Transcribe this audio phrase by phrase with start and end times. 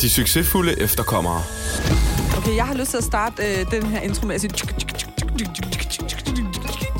[0.00, 1.42] De succesfulde efterkommere.
[2.36, 4.52] Okay, jeg har lyst til at starte øh, den her intro med at sige...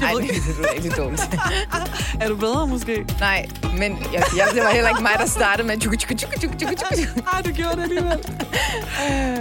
[0.01, 1.21] Nej, det er rigtig dumt.
[2.21, 3.05] Er du bedre måske?
[3.21, 3.47] Nej,
[3.79, 5.79] men jeg, jeg, det var heller ikke mig, der startede med...
[5.79, 7.25] tjuk, tjuk, tjuk, tjuk, tjuk, tjuk.
[7.33, 8.19] Ej, du gjorde det alligevel.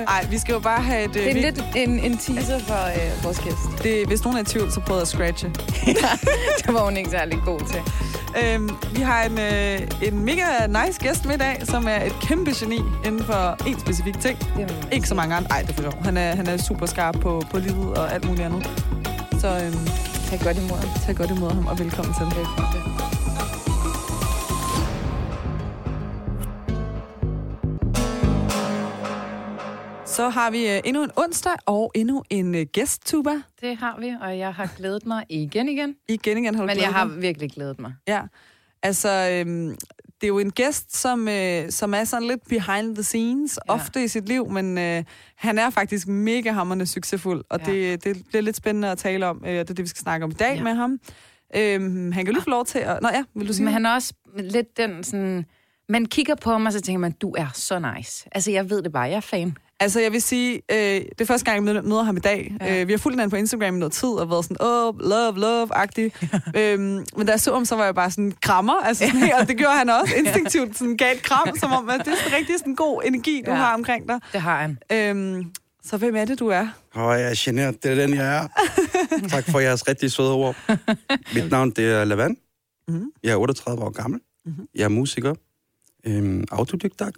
[0.07, 1.09] Ej, vi skal jo bare have et...
[1.15, 3.83] øh, Det er vi- lidt en, en teaser for øh, vores gæst.
[3.83, 5.49] det, hvis nogen er i tvivl, så prøv at scratche.
[6.65, 7.81] det var hun ikke særlig god til.
[8.43, 12.13] Øhm, vi har en, øh, en mega nice gæst med i dag, som er et
[12.21, 14.37] kæmpe geni inden for en specifik ting.
[14.55, 15.49] Må man Ikke så mange andre.
[15.51, 16.03] Ej, det er for sjov.
[16.03, 18.69] Han er, han er super skarp på, på livet og alt muligt andet.
[19.41, 19.87] Så øhm,
[20.29, 20.89] Tag godt imod ham.
[21.05, 22.25] tag godt imod ham, og velkommen til.
[22.25, 23.87] Velkommen.
[30.05, 33.31] Så har vi øh, endnu en onsdag og endnu en øh, gæst, Tuba.
[33.61, 35.95] Det har vi, og jeg har glædet mig igen igen.
[36.07, 37.21] Igen, igen har du Men jeg har dig?
[37.21, 37.93] virkelig glædet mig.
[38.07, 38.21] Ja,
[38.83, 39.75] altså, øhm,
[40.21, 43.73] det er jo en gæst, som, øh, som er sådan lidt behind the scenes, Ja.
[43.73, 45.03] ofte i sit liv, men øh,
[45.35, 47.71] han er faktisk mega hammerende succesfuld, og Ja.
[47.71, 50.23] det, det bliver lidt spændende at tale om, øh, det er det, vi skal snakke
[50.23, 50.63] om i dag Ja.
[50.63, 50.99] med ham.
[51.55, 52.99] Øhm, han kan lige få lov til at...
[53.01, 55.45] Nå ja, vil du sige Men han er også lidt den sådan...
[55.89, 58.29] Man kigger på ham, og så tænker man, du er så nice.
[58.31, 59.03] Altså, jeg ved det bare.
[59.03, 59.57] Jeg er fan.
[59.79, 62.55] Altså, jeg vil sige, øh, det er første gang, jeg møder, ham i dag.
[62.61, 62.65] Ja.
[62.75, 62.81] Ja.
[62.81, 65.33] Øh, vi har fulgt hinanden på Instagram i noget tid, og været sådan, oh, love,
[65.37, 66.11] love-agtig.
[66.59, 69.47] øhm, men da jeg så ham, så var jeg bare sådan, krammer, altså sådan, og
[69.47, 72.37] det gjorde han også instinktivt, sådan gav et kram, som om, at det er sådan
[72.37, 73.57] rigtig sådan god energi, du Ja.
[73.57, 73.63] ja.
[73.63, 74.19] har omkring dig.
[74.33, 74.77] Det har han.
[74.91, 75.51] Øhm,
[75.83, 76.67] så hvem er det, du er?
[76.95, 77.83] Åh, jeg er generet.
[77.83, 78.47] Det er den, jeg er.
[79.35, 80.55] tak for jeres rigtig søde ord.
[81.33, 82.37] Mit navn, det er Lavan.
[82.87, 83.11] Mhm.
[83.23, 84.19] Jeg er 38 år gammel.
[84.45, 84.67] Mhm.
[84.75, 85.35] Jeg er musiker.
[86.05, 87.17] Øhm, autodidakt.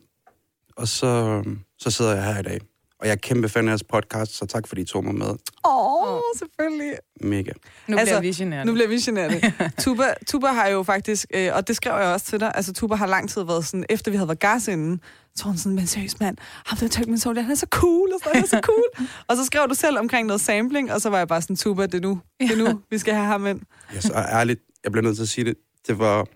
[0.77, 1.43] Og så,
[1.79, 2.59] så sidder jeg her i dag.
[2.99, 5.27] Og jeg er kæmpe fan af jeres podcast, så tak fordi I tog mig med.
[5.65, 6.93] Åh, oh, selvfølgelig.
[7.21, 7.51] Mega.
[7.87, 8.65] Nu Altså, bliver vi.
[8.65, 9.53] Nu bliver vi generte.
[9.83, 12.95] Tuba, Tuba har jo faktisk, øh, og det skrev jeg også til dig, altså Tuba
[12.95, 15.01] har lang tid været sådan, efter vi havde været gas inden,
[15.35, 18.09] så var hun sådan, men seriøst mand, ham der tøk min han er så cool,
[18.13, 19.07] og så han er så cool.
[19.27, 21.85] og så skrev du selv omkring noget sampling, og så var jeg bare sådan, Tuba,
[21.85, 23.61] det er nu, det er nu, vi skal have ham ind.
[23.93, 25.55] Jeg så ærligt, jeg bliver nødt til at sige det.
[25.87, 26.27] Det var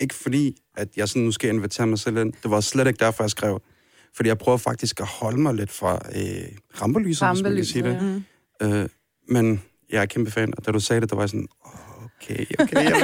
[0.00, 2.32] ikke fordi, at jeg sådan nu skal invitere mig selv ind.
[2.42, 3.60] Det var slet ikke derfor, jeg skrev.
[4.16, 6.48] Fordi jeg prøver faktisk at holde mig lidt fra øh,
[6.82, 7.92] rampelyset, hvis man kan sige det.
[7.92, 8.24] Rampelyset,
[8.60, 8.72] Mm.
[8.72, 8.88] Øh,
[9.28, 9.62] men
[9.92, 12.76] jeg er kæmpe fan, og da du sagde det, der var jeg sådan, okay, okay,
[12.90, 13.00] jamen,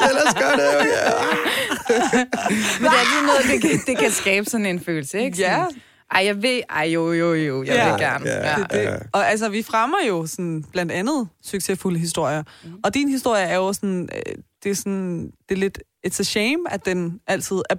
[0.00, 0.68] lad os gøre det.
[0.76, 2.16] Okay.
[2.80, 5.38] Men det er altid noget, det kan, det kan skabe sådan en følelse, ikke?
[5.38, 5.64] Ja.
[5.68, 5.80] Sådan,
[6.14, 6.62] Ej, jeg vil...
[6.70, 7.90] Ej, jo, jo, jo, jeg Ja.
[7.92, 8.28] vil gerne.
[8.30, 8.50] Ja.
[8.50, 8.56] Ja.
[8.62, 8.78] Det, det.
[8.82, 8.96] Ja.
[9.12, 12.42] Og altså, vi fremmer jo sådan blandt andet succesfulde historier.
[12.64, 12.70] Mm.
[12.84, 16.22] Og din historie er jo sådan, øh, det er sådan, det er lidt, it's a
[16.22, 17.74] shame, at den altid er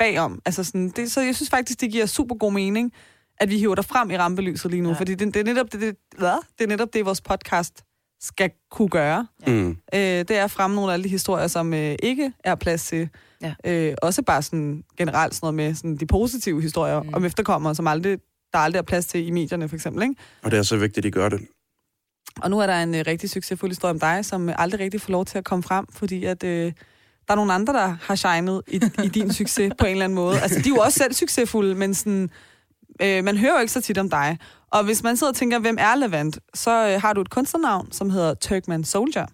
[0.00, 0.42] bagom.
[0.46, 2.92] Altså sådan, det, så jeg synes faktisk, det giver super god mening,
[3.40, 4.92] at vi hiver dig frem i rampelyset lige nu, Ja.
[4.94, 5.00] ja.
[5.00, 6.38] fordi det, det, er netop det, det, hvad?
[6.58, 7.84] det er netop det, vores podcast
[8.20, 9.26] skal kunne gøre.
[9.46, 9.68] Mm.
[9.70, 12.84] Øh, det er at fremme nogle af alle de historier, som øh, ikke er plads
[12.86, 13.08] til.
[13.42, 13.54] Ja.
[13.66, 17.14] Øh, også bare sådan generelt sådan noget med sådan de positive historier mm.
[17.14, 18.18] om efterkommere, som aldrig,
[18.52, 20.02] der aldrig er plads til i medierne, for eksempel.
[20.02, 20.14] Ikke?
[20.42, 21.40] Og det er så vigtigt, at de gør det.
[22.42, 25.00] Og nu er der en øh, rigtig succesfuld historie om dig, som øh, aldrig rigtig
[25.00, 26.72] får lov til at komme frem, fordi at, øh,
[27.30, 30.14] der er nogle andre, der har shined i, i din succes på en eller anden
[30.14, 30.40] måde.
[30.40, 32.30] Altså, de er jo også selv succesfulde, men sådan,
[33.02, 34.38] øh, man hører jo ikke så tit om dig.
[34.70, 37.92] Og hvis man sidder og tænker, hvem er Levant, så øh, har du et kunstnernavn,
[37.92, 39.26] som hedder Turkman Soldier.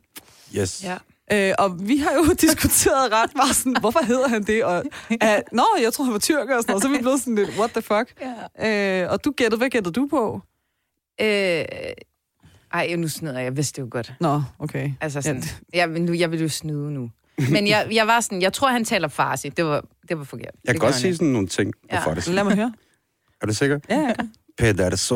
[0.57, 0.85] Yes.
[0.85, 0.97] Ja.
[1.33, 4.65] Øh, og vi har jo diskuteret ret meget sådan, hvorfor hedder han det?
[4.65, 5.17] Og, uh,
[5.53, 6.83] Nå, jeg tror, han var tyrker og sådan noget.
[6.83, 8.23] Så er vi blevet sådan lidt, what the fuck?
[8.61, 9.03] ja.
[9.05, 10.41] Øh, og du gættede, hvad gættede du på?
[11.21, 11.65] Øh,
[12.73, 13.45] ej, nu snyder jeg.
[13.45, 14.13] Jeg vidste det jo godt.
[14.21, 14.93] Nå, okay.
[15.01, 17.11] Altså sådan, Ja, jeg, vil nu, jeg vil jo snyde nu.
[17.51, 19.49] Men jeg, jeg var sådan, jeg tror, han taler farsi.
[19.49, 20.47] Det var, det var forkert.
[20.65, 21.97] Jeg det kan godt sige sådan nogle ting på Ja.
[21.97, 22.07] ja.
[22.07, 22.29] fartis.
[22.29, 22.73] Lad mig høre.
[23.43, 23.79] Er du sikker?
[23.91, 24.13] Ja, ja.
[24.59, 25.15] Peter så.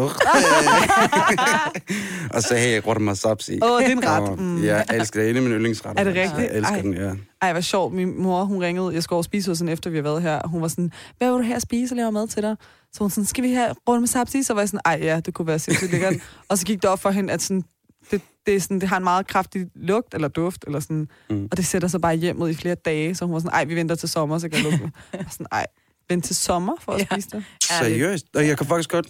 [2.35, 3.59] og så hey, Rotma Sapsi.
[3.63, 4.29] Åh, det er en ret.
[4.29, 4.65] Og Mm.
[4.65, 5.27] Jeg elsker det.
[5.27, 6.01] Det er en af mine yndlingsretter.
[6.01, 6.39] Er det rigtigt?
[6.51, 6.81] Jeg elsker Ej.
[6.81, 7.11] den, ja.
[7.43, 7.95] Ej, hvad sjovt.
[7.95, 8.95] Min mor, hun ringede.
[8.95, 10.37] Jeg skulle over spise hos hende, efter vi har været her.
[10.39, 11.93] og Hun var sådan, hvad vil du her spise?
[11.93, 12.57] Jeg laver mad til dig.
[12.93, 14.43] Så hun sådan, skal vi have med sapsi?
[14.43, 16.15] Så var jeg sådan, ej ja, det kunne være sindssygt lækkert.
[16.49, 17.65] og så gik det op for hende, at sådan,
[18.11, 21.48] det, det, er sådan, det har en meget kraftig lugt eller duft, eller sådan, Mm.
[21.51, 23.15] og det sætter sig bare hjem ud i flere dage.
[23.15, 24.91] Så hun var sådan, ej, vi venter til sommer, så kan jeg lukke.
[25.13, 25.66] Var sådan, ej,
[26.09, 27.07] vent til sommer for at Ja.
[27.15, 27.45] spise det.
[27.63, 28.27] Seriøst?
[28.36, 29.07] Og jeg kan faktisk godt...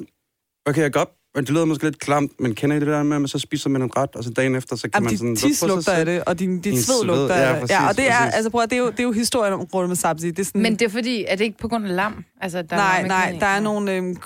[0.66, 1.08] Okay, jeg kan godt...
[1.34, 3.38] Men det lyder måske lidt klamt, men kender I det der med, at man så
[3.38, 5.50] spiser man en ret, og så dagen efter, så kan Jamen, man sådan...
[5.50, 7.60] på sig lugter af det, og din, din Din sved sved, lugter ja, af det.
[7.60, 8.34] præcis, Ja, og det er, præcis.
[8.34, 10.30] altså, prøv at, det er jo, det er jo historien om rulle med sapsi.
[10.30, 12.24] Det er sådan, Men det er fordi, er det ikke på grund af lam?
[12.40, 14.16] Altså, der nej, er nej, der er nogle øhm,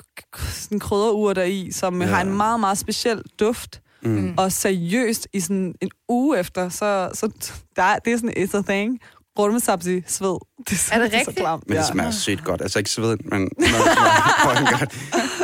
[0.50, 2.08] sådan krydderurter i, som ja.
[2.08, 2.14] Ja.
[2.14, 3.80] har en meget, meget speciel duft.
[4.04, 4.34] Mm.
[4.38, 7.30] Og seriøst, i sådan en uge efter, så, så
[7.76, 9.00] der, er- det er sådan a thing.
[9.38, 10.36] Rulle med sapsi, sved.
[10.68, 11.36] Det er, så, Er det så rigtigt?
[11.38, 11.62] klamt.
[11.68, 11.92] Men det Ja.
[11.92, 12.62] smager sygt godt.
[12.62, 13.50] Altså ikke sveden, men...
[14.46, 14.98] fucking godt.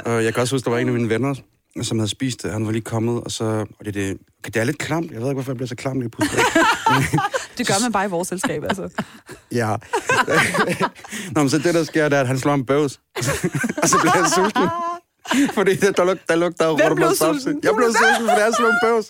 [0.07, 1.35] Og jeg kan også huske, der var en af mine venner,
[1.83, 2.53] som havde spist det.
[2.53, 3.45] Han var lige kommet, og så...
[3.45, 5.11] Og det er det det er lidt klamt.
[5.13, 6.45] Jeg ved ikke, hvorfor jeg bliver så klam lige pludselig.
[7.59, 8.89] Det gør man bare i vores selskab, altså.
[9.53, 9.77] ja.
[11.33, 13.01] Nå, men så det, der sker, det er, at han slår en bøvs.
[13.83, 14.63] og så bliver jeg sulten.
[15.59, 17.17] Fordi der, der, lug, der lugter med sulten?
[17.17, 17.49] sopsi.
[17.63, 19.07] Jeg blev sulten, fordi jeg slog en bøvs.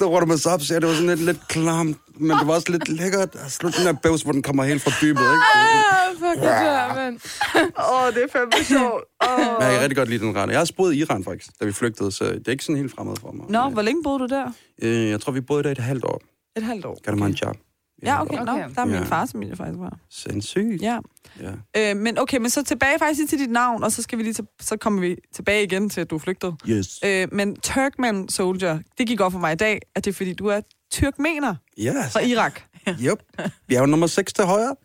[0.00, 1.98] Der lugter med sopsi, og det var sådan lidt, lidt klamt.
[2.20, 4.82] Men det var også lidt lækkert at slutte den der bøvs, hvor den kommer helt
[4.82, 5.44] fra dybet, ikke?
[5.54, 7.20] Ah, fuck, det er mand.
[7.90, 9.04] Åh, oh, det er fandme sjovt.
[9.20, 9.38] Oh.
[9.38, 10.50] Men jeg kan rigtig godt lide den ret.
[10.50, 12.94] Jeg har boet i Iran, faktisk, da vi flygtede, så det er ikke sådan helt
[12.94, 13.46] fremmed for mig.
[13.48, 14.46] Nå, hvor længe boede du der?
[14.82, 16.20] Øh, jeg tror, vi boede der et halvt år.
[16.56, 16.98] Et halvt år.
[17.04, 17.52] Kan det okay.
[18.02, 18.36] Ja, okay.
[18.36, 18.68] Nå, Okay.
[18.74, 19.02] der er min Ja.
[19.04, 19.98] fars familie faktisk var.
[20.10, 20.82] Sindssygt.
[20.82, 20.98] Ja.
[21.40, 21.90] ja.
[21.90, 24.34] Øh, men okay, men så tilbage faktisk til dit navn, og så skal vi lige
[24.34, 26.54] til, så kommer vi tilbage igen til, at du er flygtet.
[26.68, 26.98] Yes.
[27.04, 30.32] Øh, men Turkmen Soldier, det gik op for mig i dag, at det er fordi,
[30.32, 30.60] du er
[30.92, 32.60] tyrkmener Ja, fra Irak.
[32.88, 33.22] yep.
[33.66, 34.76] Vi er jo nummer 6 til højre.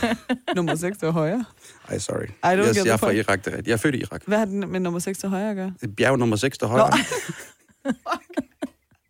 [0.56, 1.44] Nummer 6 til højre.
[1.88, 2.24] Ej, sorry.
[2.24, 3.10] I don't yes, get jeg er fra.
[3.10, 3.66] Irak, det er rigtigt.
[3.66, 4.22] Jeg er født i Irak.
[4.26, 5.72] Hvad har den med nummer 6 til højre at gøre?
[5.96, 6.90] Bjerg nummer 6 til højre.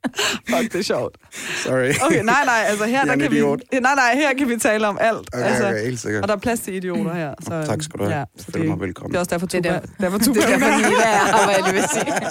[0.50, 1.16] Fuck, det er sjovt.
[1.56, 1.90] Sorry.
[2.06, 3.60] Okay, nej, nej, altså her, er der kan vi, idiot.
[3.72, 5.19] nej, nej, her kan vi tale om alt.
[5.34, 6.22] Okay, altså, okay, helt sikkert.
[6.22, 7.34] Og der er plads til idioter her.
[7.43, 8.16] Så, Oh, tak skal du have.
[8.19, 9.10] Ja, så føler mig det, velkommen.
[9.10, 11.25] det er også derfor, Det er Tuba, der- derfor, Det Tuba er derfor, Nila er
[11.25, 12.12] her, hvad jeg vil sige.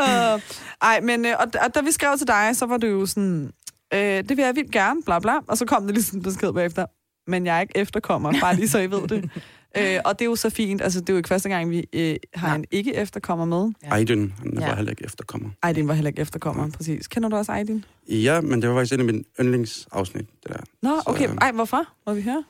[0.00, 0.40] Uh,
[0.82, 3.50] ej, men øh, og, og da vi skrev til dig, så var du jo sådan,
[3.94, 5.32] øh, det vil jeg vildt gerne, bla bla.
[5.48, 6.86] Og så kom det lige sådan en besked bagefter,
[7.30, 9.24] men jeg er ikke efterkommer, bare lige så I ved det.
[9.78, 11.86] øh, og det er jo så fint, altså det er jo ikke første gang, vi
[11.92, 12.56] øh, har Nej.
[12.56, 13.72] en ikke-efterkommer med.
[13.82, 14.74] Aydin, han var Ja.
[14.74, 15.50] heller ikke efterkommer.
[15.62, 17.08] Aydin var heller ikke efterkommer, præcis.
[17.08, 17.84] Kender du også Aydin?
[18.08, 20.60] Ja, men det var faktisk en af mine yndlingsafsnit, det der.
[20.82, 21.28] Nå, Så, okay.
[21.28, 21.82] øh, Ej, hvorfor?
[22.06, 22.44] Må vi høre?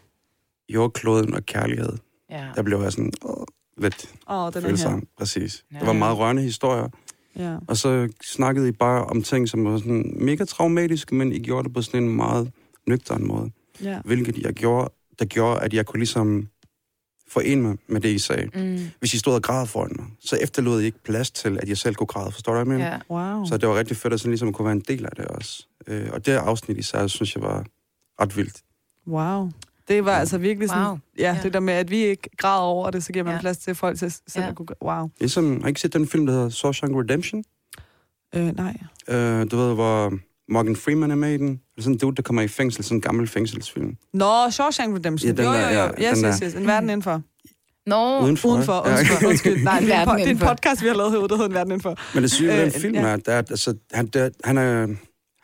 [0.69, 1.93] Jordkloden og kærlighed.
[2.31, 2.47] Ja.
[2.55, 3.45] Der blev jeg sådan åh,
[3.79, 4.69] lidt Åh, oh, den her.
[4.69, 5.07] følsom.
[5.19, 5.65] Præcis.
[5.73, 5.79] Ja.
[5.79, 6.89] Det var meget rørende historier.
[7.39, 7.57] Ja.
[7.69, 11.65] Og så snakkede I bare om ting, som var sådan mega traumatiske, men I gjorde
[11.65, 12.53] det på sådan en meget
[12.87, 13.51] nøgtern måde.
[13.83, 14.01] ja.
[14.05, 16.49] Hvilket jeg gjorde, der gjorde, at jeg kunne ligesom
[17.29, 18.47] forene mig med det, I sagde.
[18.55, 18.79] Mm.
[18.99, 21.79] Hvis I stod og græd foran mig, så efterlod I ikke plads til, at jeg
[21.79, 22.33] selv kunne græde.
[22.33, 23.01] Forstår du, hvad jeg mener?
[23.21, 23.35] Ja.
[23.35, 23.45] Wow.
[23.45, 25.67] Så det var rigtig fedt at sådan ligesom kunne være en del af det også.
[25.87, 27.65] Øh, og det afsnit især, synes jeg var
[28.21, 28.63] ret vildt.
[29.09, 29.51] Wow.
[29.89, 30.99] Det var altså virkelig sådan, Wow.
[31.19, 31.39] ja, Ja.
[31.43, 33.41] det der med, at vi ikke græder over det, så giver man Ja.
[33.41, 34.49] plads til folk til selv Ja.
[34.49, 34.69] at kunne...
[34.83, 35.11] Wow.
[35.21, 37.45] Ligesom, har I ikke set den film, der hedder Shawshank Redemption?
[38.35, 38.77] Øh, nej.
[39.09, 41.49] Øh, du ved, hvor Morgan Freeman er med i den.
[41.49, 43.97] Det er sådan en dude, der kommer i fængsel, sådan en gammel fængselsfilm.
[44.15, 45.29] Nå, Shawshank Redemption.
[45.31, 45.79] Ja, den jo, jo, der, jo.
[45.99, 46.47] ja, Yes, yes, der.
[46.47, 46.55] yes.
[46.55, 47.23] En verden indenfor.
[47.87, 48.49] Nå, Udenfor.
[48.49, 48.99] Udenfor, Ja.
[48.99, 49.65] undskyld, undskyld.
[49.65, 51.55] Nej, det er, en, det er en podcast, vi har lavet herude, der hedder En
[51.55, 51.99] verden indenfor.
[52.15, 54.87] Men det syge ved den Øh, film er, at, at altså, han, der, han, er,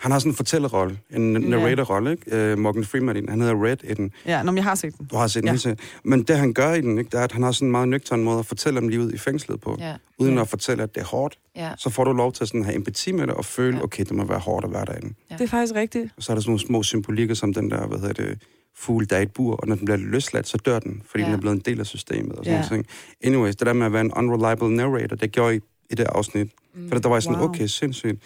[0.02, 2.52] han har sådan en fortællerrolle, en narrator-rolle, ikke?
[2.52, 3.28] Uh, Morgan Freeman i den.
[3.28, 4.10] Han hedder Red i den.
[4.26, 5.06] Ja, når jeg har set den.
[5.06, 5.68] Du har set den Ja.
[5.70, 5.74] ja.
[6.04, 7.88] Men det, han gør i den, ikke, det er, at han har sådan en meget
[7.88, 9.76] nøgtern måde at fortælle om livet i fængslet på.
[9.80, 9.94] ja.
[10.18, 11.38] Uden at fortælle, at det er hårdt.
[11.56, 11.70] Ja.
[11.78, 13.82] Så får du lov til at sådan have empati med det, og føle, Ja.
[13.82, 15.14] okay, det må være hårdt at være derinde.
[15.30, 15.34] Ja.
[15.36, 16.12] Det er faktisk rigtigt.
[16.16, 18.38] Og så er der sådan nogle små symbolikker, som den der, hvad hedder det,
[18.76, 21.22] fugl, der er i et bur, og når den bliver løsladt, så dør den, fordi
[21.22, 21.26] Ja.
[21.28, 21.32] ja.
[21.32, 22.64] den er blevet en del af systemet og sådan Ja.
[22.64, 22.68] ja.
[22.70, 22.86] noget.
[23.24, 25.60] Anyways, det der med at være en unreliable narrator, det gjorde I
[25.90, 26.50] i det afsnit.
[26.74, 26.88] Mm.
[26.88, 27.48] For der var jeg sådan, Wow.
[27.48, 28.22] okay, sindssygt.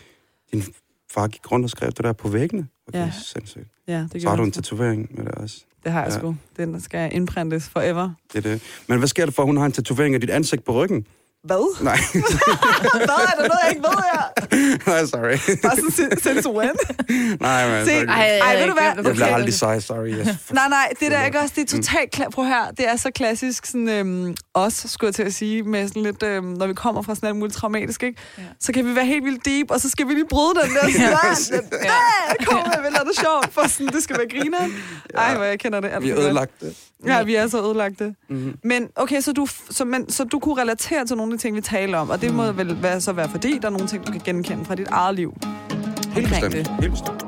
[0.52, 0.62] Din
[1.16, 2.66] far gik rundt og skrev det der på væggene.
[2.88, 3.10] Okay, Ja.
[3.24, 3.64] sindssygt.
[3.88, 5.64] Ja, det Så har du en tatovering med det også.
[5.84, 6.18] Det har jeg Ja.
[6.18, 6.36] sgu.
[6.56, 8.10] Den skal indprintes forever.
[8.32, 8.62] Det er det.
[8.88, 11.06] Men hvad sker der for, at hun har en tatovering af dit ansigt på ryggen?
[11.46, 11.82] Hvad?
[11.84, 11.98] Nej,
[13.08, 14.22] Hvad er der noget, jeg ikke ved her?
[14.90, 15.58] nej, sorry.
[15.62, 16.70] Bare sådan sin- since when?
[17.40, 17.87] nej, man.
[17.87, 18.04] Se, sorry.
[18.08, 18.82] Ej, Ej, ved du hvad?
[18.84, 19.34] Jeg bliver Okay.
[19.34, 20.08] aldrig sej, sorry.
[20.08, 20.26] Yes.
[20.52, 22.28] Nej, nej, det der ikke også, det er totalt klar.
[22.31, 25.88] Prøv her, det er så klassisk sådan, øhm, os, skulle jeg til at sige, med
[25.88, 28.20] sådan lidt, øhm, når vi kommer fra sådan alt muligt traumatisk, ikke?
[28.38, 28.43] Ja.
[28.60, 30.81] Så kan vi være helt vildt deep, og så skal vi lige bryde den der
[30.93, 34.58] sådan, ja, ja, kom med, vel er det sjovt, for sådan, det skal være griner.
[35.15, 35.88] Ej, hvor jeg kender det.
[35.93, 36.76] alt Vi er ødelagt det.
[37.06, 38.15] Ja, vi er så ødelagte.
[38.29, 38.55] Mm-hmm.
[38.65, 41.60] Men okay, så du, så, men, så du kunne relatere til nogle de ting, vi
[41.60, 44.12] taler om, og det må vel være, så være fordi, der er nogle ting, du
[44.12, 45.34] kan genkende fra dit eget liv.
[46.12, 46.55] Helt bestemt.
[46.55, 47.22] Helt bestemt.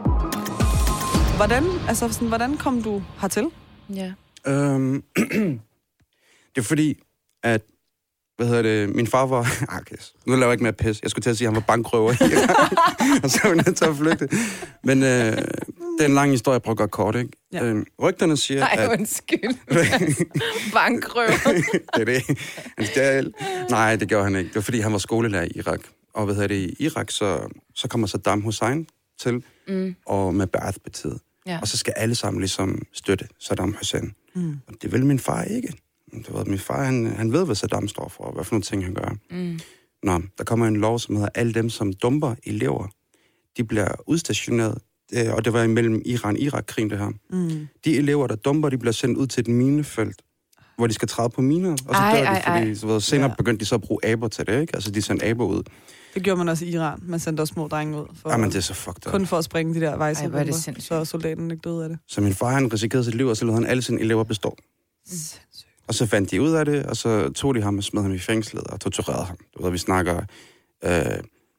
[1.37, 3.47] Hvordan, altså sådan, hvordan kom du hertil?
[3.95, 4.13] Ja.
[4.47, 5.03] Øhm,
[6.55, 7.03] det er fordi,
[7.43, 7.63] at
[8.37, 9.41] hvad hedder det, min far var...
[9.69, 9.97] Ah, okay,
[10.27, 11.03] nu laver jeg ikke mere pis.
[11.03, 12.09] Jeg skulle til at sige, at han var bankrøver.
[13.23, 14.29] og så var jeg nødt til at flygte.
[14.85, 15.39] Men øh,
[15.99, 17.31] det er en lang historie, jeg prøver at gøre kort, ikke?
[17.53, 17.65] Ja.
[17.65, 18.99] Øhm, rygterne siger, Nej, at...
[18.99, 19.55] undskyld.
[20.75, 21.29] Bankrøv.
[21.95, 22.23] det er det.
[22.79, 23.33] Han stjal.
[23.71, 24.49] Nej, det gjorde han ikke.
[24.49, 25.81] Det var, fordi han var skolelærer i Irak.
[26.15, 28.87] Og hvad hedder det, i Irak, så, så kommer Saddam Hussein
[29.21, 29.95] til, Mm.
[30.07, 31.19] og med Ba'ath-partiet.
[31.47, 31.59] Ja.
[31.61, 34.13] Og så skal alle sammen ligesom støtte Saddam Hussein.
[34.35, 34.57] Mm.
[34.69, 35.73] Og det vil min far ikke.
[36.29, 38.63] Du ved, min far, han, han ved, hvad Saddam står for, og hvad for nogle
[38.63, 39.17] ting, han gør.
[39.31, 39.59] Mm.
[40.03, 42.87] Nå, der kommer en lov, som hedder, alle dem, som dumper elever,
[43.57, 44.79] de bliver udstationeret.
[45.15, 47.11] Øh, Og det var imellem Iran og Irak-krigen, det her.
[47.31, 47.69] Mm.
[47.85, 50.23] De elever, der dumper, de bliver sendt ud til et minefelt,
[50.77, 52.61] hvor de skal træde på miner, og så Ej, dør de, ej, ej.
[52.61, 53.35] fordi så ved, senere Ja.
[53.35, 54.71] begyndte de så at bruge aber til det, ikke?
[54.77, 55.63] Altså, de sendte aber ud.
[56.15, 56.99] Det gjorde man også i Iran.
[57.03, 58.07] Man sendte også små drenge ud.
[58.23, 59.13] For, Jamen, det er så fucked up.
[59.13, 61.99] Kun for at springe de der er vejsebomber, så soldaten ikke døde af det.
[62.09, 64.57] Så min far, han risikerede sit liv, og så lod han alle sine elever bestå.
[65.07, 65.67] Sindssygt.
[65.89, 68.13] Og så fandt de ud af det, og så tog de ham og smed ham
[68.15, 69.37] i fængslet og torturerede ham.
[69.59, 70.21] Du ved, vi snakker
[70.85, 71.03] øh,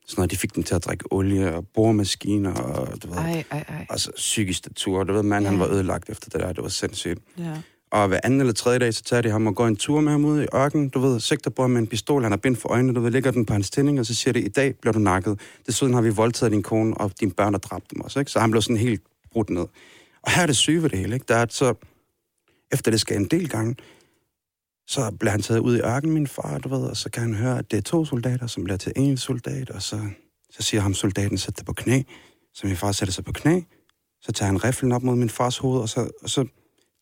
[0.10, 3.44] sådan noget, de fik dem til at drikke olie og boremaskiner og, du ved, Ej,
[3.52, 3.86] ej, ej.
[3.90, 5.04] altså psykisk statur.
[5.04, 5.50] Du ved, manden, Ja.
[5.50, 6.54] han var ødelagt efter det der.
[6.54, 7.20] Det var sindssygt.
[7.38, 7.54] Ja.
[7.92, 10.12] Og hver anden eller tredje dag, så tager de ham og går en tur med
[10.12, 10.90] ham ud i ørkenen.
[10.90, 13.12] Du ved, sigter på ham med en pistol, han har bind for øjnene, du ved,
[13.12, 15.40] lægger den på hans tænding, og så siger det, i dag bliver du nakket.
[15.68, 18.32] Desuden har vi voldtaget din kone, og dine børn har dræbt dem også, ikke?
[18.32, 19.02] Så han blev sådan helt
[19.32, 19.66] brudt ned.
[20.22, 21.26] Og her er det syge ved det hele, ikke?
[21.28, 21.74] Der er, så,
[22.72, 23.76] efter det skal en del gange,
[24.90, 27.34] så bliver han taget ud i ørkenen, min far, du ved, og så kan han
[27.34, 30.02] høre, at det er to soldater, som bliver til en soldat, og så,
[30.50, 32.02] så siger ham soldaten, sæt dig på knæ.
[32.54, 33.62] Så min far sætter sig på knæ,
[34.22, 36.46] så tager han riflen op mod min fars hoved, og så, og så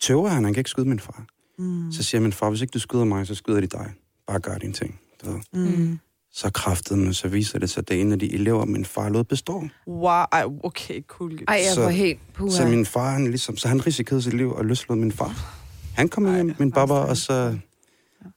[0.01, 1.25] tøver han, han kan ikke skyde min far.
[1.60, 1.91] Mm.
[1.91, 3.94] Så siger min far, hvis ikke du skyder mig, så skyder de dig.
[4.27, 5.00] Bare gør dine ting.
[5.24, 5.39] Du ved.
[5.53, 6.00] Mm.
[6.32, 8.86] Så kraftede men så viser det sig, at det er en af de elever, min
[8.86, 9.67] far lod bestå.
[9.88, 11.39] Wow, ej, okay, cool.
[11.48, 12.20] Ej, jeg Så- var helt...
[12.34, 12.51] Puha.
[12.51, 15.58] Så min far, han ligesom, så han risikerede sit liv og løslod min far.
[15.96, 17.58] Han kom hjem, min baba, og så,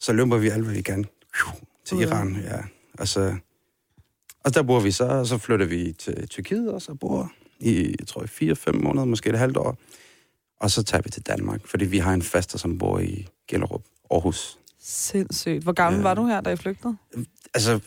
[0.01, 1.05] så løber vi alt, hvad vi kan
[1.85, 2.37] til Iran.
[2.45, 2.59] Ja.
[2.99, 3.37] Og, så,
[4.45, 7.95] og der bor vi så, og så flytter vi til Tyrkiet, og så bor i,
[7.99, 9.79] jeg tror, i 4-5 måneder, måske et halvt år.
[10.61, 13.83] Og så tager vi til Danmark, fordi vi har en faster, som bor i Gellerup,
[14.11, 14.59] Aarhus.
[14.81, 15.63] Sindssygt.
[15.63, 16.03] Hvor gammel Ja.
[16.03, 16.97] var du her, da I flygtede?
[17.55, 17.81] Altså,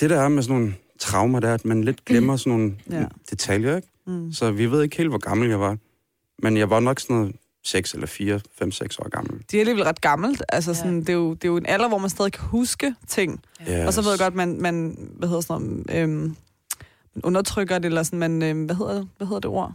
[0.00, 2.76] det der er med sådan nogle traumer, der er, at man lidt glemmer sådan nogle
[2.90, 3.04] ja.
[3.30, 3.88] detaljer, ikke?
[4.06, 4.32] Mm.
[4.32, 5.76] Så vi ved ikke helt, hvor gammel jeg var.
[6.42, 9.42] Men jeg var nok sådan noget 6 eller 4, 5, 6 år gammel.
[9.50, 10.42] Det er alligevel ret gammelt.
[10.48, 10.74] Altså, Ja.
[10.74, 13.40] sådan, det, er jo, det er jo en alder, hvor man stadig kan huske ting.
[13.70, 13.86] Yes.
[13.86, 16.36] Og så ved jeg godt, man, man hvad hedder sådan noget, øhm,
[17.14, 19.72] man undertrykker det, eller sådan, man, øhm, hvad, hedder, hvad hedder det ord?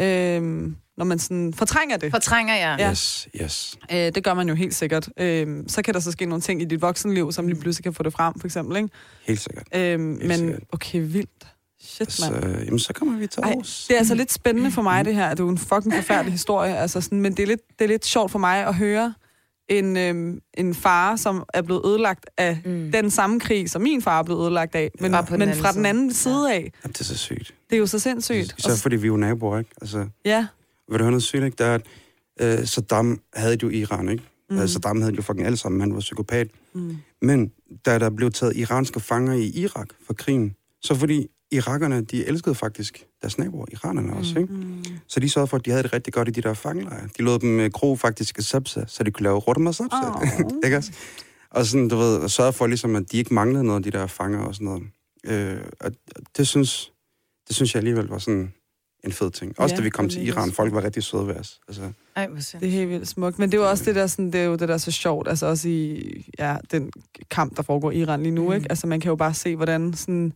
[0.00, 2.10] Øhm, når man sådan fortrænger det.
[2.10, 2.76] Fortrænger jeg.
[2.78, 2.90] Ja.
[2.90, 3.76] Yes, yes.
[3.92, 5.08] Øh, det gør man jo helt sikkert.
[5.16, 7.94] Øhm, så kan der så ske nogle ting i dit voksenliv, som lige pludselig kan
[7.94, 8.76] få det frem, for eksempel.
[8.76, 8.88] Ikke?
[9.26, 9.66] Helt sikkert.
[9.74, 10.60] Øhm, men sikkert.
[10.72, 11.46] okay, vildt.
[11.84, 12.64] Shit, Så, mand.
[12.64, 13.84] jamen, så kommer vi til Ej, Aarhus.
[13.88, 15.30] det er altså lidt spændende for mig, det her.
[15.30, 16.76] Det er jo en fucking forfærdelig historie.
[16.76, 19.14] Altså sådan, men det er, lidt, det er lidt sjovt for mig at høre
[19.68, 22.90] en, øhm, en far, som er blevet ødelagt af Mm.
[22.92, 24.90] den samme krig, som min far er blevet ødelagt af.
[25.00, 26.72] Men, den men fra den anden side af.
[26.84, 27.54] Jamen, det er så sygt.
[27.70, 28.54] Det er jo så sindssygt.
[28.62, 29.70] Så fordi vi er jo naboer, ikke?
[29.80, 30.46] Altså, ja,
[30.88, 31.56] vil du høre noget sygt, ikke?
[31.58, 31.74] Der er,
[32.36, 34.24] at øh, Saddam havde jo i Iran, ikke?
[34.50, 34.56] Mm.
[34.56, 34.68] Mm.
[34.68, 36.48] Saddam havde jo fucking alle sammen, han var psykopat.
[36.74, 36.96] mm.
[37.22, 37.52] Men
[37.86, 42.54] da der blev taget iranske fanger i Irak for krigen, så fordi irakerne, de elskede
[42.54, 44.52] faktisk deres naboer, iranerne også, ikke?
[44.52, 44.84] Mm.
[45.06, 47.08] Så de sørgede for, at de havde det rigtig godt i de der fangelejre.
[47.18, 49.96] De lod dem øh, gro faktisk sabsa, så de kunne lave og sabsa.
[49.96, 50.48] Åh.
[50.64, 50.92] ikke også?
[51.50, 54.06] Og sådan, du ved, sørge for ligesom, at de ikke manglede noget af de der
[54.06, 54.82] fanger og sådan noget.
[55.24, 55.92] Øh, og
[56.36, 56.92] det synes,
[57.48, 58.52] det synes jeg alligevel var sådan
[59.04, 59.60] en fed ting.
[59.60, 61.60] Også Ja, da vi kom til Iran, folk var rigtig søde ved os.
[61.68, 61.82] Altså,
[62.16, 62.26] Ej.
[62.26, 63.38] Det er helt vildt smukt.
[63.38, 64.90] Men det er jo også det der, sådan, det er jo det der er så
[64.90, 66.92] sjovt, altså også i ja, den
[67.30, 68.54] kamp, der foregår i Iran lige nu, mm.
[68.54, 68.66] ikke?
[68.70, 70.32] Altså man kan jo bare se, hvordan sådan,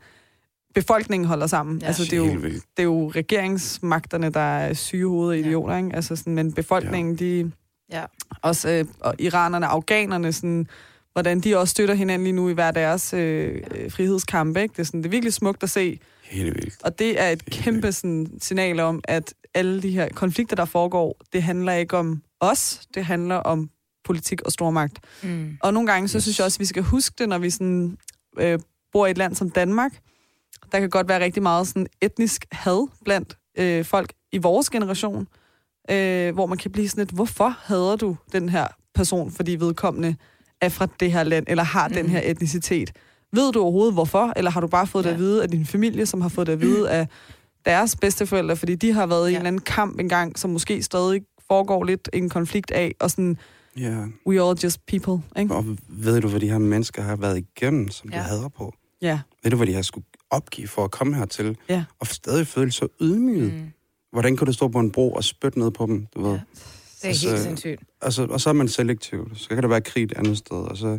[0.81, 1.79] befolkningen holder sammen.
[1.79, 1.85] Ja.
[1.85, 2.43] Ja, altså det er, jo, helt
[2.77, 5.91] det er jo regeringsmagterne, der er syge hoveder og idioter, ikke?
[5.95, 7.25] Altså sådan, men befolkningen, ja.
[7.25, 7.53] de...
[7.93, 8.05] Ja.
[8.43, 10.67] Også øh, og iranerne, afghanerne, sådan,
[11.13, 14.73] hvordan de også støtter hinanden lige nu i hver deres øh, øh, frihedskampe, ikke?
[14.73, 15.99] Det er, sådan, det er virkelig smukt at se.
[16.25, 16.83] Helt vildt.
[16.85, 21.17] Og det er et kæmpe sådan, signal om, at alle de her konflikter, der foregår,
[21.33, 23.71] det handler ikke om os, det handler om
[24.05, 24.99] politik og stormagt.
[25.23, 25.57] Mm.
[25.63, 26.23] Og nogle gange, så Yes.
[26.23, 27.99] synes jeg også, at vi skal huske det, når vi sådan,
[28.39, 28.59] øh,
[28.93, 29.93] bor i et land som Danmark.
[30.73, 35.29] Der kan godt være rigtig meget sådan etnisk had blandt øh, folk i vores generation,
[35.91, 40.17] øh, hvor man kan blive sådan lidt, hvorfor hader du den her person, fordi vedkommende
[40.61, 41.95] er fra det her land, eller har mm.
[41.95, 42.93] den her etnicitet.
[43.33, 45.09] Ved du overhovedet hvorfor, eller har du bare fået ja.
[45.09, 47.09] det at vide af din familie, som har fået det at vide af
[47.65, 51.23] deres bedsteforældre, fordi de har været i en eller anden kamp engang, som måske stadig
[51.49, 53.39] foregår lidt en konflikt af, og sådan,
[53.77, 54.05] Ja.
[54.27, 55.55] we all just people, ikke?
[55.55, 58.11] Og ved du, hvad de her mennesker har været igennem, som.
[58.11, 58.17] Ja.
[58.17, 58.75] de hader på?
[59.03, 59.21] Ja.
[59.43, 61.57] Ved du, hvad de har skulle opgive for at komme hertil?
[61.69, 61.85] Ja.
[62.01, 63.53] Og stadig føle sig ydmyget.
[63.53, 63.59] Mm.
[63.59, 63.71] Mm.
[64.13, 66.31] Hvordan kan du stå på en bro og spytte ned på dem, du ved?
[66.31, 66.37] Ja.
[66.37, 67.83] Det er Altså- helt sindssygt.
[68.03, 69.31] Altså, og så er man selektiv.
[69.37, 70.99] Så kan der være krig et andet sted, og så,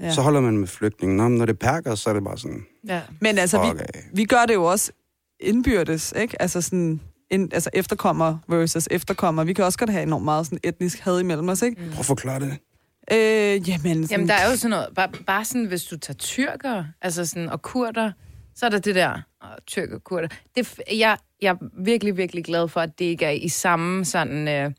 [0.00, 0.12] ja.
[0.14, 1.16] så holder man med flygtningen.
[1.16, 3.02] Nå, men når det perker, så er det bare sådan, Ja.
[3.20, 4.04] Men altså, vi, af.
[4.12, 4.92] vi gør det jo også
[5.40, 6.42] indbyrdes, ikke?
[6.42, 9.44] Altså sådan, ind, altså efterkommer versus efterkommer.
[9.44, 11.76] Vi kan også godt have enormt meget sådan etnisk had imellem os, ikke?
[11.90, 12.56] Prøv at forklare det.
[13.12, 13.18] Øh,
[13.68, 16.84] jamen, sådan, Jamen, der er jo sådan noget, bare, bare sådan, hvis du tager tyrker,
[17.02, 18.12] altså sådan, og kurder,
[18.54, 20.28] så er der det der, og tyrker, kurder.
[20.56, 24.48] Det, jeg, jeg er virkelig, virkelig glad for, at det ikke er i samme sådan,
[24.48, 24.70] øh,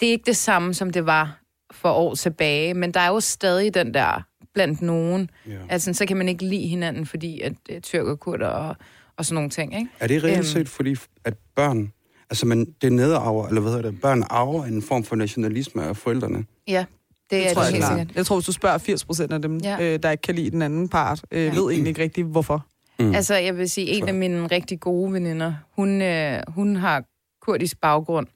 [0.00, 1.38] det er ikke det samme, som det var
[1.72, 4.22] for år tilbage, men der er jo stadig den der
[4.54, 5.52] blandt nogen, Ja.
[5.68, 8.76] altså så kan man ikke lide hinanden, fordi at er tyrker, kurder og,
[9.16, 9.90] og sådan nogle ting, ikke?
[10.00, 10.44] Er det reelt Øhm.
[10.44, 11.92] set, fordi at børn,
[12.30, 15.84] altså man, det er nedarver, eller hvad hedder det, børn arver en form for nationalisme
[15.84, 16.44] af forældrene?
[16.68, 16.84] Ja,
[17.32, 18.16] det, det er tror det jeg, helt sikkert.
[18.16, 19.76] jeg tror, hvis du spørger 80 procent af dem, Ja.
[19.94, 21.50] øh, der ikke kan lide den anden part, øh, Ja.
[21.50, 22.66] ved egentlig ikke rigtigt, hvorfor.
[22.98, 23.14] Mm.
[23.14, 27.04] Altså, jeg vil sige, en af mine rigtig gode veninder, hun, øh, hun har
[27.42, 28.26] kurdisk baggrund,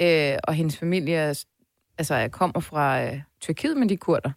[0.00, 1.44] øh, og hendes familie er-
[1.98, 4.30] altså, jeg kommer fra øh, Tyrkiet, men de er kurder.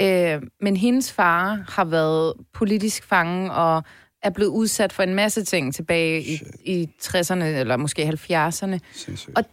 [0.00, 3.82] Øh, men hendes far har været politisk fange og
[4.22, 8.78] er blevet udsat for en masse ting tilbage i, i 60'erne, eller måske 70'erne.
[8.92, 9.38] Sindssygt.
[9.38, 9.44] Og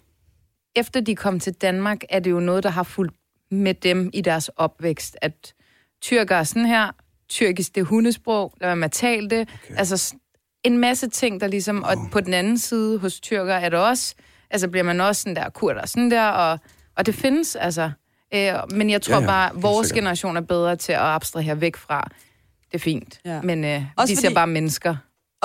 [0.76, 3.16] efter de kom til Danmark, er det jo noget, der har fulgt
[3.52, 5.54] med dem i deres opvækst, at
[6.02, 6.92] tyrker er sådan her,
[7.30, 9.50] tyrkisk det er hundesprog, lad være med at tale det.
[9.64, 9.76] Okay.
[9.78, 10.16] Altså
[10.64, 11.84] en masse ting, der ligesom...
[11.84, 14.16] Og på den anden side hos tyrker er det også...
[14.50, 16.60] Altså bliver man også sådan der, kurder sådan der, og,
[16.98, 17.92] og det findes, altså.
[18.34, 20.02] Øh, men jeg tror Ja, ja, bare, vores sikkert.
[20.02, 22.08] generation er bedre til at abstrahere væk fra.
[22.72, 23.20] Det er fint.
[23.26, 23.42] Ja.
[23.42, 24.96] Men øh, Også de ser fordi- bare mennesker.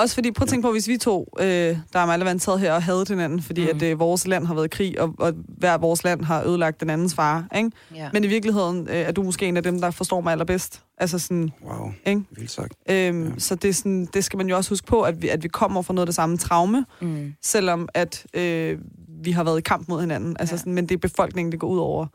[0.01, 2.59] Også fordi, prøv at tænke på, hvis vi to, øh, der er meget været taget
[2.59, 3.69] her og havde hinanden, fordi mm.
[3.69, 6.79] at øh, vores land har været i krig, og, og hver vores land har ødelagt
[6.81, 7.71] den andens far, ikke?
[7.95, 8.09] Ja.
[8.13, 10.81] Men i virkeligheden øh, er du måske en af dem, der forstår mig allerbedst.
[10.97, 12.21] Altså sådan, Wow, ikke?
[12.31, 12.73] vildt sagt.
[12.89, 13.29] Øhm, Ja.
[13.29, 13.33] ja.
[13.37, 15.47] Så det, er sådan, det skal man jo også huske på, at vi, at vi
[15.47, 17.33] kommer fra noget af det samme traume, Mm.
[17.43, 18.79] selvom at øh,
[19.23, 20.35] vi har været i kamp mod hinanden.
[20.39, 20.59] Altså Ja.
[20.59, 22.05] sådan, men det er befolkningen, det går ud over.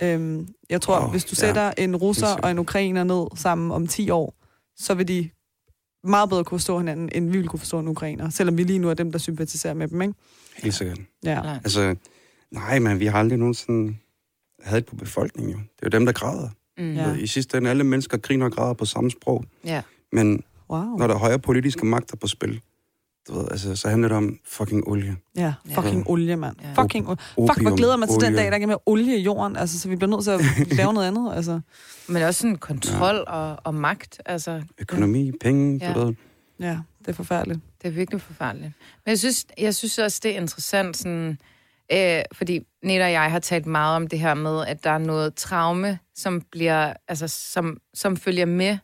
[0.00, 0.14] Ja.
[0.14, 1.46] Øhm, jeg tror, Wow, hvis du ja.
[1.46, 4.34] sætter en russer og en ukrainer ned sammen om 10 år,
[4.76, 5.28] så vil de
[6.04, 8.30] meget bedre kunne forstå hinanden, end vi ville kunne forstå en ukrainer.
[8.30, 10.14] Selvom vi lige nu er dem, der sympatiserer med dem, ikke?
[10.56, 10.98] Helt sikkert.
[11.24, 11.42] Ja.
[11.42, 11.54] Nej.
[11.64, 11.94] Altså,
[12.50, 13.96] nej, men vi har aldrig nogensinde
[14.62, 15.58] havde på befolkningen jo.
[15.58, 16.48] Det er jo dem, der græder.
[16.78, 16.94] Mm.
[16.94, 17.08] Ja.
[17.08, 17.14] Ja.
[17.16, 19.44] I sidste ende, alle mennesker griner og græder på samme sprog.
[19.64, 19.82] ja.
[20.12, 20.96] Men Wow.
[20.98, 22.60] når der er højere politiske magter på spil,
[23.28, 25.16] du ved, altså, så handler det om fucking olie.
[25.36, 26.10] Ja, fucking Ja.
[26.10, 26.56] olie, mand.
[26.62, 26.82] Ja.
[26.82, 27.18] Fucking olie.
[27.34, 29.56] Fuck, hvor glæder man til den dag, der er mere olie i jorden.
[29.56, 30.40] Altså, så vi bliver nødt til at
[30.78, 31.32] lave noget andet.
[31.36, 31.60] Altså,
[32.08, 33.32] Men også sådan kontrol ja.
[33.32, 34.20] og, og magt.
[34.26, 35.98] Altså, Økonomi, penge, Ja.
[35.98, 36.14] ved.
[36.60, 37.60] ja, det er forfærdeligt.
[37.82, 38.72] Det er virkelig forfærdeligt.
[39.04, 41.38] Men jeg synes, jeg synes også, det er interessant, sådan,
[41.92, 44.98] øh, fordi Nette og jeg har talt meget om det her med, at der er
[44.98, 48.78] noget traume, som bliver, altså, som, som følger med,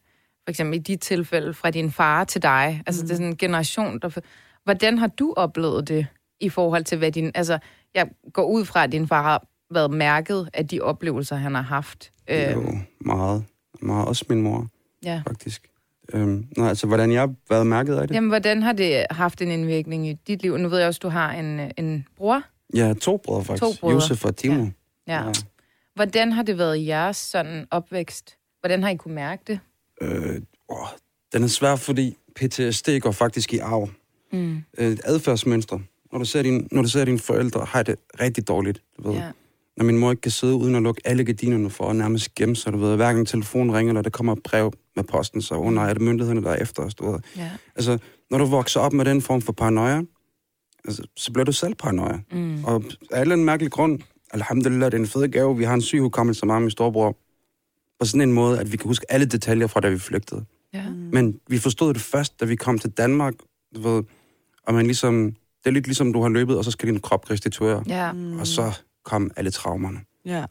[0.44, 2.82] for eksempel i de tilfælde, fra din far til dig.
[2.86, 3.06] Altså, mm.
[3.06, 4.20] det er sådan en generation, der...
[4.64, 6.06] Hvordan har du oplevet det
[6.40, 7.32] i forhold til, hvad din...
[7.34, 7.58] Altså,
[7.94, 11.62] jeg går ud fra, at din far har været mærket af de oplevelser, han har
[11.62, 12.10] haft.
[12.28, 12.52] Øh.
[12.52, 13.44] Jo, meget.
[13.82, 14.08] Meget.
[14.08, 14.66] Også min mor,
[15.04, 15.22] ja.
[15.26, 15.68] faktisk.
[16.12, 18.14] Øhm, nej, altså, hvordan jeg har været mærket af det?
[18.14, 20.56] Jamen, hvordan har det haft en indvirkning i dit liv?
[20.56, 22.42] Nu ved jeg også, du har en, øh, en bror.
[22.74, 23.62] Ja, to brødre, faktisk.
[23.62, 23.94] To brødre.
[23.94, 24.66] Josef og Timo.
[25.06, 25.22] Ja.
[25.94, 28.36] Hvordan har det været i jeres sådan opvækst?
[28.60, 29.60] Hvordan har I kunne mærke det?
[30.04, 30.86] Øh, åh,
[31.32, 33.88] den er svær, fordi PTSD går faktisk i arv.
[34.32, 34.62] Mm.
[34.78, 35.78] Øh, adfærdsmønster.
[36.12, 38.82] Når du ser, din, når du ser dine forældre, har det rigtig dårligt.
[38.96, 39.18] Du ved.
[39.18, 39.30] Ja.
[39.76, 42.56] Når min mor ikke kan sidde uden at lukke alle gardinerne for at nærmest gemme
[42.56, 42.96] sig, du ved.
[42.96, 45.92] Hver gang telefonen ringer, eller der kommer et brev med posten, så oh, nej, er
[45.92, 47.18] det myndighederne, der er efter os, du ved.
[47.36, 47.50] ja.
[47.76, 47.98] Altså,
[48.30, 50.02] når du vokser op med den form for paranoia,
[50.84, 52.18] altså, så bliver du selv paranoia.
[52.32, 52.64] Mm.
[52.64, 55.74] Og af en eller anden mærkelig grund, alhamdulillah, det er en fed gave, vi har
[55.74, 57.16] en syg hukommelse mig og min storebror,
[58.04, 60.44] på sådan en måde, at vi kan huske alle detaljer fra, da vi flygtede.
[60.74, 60.90] Ja.
[60.90, 63.34] Men vi forstod det først, da vi kom til Danmark,
[63.74, 64.02] du ved,
[64.66, 65.26] og man ligesom,
[65.64, 67.84] det er lidt ligesom, du har løbet, og så skal din krop restituere.
[67.86, 68.12] Ja.
[68.12, 68.38] Mm.
[68.38, 70.00] Og så kom alle traumerne.
[70.24, 70.44] Ja.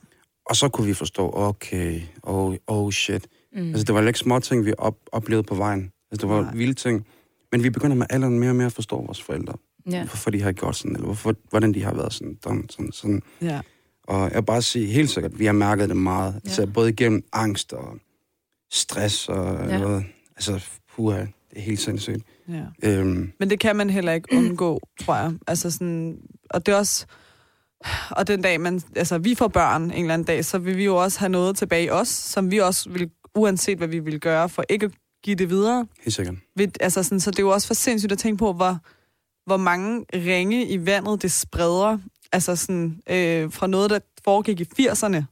[0.46, 3.28] Og så kunne vi forstå, okay, oh, oh shit.
[3.56, 3.70] Mm.
[3.70, 5.92] Altså, det var ikke små ting, vi op, oplevede på vejen.
[6.12, 6.56] Altså, det var Nej.
[6.56, 7.08] vilde ting.
[7.52, 9.54] Men vi begynder med alderen mere og mere at forstå vores forældre.
[9.92, 10.04] ja.
[10.04, 13.22] Hvorfor de har gjort sådan, eller hvorfor, hvordan de har været sådan, sådan, sådan, sådan.
[13.42, 13.62] Ja.
[14.08, 16.34] Og jeg vil bare sige helt sikkert, vi har mærket det meget.
[16.34, 16.40] Ja.
[16.46, 17.98] Altså, både igennem angst og
[18.72, 19.74] stress og Ja.
[19.74, 19.78] ja.
[19.80, 20.06] noget.
[20.36, 22.24] Altså, puha, det er helt sindssygt.
[22.50, 22.64] ja.
[22.84, 25.34] Øhm, Men det kan man heller ikke undgå, tror jeg.
[25.48, 26.18] Altså sådan,
[26.50, 27.06] og det er også...
[28.12, 30.86] Og den dag, man, altså, vi får børn en eller anden dag, så vil vi
[30.86, 34.20] jo også have noget tilbage i os, som vi også vil, uanset hvad vi vil
[34.20, 34.92] gøre, for ikke at
[35.24, 35.88] give det videre.
[36.04, 36.36] helt sikkert.
[36.56, 38.78] Ved, altså sådan, så det er jo også for sindssygt at tænke på, hvor,
[39.46, 41.98] hvor mange ringe i vandet det spreder.
[42.34, 45.24] Altså sådan, øh, fra noget, der foregik i 80'erne,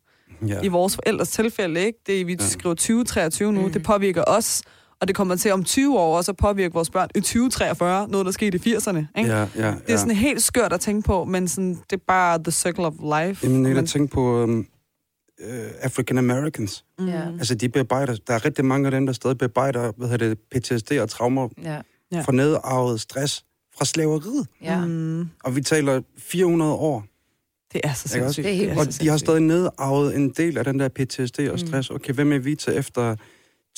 [0.48, 0.62] Ja.
[0.62, 2.00] i vores forældres tilfælde, ikke?
[2.08, 2.46] Det, vi Ja.
[2.48, 3.72] skriver 2023 nu, Mm.
[3.72, 4.62] det påvirker os,
[5.02, 8.26] og det kommer til om 20 år også at påvirke vores børn i 2043, noget
[8.26, 9.30] der skete i 80'erne, ikke?
[9.30, 9.98] Ja, ja, Det er ja.
[9.98, 13.46] sådan helt skørt at tænke på, men sådan, det er bare the circle of life.
[13.48, 15.46] Jamen, jeg men, har tænkt på um, uh,
[15.82, 16.86] African Americans.
[17.00, 17.22] mm, Ja.
[17.40, 20.40] Altså, de bearbejder, der er rigtig mange af dem, der stadig bearbejder, hvad hedder det,
[20.40, 21.72] PTSD og traumer Ja.
[21.72, 21.82] Ja.
[22.12, 22.22] ja.
[22.22, 23.46] fra nedarvet stress
[23.78, 24.48] fra slaveriet.
[24.62, 24.86] ja.
[24.86, 27.06] Mm, Og vi taler 400 år.
[27.74, 28.44] det er så sindssygt.
[28.46, 31.52] Det er helt Og de har stadig nedarvet en del af den der PTSD og
[31.52, 31.58] Mm.
[31.68, 31.90] stress.
[31.90, 33.16] Okay, hvem er vi til efter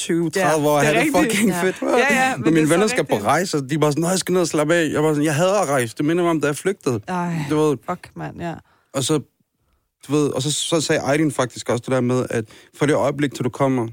[0.01, 0.79] 20-30 Ja, år?
[0.79, 1.63] det er Det fucking Ja.
[1.63, 1.75] fedt.
[1.82, 1.88] Ja,
[2.29, 3.25] ja, men er mine venner skal på rigtigt.
[3.27, 4.89] rejse, og de er bare sådan, nej, jeg skal ned og slappe af.
[4.91, 5.95] Jeg var sådan, jeg hader at rejse.
[5.97, 6.99] Det minder mig om, da jeg flygtede.
[7.08, 8.53] Ej, Du ved, fuck, mand, ja.
[8.93, 9.19] og så,
[10.08, 12.45] du ved, og så, så sagde Aydin faktisk også det der med, at
[12.77, 13.88] for det øjeblik, til du kommer,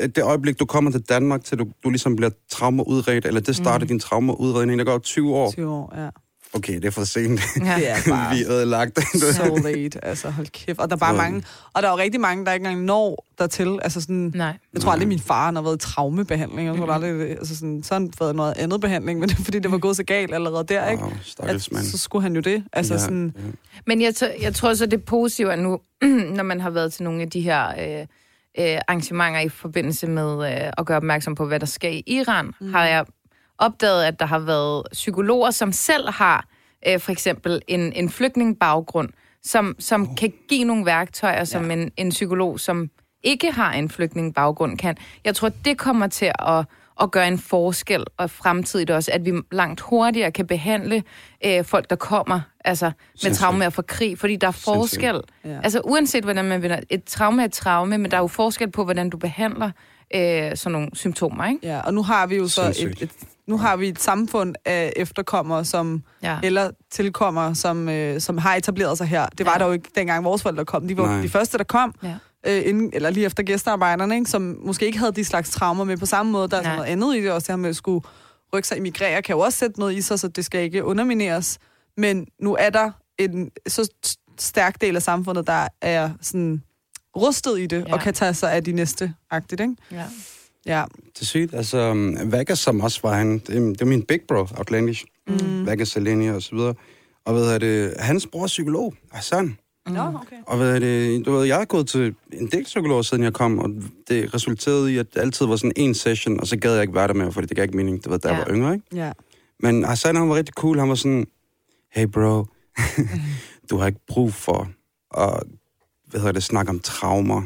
[0.00, 3.56] det det øjeblik, du kommer til Danmark, til du, du ligesom bliver traumaudredt, eller det
[3.56, 3.88] starter mm.
[3.88, 5.50] din traumaudredning, der går 20 år.
[5.52, 6.08] 20 år, ja.
[6.52, 7.40] Okay, det er for sent.
[7.56, 7.76] ja.
[7.76, 8.98] Det er bare vi er ødelagt.
[9.34, 10.78] so late, altså hold kæft.
[10.78, 13.26] Og der er bare mange, og der er jo rigtig mange, der ikke engang når
[13.38, 13.78] dertil.
[13.82, 14.56] Altså sådan, Nej.
[14.74, 16.68] Jeg tror aldrig, min far han har været i traumebehandling.
[16.68, 19.44] Jeg tror aldrig, altså sådan, så har han været noget andet behandling, men det er
[19.44, 21.02] fordi, det var gået så galt allerede der, ikke?
[21.02, 22.64] Wow, stakkels At, så skulle han jo det.
[22.72, 23.42] Altså ja, sådan, ja.
[23.86, 25.80] Men jeg, t- jeg tror så, det er positivt, at nu,
[26.36, 27.68] når man har været til nogle af de her
[28.00, 28.06] øh,
[28.58, 32.54] øh, arrangementer i forbindelse med øh, at gøre opmærksom på, hvad der sker i Iran,
[32.60, 32.74] mm.
[32.74, 33.04] har jeg
[33.58, 36.48] opdaget, at der har været psykologer, som selv har
[36.86, 39.08] øh, for eksempel en, en flygtningbaggrund,
[39.42, 40.16] som, som oh.
[40.16, 41.76] kan give nogle værktøjer, som ja.
[41.76, 42.90] en, en psykolog, som
[43.22, 44.96] ikke har en flygtningbaggrund, kan.
[45.24, 46.64] Jeg tror, det kommer til at,
[47.00, 51.02] at gøre en forskel, og fremtidigt også, at vi langt hurtigere kan behandle
[51.44, 52.90] øh, folk, der kommer altså,
[53.22, 55.20] med traumer fra krig, fordi der er forskel.
[55.44, 55.60] Ja.
[55.62, 58.70] Altså uanset hvordan man vender, et traume er et traume, men der er jo forskel
[58.70, 59.70] på, hvordan du behandler
[60.14, 61.66] øh, sådan nogle symptomer, ikke?
[61.66, 63.10] Ja, og nu har vi jo så et, et,
[63.46, 66.38] nu har vi et samfund af efterkommere, som, ja.
[66.42, 69.26] eller tilkommere, som, øh, som har etableret sig her.
[69.26, 69.58] Det var ja.
[69.58, 70.88] der jo ikke dengang vores forældre kom.
[70.88, 71.22] De var Nej.
[71.22, 71.94] de første, der kom.
[72.02, 72.14] Ja
[72.46, 75.96] øh, inden, eller lige efter gæstearbejderne, ikke, som måske ikke havde de slags traumer med
[75.96, 76.48] på samme måde.
[76.48, 78.06] Der er sådan noget andet i det også, det her med at skulle
[78.54, 81.58] rykke sig emigrere, kan jo også sætte noget i sig, så det skal ikke undermineres.
[81.96, 83.88] Men nu er der en så
[84.38, 86.62] stærk del af samfundet, der er sådan
[87.16, 87.92] rustet i det, ja.
[87.92, 89.74] og kan tage sig af de næste agtigt, ikke?
[89.92, 90.04] Ja.
[90.66, 90.84] Ja.
[91.14, 91.54] Det er sygt.
[91.54, 95.04] Altså, Vegas, som også var han, det, det er min big bro, Outlandish.
[95.28, 95.66] Mm.
[95.66, 96.74] Vegas, Selenia og så videre.
[97.24, 99.58] Og ved jeg det, hans bror er psykolog, Hassan.
[99.88, 100.16] Nå, mm.
[100.16, 100.36] okay.
[100.46, 103.32] Og hvad er det, du ved, jeg har gået til en del psykologer, siden jeg
[103.32, 103.70] kom, og
[104.08, 106.94] det resulterede i, at det altid var sådan en session, og så gad jeg ikke
[106.94, 108.34] være der mere, fordi det gav ikke mening, det var, da ja.
[108.34, 108.86] jeg var yngre, ikke?
[108.94, 109.12] Ja.
[109.60, 111.26] Men Hassan, han var rigtig cool, han var sådan,
[111.92, 112.44] hey bro,
[113.70, 114.68] du har ikke brug for
[115.16, 115.42] at,
[116.06, 117.42] hvad hedder det, snakke om traumer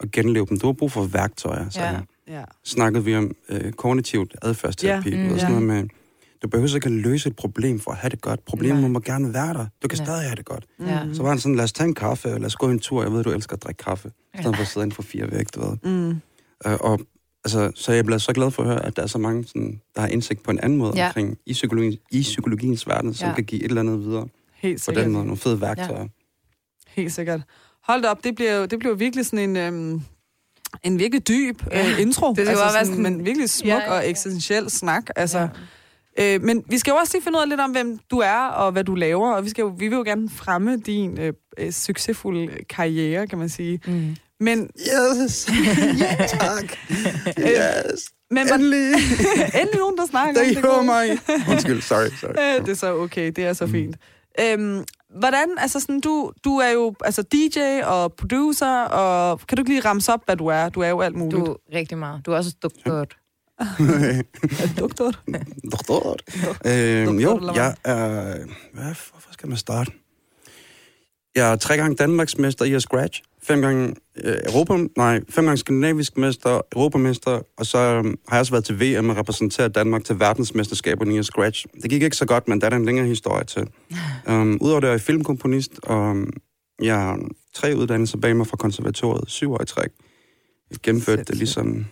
[0.00, 0.58] og genleve dem.
[0.58, 2.00] Du har brug for værktøjer, så ja.
[2.28, 2.44] Ja.
[2.64, 5.16] Snakkede vi om øh, kognitivt adfærdsterapi, ja.
[5.16, 5.60] mm, og sådan ja.
[5.60, 5.88] noget med,
[6.42, 8.44] du behøver ikke at løse et problem for at have det godt.
[8.44, 9.66] Problemet må gerne være der.
[9.82, 10.04] Du kan ja.
[10.04, 10.66] stadig have det godt.
[10.80, 11.00] Ja.
[11.12, 13.02] Så var han sådan, lad os tage en kaffe, og lad os gå en tur.
[13.02, 14.12] Jeg ved, du elsker at drikke kaffe.
[14.34, 15.76] I stedet for at sidde inden for fire væk, du ved.
[15.82, 16.10] Mm.
[16.66, 17.00] Uh, og
[17.44, 19.80] altså, så jeg bliver så glad for at høre, at der er så mange, sådan,
[19.94, 21.06] der har indsigt på en anden måde ja.
[21.06, 23.34] omkring i, psykologien, i psykologiens verden, som ja.
[23.34, 24.28] kan give et eller andet videre.
[24.54, 25.02] Helt sikkert.
[25.02, 26.00] På den måde, nogle fede værktøjer.
[26.00, 26.08] Ja.
[26.88, 27.40] Helt sikkert.
[27.84, 29.56] Hold da op, det bliver jo, det bliver virkelig sådan en...
[29.56, 30.02] Øhm
[30.82, 31.90] en virkelig dyb ja.
[31.90, 32.32] øh, intro.
[32.32, 33.90] Det altså sådan, sådan, men virkelig smuk ja, ja, ja.
[33.90, 35.02] og eksistentiel snak.
[35.16, 35.48] Altså, ja.
[36.18, 38.38] Øh, men vi skal jo også lige finde ud af lidt om, hvem du er
[38.38, 41.32] og hvad du laver, og vi, skal jo, vi vil jo gerne fremme din øh,
[41.58, 43.80] øh, succesfulde karriere, kan man sige.
[43.86, 44.16] Mm.
[44.40, 44.70] Men...
[44.78, 45.48] Yes!
[46.02, 46.64] ja, tak!
[47.38, 48.10] Yes!
[48.30, 48.86] Men man, endelig!
[49.60, 50.84] endelig nogen, der snakker det om det.
[50.84, 51.18] mig!
[51.50, 52.58] Undskyld, sorry, sorry.
[52.58, 53.72] Øh, det er så okay, det er så mm.
[53.72, 53.96] fint.
[54.40, 54.84] Øhm,
[55.18, 59.70] hvordan, altså sådan, du, du er jo altså DJ og producer, og kan du ikke
[59.70, 60.68] lige ramse op, hvad du er?
[60.68, 61.46] Du er jo alt muligt.
[61.46, 62.26] Du er rigtig meget.
[62.26, 63.06] Du er også doktor.
[64.80, 65.12] Doktor.
[65.72, 66.16] Doktor.
[66.66, 68.36] Øhm, jo, jeg er...
[68.72, 69.92] Hvad, hvorfor skal man starte?
[71.34, 73.22] Jeg er tre gange Danmarksmester i at scratch.
[73.42, 73.94] Fem gange
[74.24, 78.64] øh, Europa, nej, fem gange skandinavisk mester, europamester, og så øh, har jeg også været
[78.64, 81.66] til VM og repræsenteret Danmark til verdensmesterskaberne i at scratch.
[81.82, 83.66] Det gik ikke så godt, men der er en længere historie til.
[84.28, 86.16] Um, Udover det er jeg filmkomponist, og
[86.82, 87.18] jeg har
[87.54, 89.90] tre uddannelser bag mig fra konservatoriet, syv år i træk.
[90.70, 91.86] Jeg gennemførte det ligesom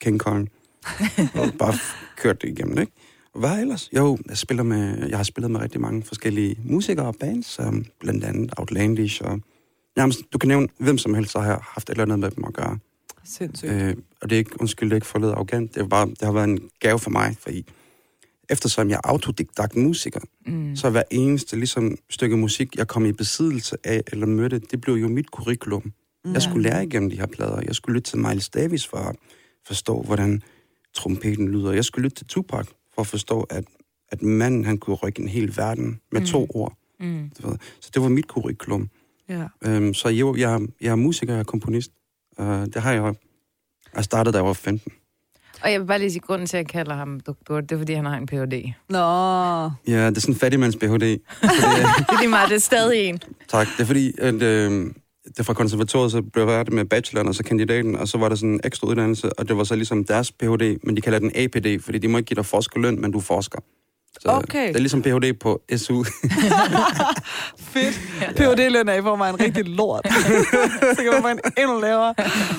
[0.00, 0.48] King Kong
[1.40, 1.74] og bare
[2.16, 2.92] kørt det igennem, ikke?
[3.34, 3.90] Og hvad ellers?
[3.96, 7.84] Jo, jeg, spiller med, jeg har spillet med rigtig mange forskellige musikere og bands, som
[8.00, 9.40] blandt andet Outlandish, og
[9.96, 12.44] jamen, du kan nævne hvem som helst, der har haft et eller andet med dem
[12.44, 12.78] at gøre.
[13.24, 13.72] Sindssygt.
[13.72, 16.22] Øh, og det er ikke, undskyld, det er ikke forledet arrogant, det, er bare, det
[16.22, 17.66] har været en gave for mig, fordi
[18.48, 20.76] eftersom jeg er autodidakt musiker, mm.
[20.76, 24.94] så hver eneste ligesom, stykke musik, jeg kom i besiddelse af eller mødte, det blev
[24.94, 25.92] jo mit curriculum.
[26.24, 26.32] Mm.
[26.32, 27.60] Jeg skulle lære igennem de her plader.
[27.66, 29.16] Jeg skulle lytte til Miles Davis for at
[29.66, 30.42] forstå, hvordan
[30.94, 31.72] trompeten lyder.
[31.72, 33.64] Jeg skulle lytte til Tupac for at forstå, at,
[34.08, 36.26] at manden han kunne rykke en hel verden med mm.
[36.26, 36.76] to ord.
[37.00, 37.30] Mm.
[37.80, 38.90] Så det var mit curriculum.
[39.28, 39.46] Ja.
[39.64, 41.90] Øhm, så jo, jeg, jeg er musiker, jeg er komponist.
[42.38, 43.14] Uh, det har jeg
[43.96, 44.92] jeg startede, da jeg var 15.
[45.62, 47.78] Og jeg vil bare lige sige, grunden til, at jeg kalder ham doktor, det er,
[47.78, 48.72] fordi han har en Ph.D.
[48.88, 48.98] Nå.
[49.86, 51.00] Ja, det er sådan en fattigmands Ph.D.
[51.00, 53.20] det er lige meget, det er stadig en.
[53.48, 53.66] Tak.
[53.76, 54.90] Det er fordi, at øh,
[55.36, 58.36] det fra konservatoriet, så blev jeg med bacheloren og så kandidaten, og så var der
[58.36, 61.32] sådan en ekstra uddannelse, og det var så ligesom deres Ph.D., men de kalder den
[61.34, 63.58] APD, fordi de må ikke give dig forskerløn, men du forsker.
[64.20, 64.68] Så okay.
[64.68, 65.38] Det er ligesom Ph.D.
[65.40, 66.04] på SU.
[67.72, 68.00] Fedt.
[68.36, 70.06] Ph.D.-løn er i en rigtig lort.
[70.96, 72.14] så kan man få en endnu lavere.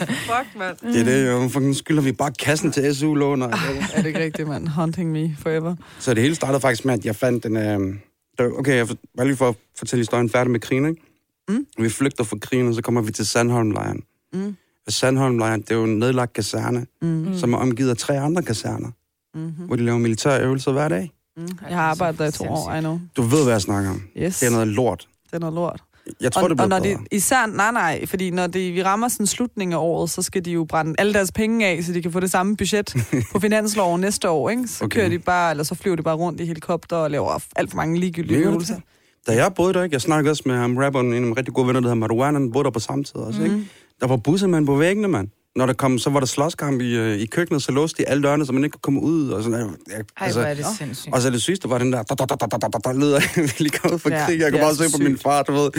[0.07, 0.93] Fuck, mand.
[0.93, 1.47] Det er det jo.
[1.47, 3.41] For skylder vi bare kassen til SU-lån.
[3.41, 3.49] er
[3.95, 4.67] det ikke rigtigt, mand?
[4.67, 5.75] Hunting me forever.
[5.99, 7.57] Så det hele startede faktisk med, at jeg fandt en...
[7.57, 11.01] Øh, okay, jeg var lige for at fortælle historien færdig med krigen, ikke?
[11.49, 11.65] Mm.
[11.77, 14.03] Vi flygter fra krigen, og så kommer vi til Sandholmlejren.
[14.33, 14.55] Mm.
[14.87, 17.37] Og Sandholmlejren, det er jo en nedlagt kaserne, mm.
[17.37, 18.91] som er omgivet af tre andre kaserner,
[19.35, 19.65] mm-hmm.
[19.65, 21.11] hvor de laver militære øvelser hver dag.
[21.37, 21.47] Mm.
[21.69, 22.99] Jeg har arbejdet der i to år, I know.
[23.17, 24.01] Du ved, hvad jeg snakker om.
[24.17, 24.39] Yes.
[24.39, 25.07] Det er noget lort.
[25.25, 25.83] Det er noget lort.
[26.21, 28.83] Jeg tror, og, det bliver og når de, især, nej, nej, fordi når de, vi
[28.83, 31.93] rammer sådan slutningen af året, så skal de jo brænde alle deres penge af, så
[31.93, 32.95] de kan få det samme budget
[33.33, 34.67] på finansloven næste år, ikke?
[34.67, 34.99] Så okay.
[34.99, 37.77] kører de bare, eller så flyver de bare rundt i helikopter og laver alt for
[37.77, 38.79] mange ligegyldige øvelser.
[39.27, 39.93] Da jeg boede der, ikke?
[39.93, 42.51] Jeg snakkede også med ham, rapperen, en af rigtig gode venner, der hedder Maruana, han
[42.51, 43.45] boede der på samme tid også, mm.
[43.45, 43.59] ikke?
[44.01, 45.27] Der var bussemænd på væggene, mand.
[45.55, 48.23] når der kom, så var der slåskamp i, øh, i køkkenet, så låste de alle
[48.23, 49.29] dørene, så man ikke kunne komme ud.
[49.29, 51.13] Og sådan, ja, Ej, altså, hvor er det sindssygt.
[51.15, 53.19] og så det sygeste var den der, der, der, der, der, der, der, der lyder
[53.63, 54.39] lige kommet fra Ja, krig.
[54.39, 55.69] Jeg kunne er bare se på min far, du ved.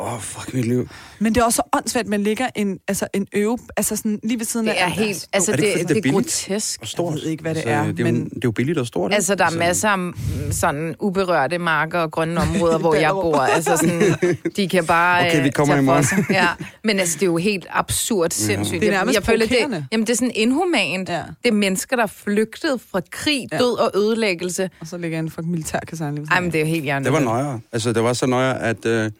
[0.00, 0.88] Åh, oh, fuck mit liv.
[1.18, 4.20] Men det er også så åndssvagt, at man ligger en, altså en øve, altså sådan
[4.22, 4.74] lige ved siden af...
[4.74, 6.46] Det er helt, altså Er det det, det, fordi det det er er billigt?
[6.48, 6.80] grotesk.
[6.82, 7.14] Og stort.
[7.14, 8.78] Jeg ved ikke, hvad det altså, er, Det er, jo, men- det er jo billigt
[8.78, 9.14] og stort?
[9.14, 10.14] Altså, der er masser af mm,
[10.50, 13.36] sådan uberørte marker og grønne områder, hvor jeg bor.
[13.36, 16.26] Altså, sådan, de kan bare Okay, vi øh, kommer i morgen.
[16.30, 16.46] Ja.
[16.84, 18.80] Men altså, det er jo helt absurd sindssygt.
[18.80, 21.08] Det er nærmest jeg føler, det, jamen, det er sådan inhumant.
[21.08, 21.22] Ja.
[21.42, 23.58] Det er mennesker, der er flygtet fra krig, Ja.
[23.58, 24.70] død og ødelæggelse.
[24.80, 26.52] Og så ligger en fucking militærkaserne lige ved Ej, siden men af.
[26.52, 27.04] det er jo helt hjernet.
[27.04, 27.60] Det var nøjere.
[27.72, 28.86] Altså, det var så nøjere, at...
[28.86, 29.10] Øh,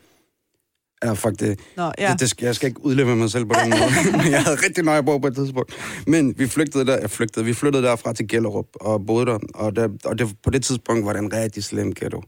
[1.05, 1.61] ja, fuck det.
[1.77, 2.13] Nå, ja.
[2.13, 3.91] Det, det jeg skal ikke udleve mig selv på den måde.
[4.23, 5.73] Men jeg havde rigtig nøje på på et tidspunkt.
[6.07, 9.39] Men vi flygtede der, jeg flygtede, vi flyttede derfra til Gellerup og boede der.
[9.55, 12.23] Og, der, og det, på det tidspunkt var det en rigtig slem ghetto.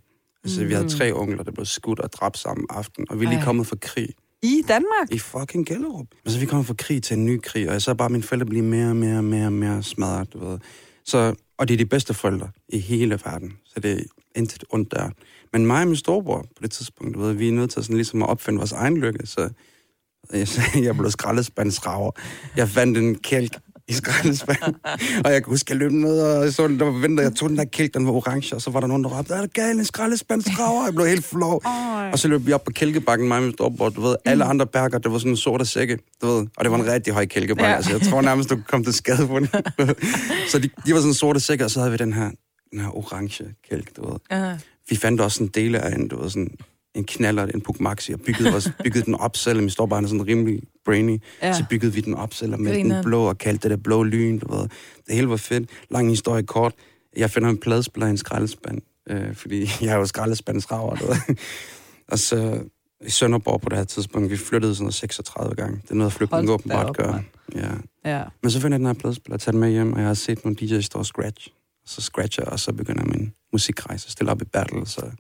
[0.45, 0.69] Altså, mm.
[0.69, 3.07] vi havde tre onkler, der blev skudt og dræbt samme aften.
[3.11, 3.45] Og vi er lige Ej.
[3.45, 4.09] kommet fra krig
[4.43, 5.11] I Danmark?
[5.11, 6.07] i fucking Gellerup.
[6.25, 8.47] Altså, vi kommer fra krig til en ny krig, og jeg så bare mine forældre
[8.47, 10.59] blive mere og mere og mere og mere smadret, du ved.
[11.05, 14.03] Så, og det er de bedste forældre i hele verden, så det er
[14.37, 15.11] intet ondt der.
[15.55, 17.97] Men mig og min storebror på det tidspunkt, du ved, vi er nødt til sådan
[17.97, 19.49] ligesom at opfinde vores egen lykke, så
[20.33, 20.49] jeg,
[20.87, 22.11] jeg blev skraldespandsraver.
[22.57, 23.53] Jeg fandt en kælk
[23.89, 24.75] i skraldespanden,
[25.25, 27.49] og jeg kan huske, jeg løb ned, og jeg så, der var vinter, jeg tog
[27.49, 29.53] den der kælk, den var orange, og så var der nogen, der råbte, er det
[29.53, 29.81] galt,
[30.51, 30.85] en?
[30.87, 31.63] Jeg blev helt flov.
[32.13, 34.99] Og så løb vi op på kælkebakken, mig min storebror, du ved, alle andre bærker,
[34.99, 37.71] det var sådan en sort sække, du ved, og det var en rigtig høj kælkebakke,
[37.71, 37.77] Ja.
[37.77, 39.49] altså jeg tror nærmest, du kom til skade på den.
[40.51, 42.31] så de, de var sådan sorte sække, og så havde vi den her,
[42.71, 44.19] den her orange kælk, du ved.
[44.31, 44.59] Ja.
[44.89, 46.51] Vi fandt også sådan dele af en, du ved, sådan
[46.95, 50.09] en knaller, en Puk Maxi, og byggede, os, byggede den op, selvom vi står bare
[50.09, 51.19] sådan rimelig brainy.
[51.43, 51.53] Ja.
[51.53, 54.39] Så byggede vi den op, selvom med den blå, og kaldte det det blå lyn,
[54.39, 54.69] du ved.
[55.07, 55.71] Det hele var fedt.
[55.91, 56.75] Lang historie kort.
[57.17, 61.37] Jeg finder en pladespiller i en skraldespand, øh, fordi jeg er jo skraldespandsraver, du ved.
[62.13, 62.61] og så
[63.07, 65.81] i Sønderborg på det her tidspunkt, vi flyttede sådan noget 36 gange.
[65.83, 67.21] Det er noget, flygtninge åbenbart gør.
[67.55, 67.71] Ja.
[68.05, 68.23] Ja.
[68.43, 70.45] Men så finder jeg den her pladespiller, tager den med hjem, og jeg har set
[70.45, 71.49] nogle DJ's stå scratch.
[71.85, 74.11] Og så scratcher jeg, og så begynder min musikrejse.
[74.11, 75.11] Stille op i battle, så er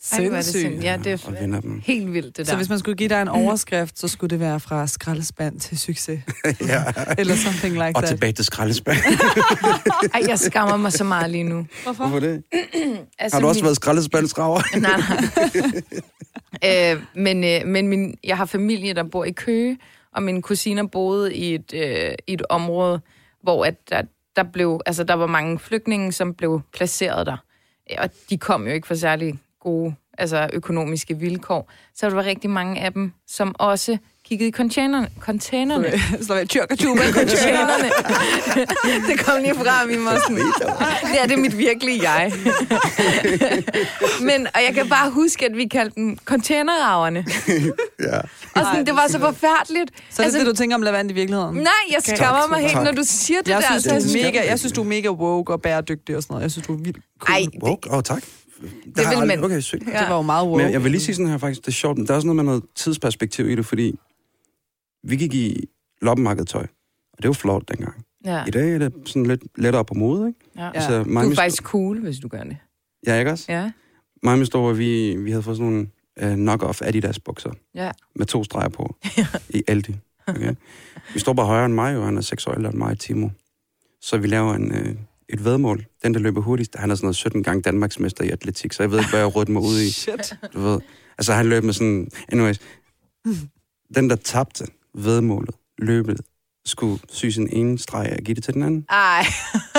[0.00, 0.84] Sindssygt.
[0.84, 1.80] Ja, det og er dem.
[1.84, 2.56] helt vildt, det Så der.
[2.56, 6.20] hvis man skulle give dig en overskrift, så skulle det være fra skraldespand til succes.
[6.68, 6.84] ja.
[7.18, 8.08] Eller something like Og that.
[8.08, 8.98] tilbage til skraldespand.
[10.14, 11.66] Ej, jeg skammer mig så meget lige nu.
[11.82, 12.04] Hvorfor?
[12.08, 12.42] Hvorfor det?
[13.18, 14.60] Altså, Har du også min- været skraldespandsraver?
[14.78, 15.00] Nej,
[16.62, 16.94] nej.
[16.94, 19.78] øh, men øh, men min, jeg har familie, der bor i Køge,
[20.14, 23.00] og mine kusiner boede i et, øh, i et område,
[23.42, 24.02] hvor at der,
[24.36, 27.36] der, blev, altså, der var mange flygtninge, som blev placeret der.
[27.98, 31.70] Og de kom jo ikke for særlig gode altså økonomiske vilkår.
[31.94, 33.98] Så der var rigtig mange af dem, som også
[34.38, 35.08] kiggede i containerne.
[35.20, 35.92] containerne.
[36.22, 37.00] Slå af tyrkertuba.
[37.12, 37.90] containerne.
[39.08, 40.36] det kom lige frem i mig sådan.
[40.36, 42.32] Det er det er mit virkelige jeg.
[44.28, 47.24] Men, og jeg kan bare huske, at vi kaldte dem containerraverne.
[48.00, 48.18] ja.
[48.54, 49.90] Og sådan, det var så forfærdeligt.
[50.10, 51.56] Så er det det, du tænker om lavand i virkeligheden?
[51.56, 53.66] Nej, jeg skammer mig helt, når du siger det Jeg der.
[53.70, 56.16] synes, så du jeg er synes, mega, jeg synes, du er mega woke og bæredygtig
[56.16, 56.42] og sådan noget.
[56.42, 57.36] Jeg synes, du er vildt cool.
[57.42, 57.90] Ej, Woke?
[57.90, 58.22] Åh, oh, tak.
[58.22, 59.82] Det, vil har jeg aldrig- man- Okay, sygt.
[59.92, 59.98] Ja.
[60.00, 60.56] Det var jo meget woke.
[60.56, 62.16] Men jeg, jeg vil lige sige sådan her faktisk, det er sjovt, men der er
[62.16, 63.98] også noget med noget tidsperspektiv i det, fordi
[65.04, 65.64] vi gik i
[66.02, 66.66] loppemarkedtøj,
[67.12, 68.04] og det var flot dengang.
[68.24, 70.40] Ja, I dag er det sådan lidt lettere på mode, ikke?
[70.56, 70.70] ja.
[70.74, 70.80] Ja.
[70.80, 72.56] Så Du mig og er faktisk cool, hvis du gør det.
[73.06, 73.52] Ja, ikke også?
[73.52, 73.70] Ja,
[74.22, 75.88] Mig min store, vi, vi havde fået sådan nogle
[76.22, 77.90] uh, knock-off Adidas bukser ja.
[78.16, 78.96] med to streger på
[79.58, 79.96] i Aldi.
[80.26, 80.54] Okay?
[81.14, 83.28] Vi står bare højere end mig, og han er seks år ældre end mig, Timo.
[84.00, 84.94] Så vi laver en, øh,
[85.28, 85.84] et vedmål.
[86.02, 88.90] Den, der løber hurtigst, han er sådan noget 17 gange Danmarksmester i atletik, så jeg
[88.90, 89.90] ved ikke, hvad jeg rådte mig ud i.
[90.02, 90.34] Shit.
[90.54, 90.80] Du ved.
[91.18, 92.10] Altså, han løb med sådan...
[92.28, 92.60] Anyways.
[93.94, 96.20] Den, der tabte vedmålet, løbet,
[96.64, 99.24] skulle sy sin ene streg og give det til den anden, Ej,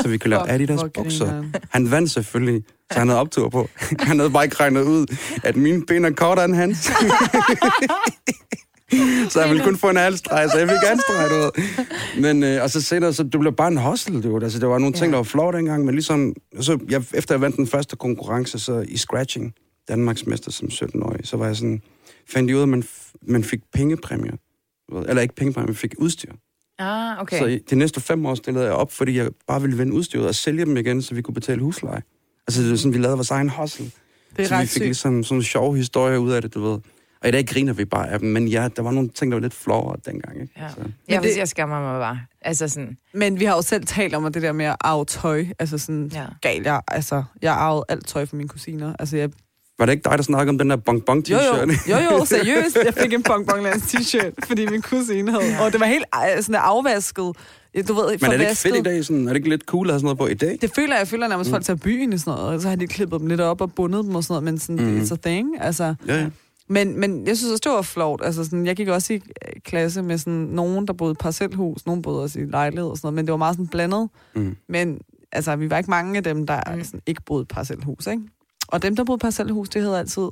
[0.02, 1.44] så vi kunne lave Adidas bukser.
[1.70, 3.70] Han vandt selvfølgelig, så han havde optur på.
[4.00, 6.78] Han havde bare ikke regnet ud, at mine ben er kortere end hans.
[9.30, 11.52] så han ville kun få en halv streg, så jeg fik en streg, du ved.
[12.22, 14.44] Men, øh, og så senere, så det blev bare en hostel, du ved.
[14.44, 15.12] Altså, det var nogle ting, Ja.
[15.12, 18.86] der var flot dengang, men ligesom, så jeg, efter jeg vandt den første konkurrence, så
[18.88, 19.54] i scratching,
[19.88, 21.82] Danmarks mester som 17-årig, så var jeg sådan,
[22.30, 22.84] fandt jeg ud af, at man,
[23.28, 24.34] man fik pengepræmier.
[25.02, 26.32] Eller ikke pengepræmier, man fik udstyr.
[26.80, 27.40] ah, okay.
[27.40, 30.28] Så i de næste fem år stillede jeg op, fordi jeg bare ville vinde udstyret
[30.28, 32.02] og sælge dem igen, så vi kunne betale husleje.
[32.48, 33.86] Altså, det er sådan, vi lavede vores egen hustle.
[34.38, 34.84] Det er så vi fik sygt.
[34.84, 36.80] ligesom sådan en sjov historie ud af det, du ved.
[37.22, 39.36] Og i dag griner vi bare af dem, men ja, der var nogle ting, der
[39.36, 40.54] var lidt flowere dengang, ikke?
[40.58, 40.70] Ja.
[40.70, 40.76] Så.
[41.10, 41.38] Jeg, det- det...
[41.38, 42.20] jeg skammer mig bare.
[42.42, 45.06] Altså sådan, Men vi har jo selv talt om at det der med at arve
[45.06, 45.46] tøj.
[45.60, 46.26] Altså sådan, ja.
[46.42, 48.96] gal jeg, altså, jeg arvede alt tøj fra mine kusiner.
[49.00, 49.30] Altså, jeg,
[49.80, 51.90] Var det ikke dig, der snakkede om den der bong bong jo, t-shirt?
[51.90, 52.78] jo, jo, jo, seriøst.
[52.86, 53.24] Jeg fik en
[53.64, 55.46] Lands t-shirt, fordi min kusine havde.
[55.46, 55.66] Ja.
[55.66, 57.36] Og det var helt ej, sådan afvasket.
[57.88, 59.06] Du ved, Men er det ikke fedt i dag?
[59.06, 60.58] Sådan, er det ikke lidt cool at have sådan noget på i dag?
[60.62, 62.76] Det føler jeg, jeg føler nærmest, folk tager byen i sådan noget, og så har
[62.76, 65.02] de klippet dem lidt op og bundet dem og sådan noget, men sådan, mm.
[65.02, 65.96] it's a thing, altså.
[66.08, 66.30] Ja, ja.
[66.68, 68.22] Men, men jeg synes også, det var flot.
[68.24, 69.22] Altså, sådan, jeg gik også i øh,
[69.66, 73.06] klasse med sådan, nogen, der boede i parcelhus, nogen boede også i lejlighed og sådan
[73.08, 74.10] noget, men det var meget sådan blandet.
[74.36, 74.56] Mm.
[74.70, 75.00] Men
[75.32, 76.78] altså, vi var ikke mange af dem, der Mm.
[76.78, 76.84] mm.
[76.84, 78.24] sådan, ikke boede i parcelhus, ikke?
[78.74, 80.30] Og dem, der boede parcelhus, det havde altid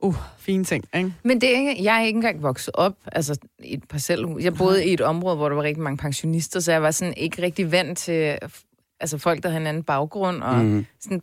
[0.00, 1.14] uh, fine ting, ikke?
[1.22, 4.42] Men det er ikke, jeg er ikke engang vokset op altså, i et parcelhus.
[4.42, 7.14] Jeg boede i et område, hvor der var rigtig mange pensionister, så jeg var sådan
[7.16, 8.38] ikke rigtig vant til
[9.00, 10.42] altså, folk, der havde en anden baggrund.
[10.42, 10.86] Og Mm.
[11.00, 11.22] sådan,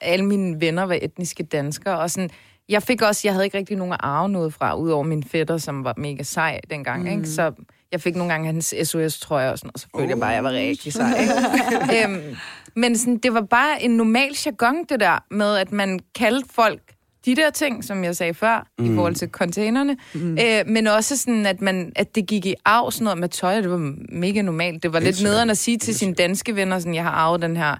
[0.00, 1.98] alle mine venner var etniske danskere.
[1.98, 2.30] Og sådan,
[2.68, 5.58] jeg fik også, jeg havde ikke rigtig nogen at arve noget fra, udover min fætter,
[5.58, 7.02] som var mega sej dengang.
[7.02, 7.08] Mm.
[7.08, 7.28] Ikke?
[7.28, 7.52] Så
[7.92, 10.10] jeg fik nogle gange hans SOS-trøjer og sådan, og så følte oh.
[10.10, 11.18] jeg bare, at jeg var rigtig sej.
[12.04, 12.36] Øhm,
[12.76, 16.80] men sådan, det var bare en normal jargon, det der med, at man kaldte folk
[17.24, 18.92] de der ting, som jeg sagde før, mm.
[18.92, 20.38] i forhold til containerne, mm.
[20.38, 23.60] øh, men også sådan, at, man, at det gik i arv, sådan noget med tøj,
[23.60, 24.82] det var mega normalt.
[24.82, 27.56] Det var lidt nederen at sige til sine danske venner, sådan, jeg har arvet den
[27.56, 27.76] her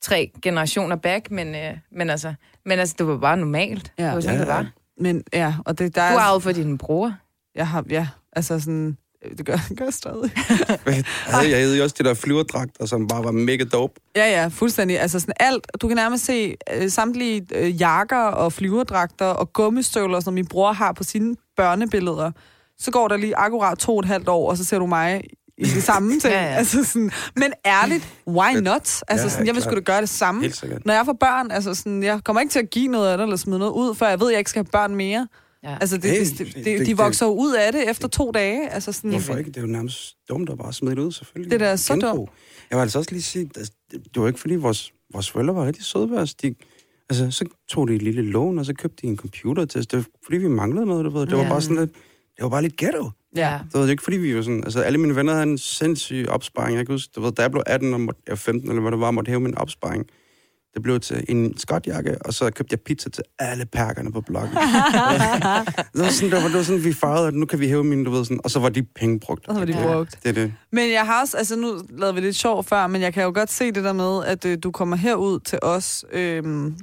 [0.00, 3.92] tre generationer back, men, øh, men, altså, men altså, det var bare normalt.
[3.98, 4.04] Ja.
[4.04, 4.66] Det var sådan, Ja, det var.
[5.00, 6.20] Men ja, og det der Du er...
[6.20, 7.14] har arvet for din bror.
[7.54, 8.96] Jeg har, ja, altså sådan...
[9.38, 10.30] Det gør, det gør jeg stadig.
[11.50, 13.94] Jeg, havde jo også de der flyverdragter, som bare var mega dope.
[14.16, 15.00] Ja, ja, fuldstændig.
[15.00, 15.66] Altså sådan alt.
[15.80, 20.72] Du kan nærmest se øh, samtlige øh, jakker og flyverdragter og gummistøvler, som min bror
[20.72, 22.30] har på sine børnebilleder.
[22.78, 25.22] Så går der lige akkurat to og et halvt år, og så ser du mig
[25.58, 26.34] i det samme ting.
[26.34, 26.54] Ja, ja.
[26.54, 29.02] Altså sådan, men ærligt, why not?
[29.08, 30.52] Altså sådan, jeg vil sgu da gøre det samme.
[30.84, 33.24] Når jeg får børn, altså sådan, jeg kommer ikke til at give noget af det,
[33.24, 35.28] eller smide noget ud, før jeg ved, at jeg ikke skal have børn mere.
[35.70, 35.76] Ja.
[35.80, 38.68] Altså, det, Hey, det, det, det- de vokser jo ud af det efter to dage.
[38.70, 39.48] Altså sådan, Hvorfor ikke?
[39.50, 41.50] Det er jo nærmest dumt at bare smide det ud, selvfølgelig.
[41.50, 42.16] Det er da så Genbrug.
[42.16, 42.30] dumt.
[42.70, 45.66] Jeg vil altså også lige sige, at det, var ikke fordi vores, vores forældre var
[45.66, 46.34] rigtig søde ved os.
[46.34, 46.54] De,
[47.10, 49.86] altså, så tog de et lille lån, og så købte de en computer til os.
[49.86, 51.26] Det var fordi, vi manglede noget, du ved.
[51.26, 51.48] Det var Ja.
[51.48, 51.92] bare sådan lidt,
[52.36, 53.10] det var bare lidt ghetto.
[53.36, 53.58] Ja.
[53.72, 54.64] Det var ikke fordi, vi var sådan...
[54.64, 56.76] Altså, alle mine venner havde en sindssyg opsparing.
[56.76, 58.92] Jeg kan huske, du ved, da jeg blev 18 og måtte, jeg 15, eller hvad
[58.92, 60.06] det var, måtte hæve min opsparing.
[60.76, 64.56] Det blev til en skotjakke, og så købte jeg pizza til alle perkerne på blokken.
[64.56, 64.62] det,
[66.02, 68.04] var sådan, det, var, det var sådan, vi fejrede, at nu kan vi hæve mine,
[68.04, 69.48] du ved, sådan, og så var de penge brugt.
[69.48, 69.92] Og så var de Ja.
[69.94, 70.18] brugt.
[70.22, 70.52] Det er det.
[70.72, 73.30] Men jeg har også, altså nu lavede vi lidt sjov før, men jeg kan jo
[73.34, 76.04] godt se det der med, at øh, du kommer herud til os.
[76.12, 76.76] Øhm,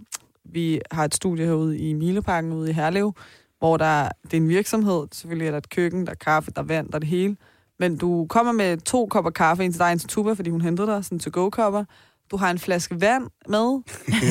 [0.53, 3.13] vi har et studie herude i Mileparken ude i Herlev,
[3.59, 5.03] hvor der, det er en virksomhed.
[5.11, 7.35] Selvfølgelig er der et køkken, der er kaffe, der er vand, der er det hele.
[7.79, 10.61] Men du kommer med to kopper kaffe, en til dig, en til Tuba, fordi hun
[10.61, 11.83] hentede dig, sådan to-go-kopper.
[12.33, 13.81] Du har en flaske vand med,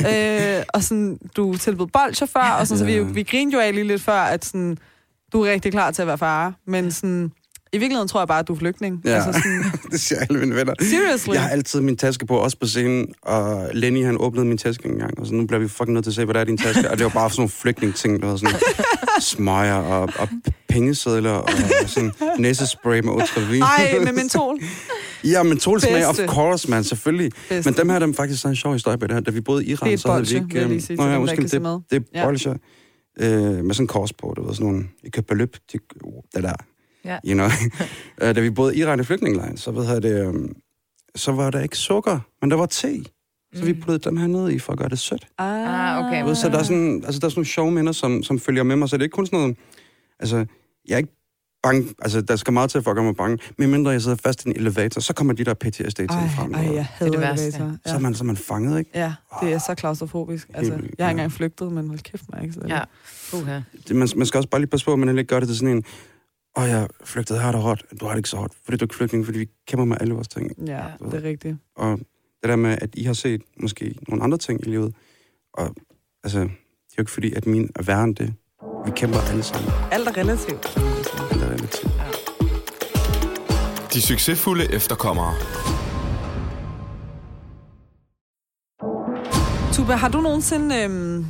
[0.59, 3.73] øh, og sådan, du tilbød bolcher før, og sådan, så vi, vi grinede jo af
[3.73, 4.77] lige lidt før, at sådan,
[5.33, 6.53] du er rigtig klar til at være far.
[6.67, 7.31] Men sådan,
[7.73, 9.01] i virkeligheden tror jeg bare, at du er flygtning.
[9.05, 9.09] Ja.
[9.09, 10.73] Altså sådan, det siger alle mine venner.
[10.81, 11.33] seriously.
[11.33, 14.85] Jeg har altid min taske på, også på scenen, og Lenny han åbnede min taske
[14.89, 16.45] en gang, og så nu bliver vi fucking nødt til at se, hvad der er
[16.45, 18.55] i din taske, og det var bare sådan nogle flygtning-ting, der var sådan
[19.21, 20.27] smøger og, og
[20.69, 21.49] pengesedler og
[21.87, 23.61] sådan næsespray med Otrivin.
[23.61, 24.59] Ej, med mentol.
[25.23, 27.31] Ja, men tolsmag, of course, man, selvfølgelig.
[27.49, 27.71] Bedste.
[27.71, 29.21] Men dem her, dem faktisk er en sjov historie på det her.
[29.21, 30.57] Da vi boede i Iran, Det er så havde vi bolsje, ikke...
[30.57, 31.71] jeg lige øhm, sige nå ja, ikke undskyld, det, med.
[31.91, 32.25] det er Ja.
[32.25, 32.53] bolsjer
[33.19, 33.29] øh,
[33.65, 34.83] med sådan en kors på, det var sådan nogle...
[35.03, 35.79] I kan beløb, det,
[36.35, 36.53] det der.
[37.05, 37.17] Ja.
[37.27, 37.47] You know?
[38.21, 40.27] Øh, da vi boede i Iran i flygtningelejren, så ved jeg det...
[40.27, 40.55] øhm,
[41.15, 43.03] så var der ikke sukker, men der var te.
[43.55, 45.27] Så vi puttede dem her ned i for at gøre det sødt.
[45.37, 46.23] Ah, okay.
[46.23, 48.63] Ved, Så der er sådan, altså, der er sådan nogle sjove minder, som, som følger
[48.63, 49.57] med mig, så det er ikke kun sådan noget...
[50.19, 50.45] Altså,
[50.87, 51.13] jeg er ikke
[51.63, 53.37] bange, altså der skal meget til for at gøre mig bange.
[53.57, 56.53] Men mindre jeg sidder fast i en elevator, så kommer de der PTSD-ting Ej, frem.
[56.53, 57.47] ej, jeg hader det værste.
[57.47, 57.77] elevator.
[57.85, 58.91] så, er man, så er man fanget, ikke?
[58.95, 60.49] Ja, det er så klaustrofobisk.
[60.53, 61.05] Altså, jeg har ja.
[61.07, 62.53] ikke engang flygtet, men hold kæft mig ikke.
[62.53, 62.81] Så Ja.
[63.33, 63.59] Uha.
[63.87, 65.57] Det, man, man skal også bare lige passe på, at man ikke gør det til
[65.57, 65.83] sådan en,
[66.57, 67.85] åh, jeg flygtede her, der hårdt.
[67.99, 69.97] Du har det ikke så hårdt, fordi du er ikke flygtning, fordi vi kæmper med
[70.01, 70.51] alle vores ting.
[70.67, 71.57] ja, det er rigtigt.
[71.75, 71.97] Og
[72.41, 74.95] det der med, at I har set måske nogle andre ting i livet,
[75.53, 75.75] og
[76.23, 78.33] altså, det er jo ikke fordi, at min er værre end det.
[78.85, 79.71] Vi kæmper alle sammen.
[79.91, 80.63] Alt er relativt.
[81.33, 81.93] Det er relativt.
[83.93, 85.33] De succesfulde efterkommere.
[89.73, 91.25] Tuba, har du nogensinde, øhm,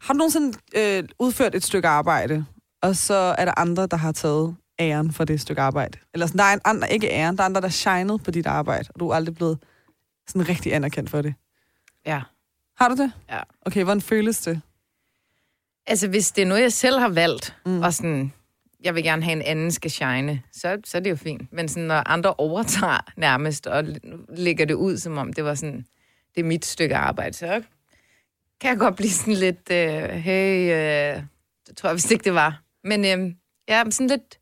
[0.00, 2.44] har du nogensinde øh, udført et stykke arbejde,
[2.84, 5.98] og så er der andre, der har taget æren for det stykke arbejde?
[6.14, 8.46] Eller sådan, der er en andre, ikke æren, der er andre, der shined på dit
[8.46, 9.58] arbejde, og du er aldrig blevet
[10.26, 11.34] sådan rigtig anerkendt for det.
[12.06, 12.22] Ja.
[12.76, 13.12] Har du det?
[13.30, 13.40] Ja.
[13.62, 14.60] Okay, hvordan føles det?
[15.86, 17.82] Altså, hvis det er noget, jeg selv har valgt, mm.
[17.82, 18.32] og sådan,
[18.84, 21.52] jeg vil gerne have en anden skal shine, så, så er det jo fint.
[21.52, 23.84] Men sådan, når andre overtager nærmest, og
[24.28, 25.86] lægger det ud, som om det var sådan,
[26.34, 27.62] det er mit stykke arbejde, så
[28.60, 31.22] kan jeg godt blive sådan lidt, øh, hey, øh,
[31.68, 32.63] det tror jeg vist ikke, det var.
[32.84, 33.34] Men øh,
[33.68, 34.38] ja, sådan lidt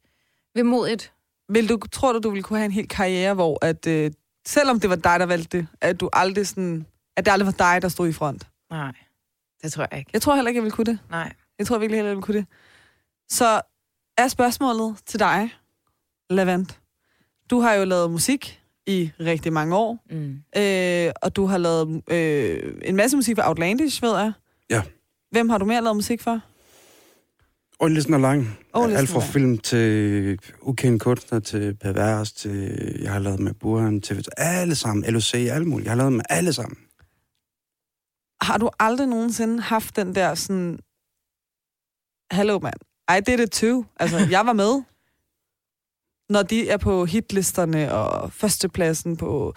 [0.55, 1.13] vemodigt.
[1.49, 4.11] Vil du, tror du, du ville kunne have en hel karriere, hvor at, øh,
[4.47, 6.87] selvom det var dig, der valgte det, at du aldrig sådan,
[7.17, 8.47] at det aldrig var dig, der stod i front?
[8.71, 8.93] Nej,
[9.63, 10.11] det tror jeg ikke.
[10.13, 10.99] Jeg tror heller ikke, jeg ville kunne det.
[11.11, 11.33] Nej.
[11.59, 12.47] Jeg tror virkelig heller, jeg ville kunne det.
[13.29, 13.61] Så
[14.19, 15.51] er spørgsmålet til dig,
[16.31, 16.81] Lavant.
[17.51, 20.43] Du har jo lavet musik i rigtig mange år, Mm.
[20.57, 24.33] øh, og du har lavet øh, en masse musik for Outlandish, ved jeg.
[24.71, 24.83] Ja.
[25.31, 26.41] Hvem har du mere lavet musik for?
[27.83, 28.59] Og listen er lang.
[28.75, 34.25] Alt fra film til ukendt kunstner, til pervers, til jeg har lavet med Burhan, til
[34.37, 35.85] alle sammen, LOC, alle mulige.
[35.85, 36.79] Jeg har lavet med alle sammen.
[38.43, 40.79] Har du aldrig nogensinde haft den der sådan...
[42.31, 42.75] Hallo, mand.
[43.19, 43.85] I did it too.
[43.97, 44.83] Altså, jeg var med.
[46.29, 49.55] Når de er på hitlisterne og førstepladsen på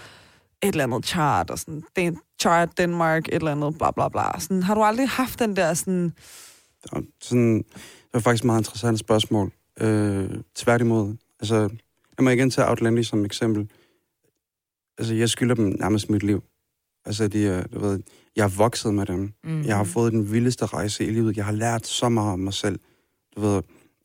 [0.62, 4.40] et eller andet chart, og sådan, Dan- chart Denmark, et eller andet, bla bla bla.
[4.40, 6.14] Sådan, har du aldrig haft den der sådan...
[6.92, 7.66] Og sådan,
[8.16, 9.52] var faktisk et meget interessant spørgsmål.
[9.82, 11.16] Øh, tværtimod.
[11.40, 11.56] Altså,
[12.18, 13.70] jeg må igen tage Outlandish som eksempel.
[14.98, 16.44] Altså, jeg skylder dem nærmest mit liv.
[17.06, 18.00] Altså, de, er- du ved,
[18.36, 19.34] jeg har vokset med dem.
[19.44, 19.62] Mm.
[19.64, 21.38] Jeg har fået den vildeste rejse i livet.
[21.38, 22.80] Jeg har lært så meget om mig selv.
[23.36, 23.62] Du ved,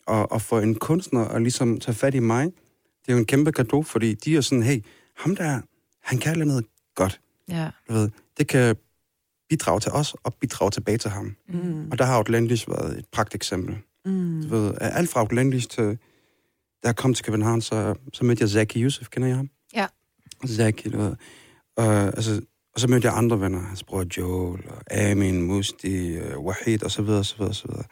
[0.07, 3.27] og, og for en kunstner at ligesom tage fat i mig, det er jo en
[3.27, 4.85] kæmpe gave, fordi de er sådan, hey,
[5.17, 5.61] ham der,
[6.03, 7.21] han kan noget godt.
[7.49, 7.71] Ja.
[7.89, 8.77] Du ved, det kan
[9.49, 11.37] bidrage til os og bidrage tilbage til ham.
[11.49, 13.79] Mm, Og der har Outlandish været et pragt eksempel.
[14.05, 14.43] Mm.
[14.43, 15.99] Du ved, alt fra Outlandish til,
[16.83, 19.51] da jeg kom til København, så, så mødte jeg Zaki Yusuf, kender jeg ham?
[19.75, 19.87] Ja.
[20.47, 21.15] Zaki, du ved.
[21.77, 22.41] Og, altså,
[22.75, 26.91] og så mødte jeg andre venner, hans bror Joel, og Amin, Musti, uh, Wahid, og
[26.91, 27.85] så videre, og så videre, og så videre.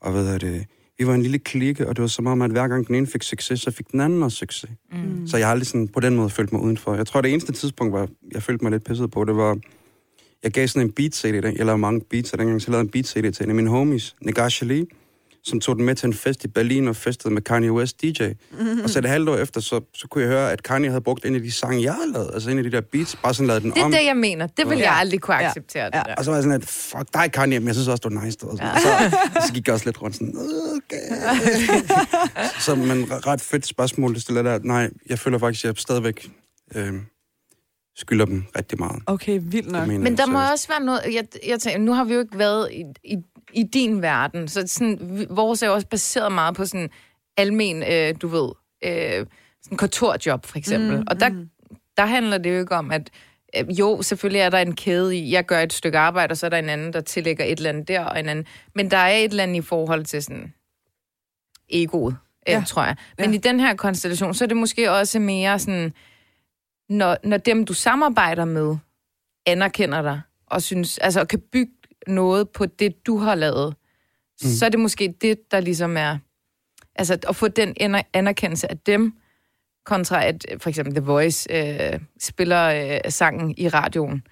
[0.00, 0.66] Og hvad er det?
[0.98, 3.06] Vi var en lille klikke, og det var som om, at hver gang den ene
[3.06, 4.70] fik succes, så fik den anden også succes.
[4.92, 5.26] Mm.
[5.26, 6.94] Så jeg har aldrig sådan på den måde følt mig udenfor.
[6.94, 9.58] Jeg tror, det eneste tidspunkt, hvor jeg følte mig lidt pisset på, det var,
[10.42, 13.32] jeg gav sådan en beat-CD, jeg lavede mange beats, og dengang så lavede en beat-CD
[13.32, 14.84] til en af mine homies, Negash Ali,
[15.48, 18.22] som tog den med til en fest i Berlin og festede med Kanye West DJ.
[18.22, 18.80] Mm-hmm.
[18.84, 21.24] Og så et halvt år efter, så, så kunne jeg høre, at Kanye havde brugt
[21.24, 23.46] en af de sange, jeg havde lavet, altså en af de der beats, bare sådan
[23.46, 23.92] lavet den Det er om.
[23.92, 24.46] det, jeg mener.
[24.46, 24.84] Det vil Ja.
[24.84, 25.46] jeg aldrig kunne Ja.
[25.48, 26.02] acceptere, det Ja.
[26.06, 26.14] der.
[26.14, 28.24] Og så var jeg sådan, at fuck dig, Kanye, men jeg synes også, du er
[28.24, 28.38] nice.
[28.42, 28.72] Og, sådan.
[28.72, 30.34] og så, så gik jeg også lidt rundt sådan,
[30.76, 31.02] okay.
[32.66, 34.58] så men ret fedt spørgsmål, det stiller der.
[34.62, 36.28] Nej, jeg føler faktisk, at jeg stadigvæk
[36.74, 36.92] øh,
[37.96, 39.02] skylder dem rigtig meget.
[39.06, 39.80] Okay, vildt nok.
[39.80, 40.52] Det mener Men der må seriøst.
[40.52, 41.00] også være noget...
[41.12, 43.16] Jeg, jeg tænker, nu har vi jo ikke været i, i,
[43.52, 46.90] i din verden, så sådan, vores er også baseret meget på sådan
[47.36, 48.48] almen, øh, du ved,
[48.84, 49.26] øh,
[49.62, 50.96] sådan kontorjob for eksempel.
[50.96, 51.46] Mm, og der,
[51.96, 53.10] der handler det jo ikke om, at
[53.56, 56.46] øh, jo, selvfølgelig er der en kæde i, jeg gør et stykke arbejde, og så
[56.46, 58.46] er der en anden, der tillægger et eller andet der, og en anden.
[58.74, 60.54] Men der er et eller andet i forhold til sådan
[61.68, 62.52] egoet, ja.
[62.52, 62.58] Ja.
[62.58, 62.96] øh, tror jeg.
[63.18, 63.34] Men Ja.
[63.36, 65.92] i den her konstellation, så er det måske også mere sådan,
[66.88, 68.76] når, når dem, du samarbejder med,
[69.46, 71.72] anerkender dig, og synes, altså kan bygge
[72.08, 73.74] noget på det, du har lavet,
[74.42, 74.48] mm.
[74.48, 76.18] så er det måske det, der ligesom er,
[76.94, 79.12] altså at få den aner- anerkendelse af dem,
[79.88, 84.22] kontra at øh, for eksempel The Voice øh, spiller øh, sangen i radioen.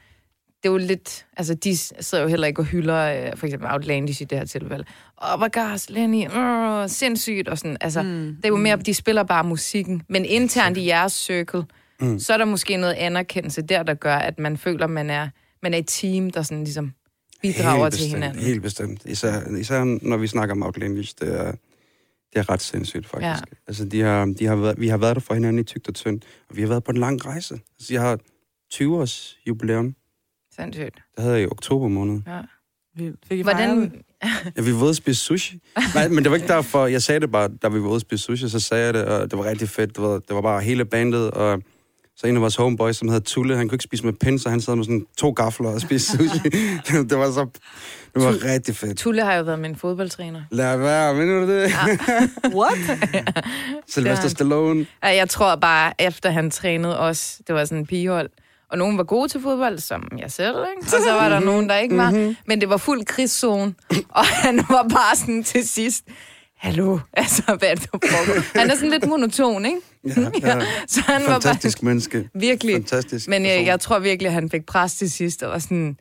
[0.62, 3.70] Det er jo lidt, altså de sidder jo heller ikke og hylder, øh, for eksempel
[3.70, 4.85] Outlandish i det her tilfælde.
[5.22, 7.77] Åh, hvor gas, Lenny, øh, sindssygt, og sådan.
[7.81, 8.37] Altså, mm.
[8.37, 10.03] det er jo mere, de spiller bare musikken.
[10.09, 11.64] Men internt i jeres circle,
[12.01, 12.18] mm.
[12.18, 15.29] så er der måske noget anerkendelse der, der gør, at man føler, man er,
[15.62, 16.93] man er et team, der sådan ligesom
[17.53, 18.42] bidrager Helt til bestemt, hinanden.
[18.42, 19.03] Helt bestemt.
[19.05, 21.53] Især, især når vi snakker om Outlandish, det er,
[22.32, 23.24] det er ret sindssygt, faktisk.
[23.24, 23.57] Ja.
[23.66, 25.94] Altså, de har, de har været, vi har været der for hinanden i tygt og
[25.94, 27.55] tyndt, og vi har været på en lang rejse.
[27.78, 28.18] Altså, jeg har
[28.70, 29.94] 20 års jubilæum.
[30.57, 30.94] Sindssygt.
[31.16, 32.20] Det havde jeg i oktober måned.
[32.26, 32.40] Ja.
[32.97, 33.26] Vildt.
[33.28, 34.03] Fik Hvordan?
[34.57, 35.61] Ja, vi var ude at spise sushi.
[35.94, 36.86] Nej, men det var ikke derfor.
[36.86, 39.05] Jeg sagde det bare, da vi var ude at spise sushi, så sagde jeg det,
[39.05, 39.97] og det var rigtig fedt.
[39.97, 41.62] Det var, det var bare hele bandet, og
[42.16, 44.50] så en af vores homeboys, som hedder Tulle, han kunne ikke spise med pind, så
[44.50, 46.48] han sad med sådan to gafler og spiste sushi.
[47.10, 47.46] det var så...
[48.14, 48.98] Det var rigtig fedt.
[48.98, 50.42] Tulle har jo været min fodboldtræner.
[50.50, 51.72] Lad være, mener du det?
[52.58, 52.78] What?
[53.88, 54.28] Sylvester.
[54.28, 54.86] Stallone.
[55.02, 58.30] Jeg tror bare, efter han trænede os, det var sådan en pigehold,
[58.70, 60.96] og nogen var gode til fodbold, som jeg selv, ikke?
[60.96, 62.34] og så var der nogen, der ikke var.
[62.46, 63.74] Men det var fuld krigszone,
[64.08, 66.04] og han var bare sådan til sidst,
[66.57, 68.59] hallo, altså, hvad er det, der foregår?
[68.59, 69.80] Han er sådan lidt monoton, ikke?
[70.04, 70.66] Ja, ja.
[70.88, 72.18] Så han var Fantastisk menneske.
[72.18, 72.74] bare virkelig...
[72.74, 73.28] Fantastisk.
[73.28, 73.66] Men jeg, person.
[73.66, 75.98] jeg tror virkelig, at han fik pres til sidst, og var sådan,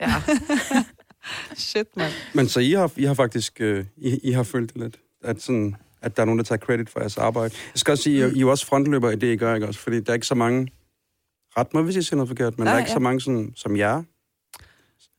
[0.00, 0.14] ja,
[1.56, 2.12] Shit, mand.
[2.34, 5.42] Men så I har, I har faktisk øh, I, I har følt det lidt, at,
[5.42, 7.54] sådan, at der er nogen, der tager credit for jeres arbejde.
[7.74, 9.66] Jeg skal også sige, I, I er jo også frontløber i det, I gør, ikke
[9.66, 9.80] også?
[9.80, 10.68] Fordi der er ikke så mange,
[11.56, 12.94] ret mig, hvis jeg siger noget forkert, men Nej, der er ikke ja.
[12.94, 14.02] så mange sådan, som jer,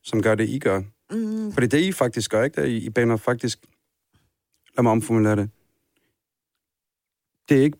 [0.04, 0.82] som gør det, I gør.
[1.10, 1.52] Mm.
[1.52, 2.56] Fordi det, I faktisk gør, ikke?
[2.56, 3.58] Det er, I, I baner faktisk,
[4.76, 5.50] lad mig omformulere det,
[7.48, 7.78] det er ikke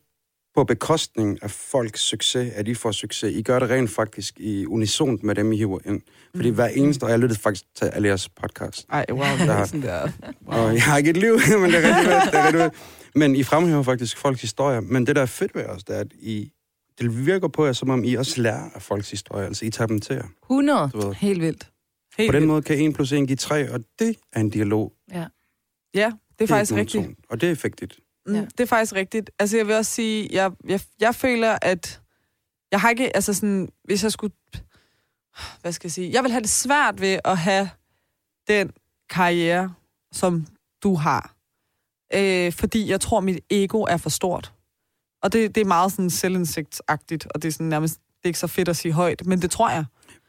[0.56, 3.36] på bekostning af folks succes, at I får succes.
[3.36, 6.00] I gør det rent faktisk i unison med dem, I hiver ind.
[6.36, 9.82] Fordi hver eneste, og jeg lyttede faktisk til jeres podcast, Ej, wow, det er sådan
[9.82, 10.08] der.
[10.46, 12.32] og jeg har ikke et liv, men det er rigtig.
[12.32, 12.80] Det er rigtig.
[13.14, 14.80] Men I fremhæver faktisk folks historier.
[14.80, 16.52] Men det, der er fedt ved os, det er, at I,
[16.98, 19.46] det virker på jer, som om I også lærer af folks historier.
[19.46, 20.26] Altså, I tager dem til jer.
[20.42, 20.90] 100.
[20.92, 21.14] Du ved.
[21.14, 21.70] Helt vildt.
[22.18, 22.48] Helt På den vildt.
[22.48, 24.92] måde kan 1 plus 1 give 3, og det er en dialog.
[25.12, 25.26] Ja.
[25.94, 27.02] Ja, det er faktisk ikke rigtigt.
[27.02, 27.98] monoton, Og det er effektigt.
[28.26, 28.40] Mm, Ja.
[28.40, 29.30] Det er faktisk rigtigt.
[29.38, 32.00] Altså, jeg vil også sige, jeg, jeg, jeg føler, at
[32.70, 34.34] jeg har ikke, altså sådan, hvis jeg skulle,
[35.60, 37.70] hvad skal jeg sige, jeg vil have det svært ved at have
[38.48, 38.70] den
[39.10, 39.74] karriere,
[40.12, 40.46] som
[40.82, 41.34] du har.
[42.14, 44.52] øh, fordi jeg tror, mit ego er for stort.
[45.22, 48.38] Og det, det er meget sådan selvindsigtsagtigt, og det er sådan nærmest det er ikke
[48.38, 49.84] så fedt at sige højt, men det tror jeg.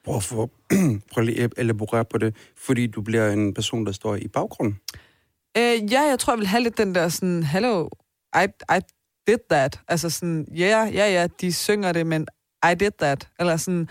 [0.05, 0.51] Prøv få,
[1.14, 4.80] prøv lige at elaborere på det, fordi du bliver en person, der står i baggrunden.
[5.58, 7.88] Øh, ja, jeg tror, jeg vil have lidt den der sådan, hello,
[8.36, 8.45] I,
[8.78, 8.80] I
[9.28, 9.80] did that.
[9.88, 12.28] Altså sådan, ja, ja, ja, de synger det, men
[12.72, 13.28] I did that.
[13.39, 13.89] Eller sådan,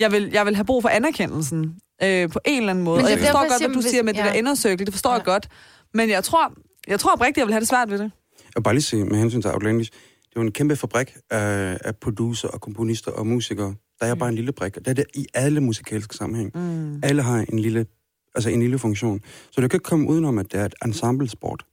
[0.00, 2.96] jeg vil, jeg vil have brug for anerkendelsen øh, på en eller anden måde.
[2.96, 4.24] Men og det jeg forstår godt, hvad du siger, med det ja.
[4.26, 5.16] der indercirkel, det forstår Ja.
[5.16, 5.48] jeg godt.
[5.94, 6.52] Men jeg tror,
[6.88, 8.10] jeg tror oprigtigt, jeg vil have det svært ved det.
[8.40, 11.16] Jeg vil bare lige sige, med hensyn til Outlandish, det er jo en kæmpe fabrik
[11.30, 13.74] af, af producer og komponister og musikere.
[14.00, 14.74] Der er jeg bare en lille brik.
[14.74, 16.50] Det er det i alle musikalske sammenhæng.
[16.54, 17.00] Mm.
[17.02, 17.86] Alle har en lille,
[18.34, 19.20] altså en lille funktion.
[19.50, 21.64] Så du kan ikke komme udenom, at det er et ensemblesport.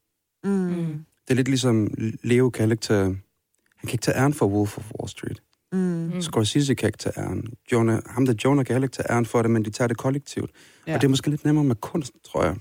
[0.43, 1.05] Mm.
[1.23, 1.87] Det er lidt ligesom
[2.23, 5.41] Leo kan ikke tage, han kan ikke tage æren for Wolf of Wall Street.
[5.73, 5.79] Mm.
[6.13, 6.21] Mm.
[6.21, 7.43] Scorsese kan ikke tage æren.
[7.71, 9.97] Jonah, ham der Jonah kan heller ikke tage æren for det, men de tager det
[9.97, 10.51] kollektivt.
[10.87, 10.91] Ja.
[10.91, 10.95] Ja.
[10.95, 12.55] Og det er måske lidt nemmere med kunst, tror jeg.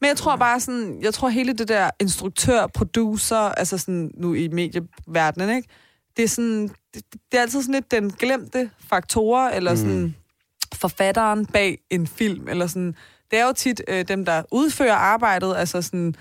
[0.00, 4.34] Men jeg tror bare sådan, jeg tror hele det der instruktør, producer, altså sådan nu
[4.34, 5.68] i medieverdenen, ikke?
[6.16, 6.62] Det er sådan,
[6.94, 7.02] det,
[7.32, 9.76] det er altid sådan lidt den glemte faktorer, eller Mm.
[9.76, 10.14] sådan
[10.74, 12.94] forfatteren bag en film, eller sådan.
[13.30, 16.14] Det er jo tit øh, dem, der udfører arbejdet, altså sådan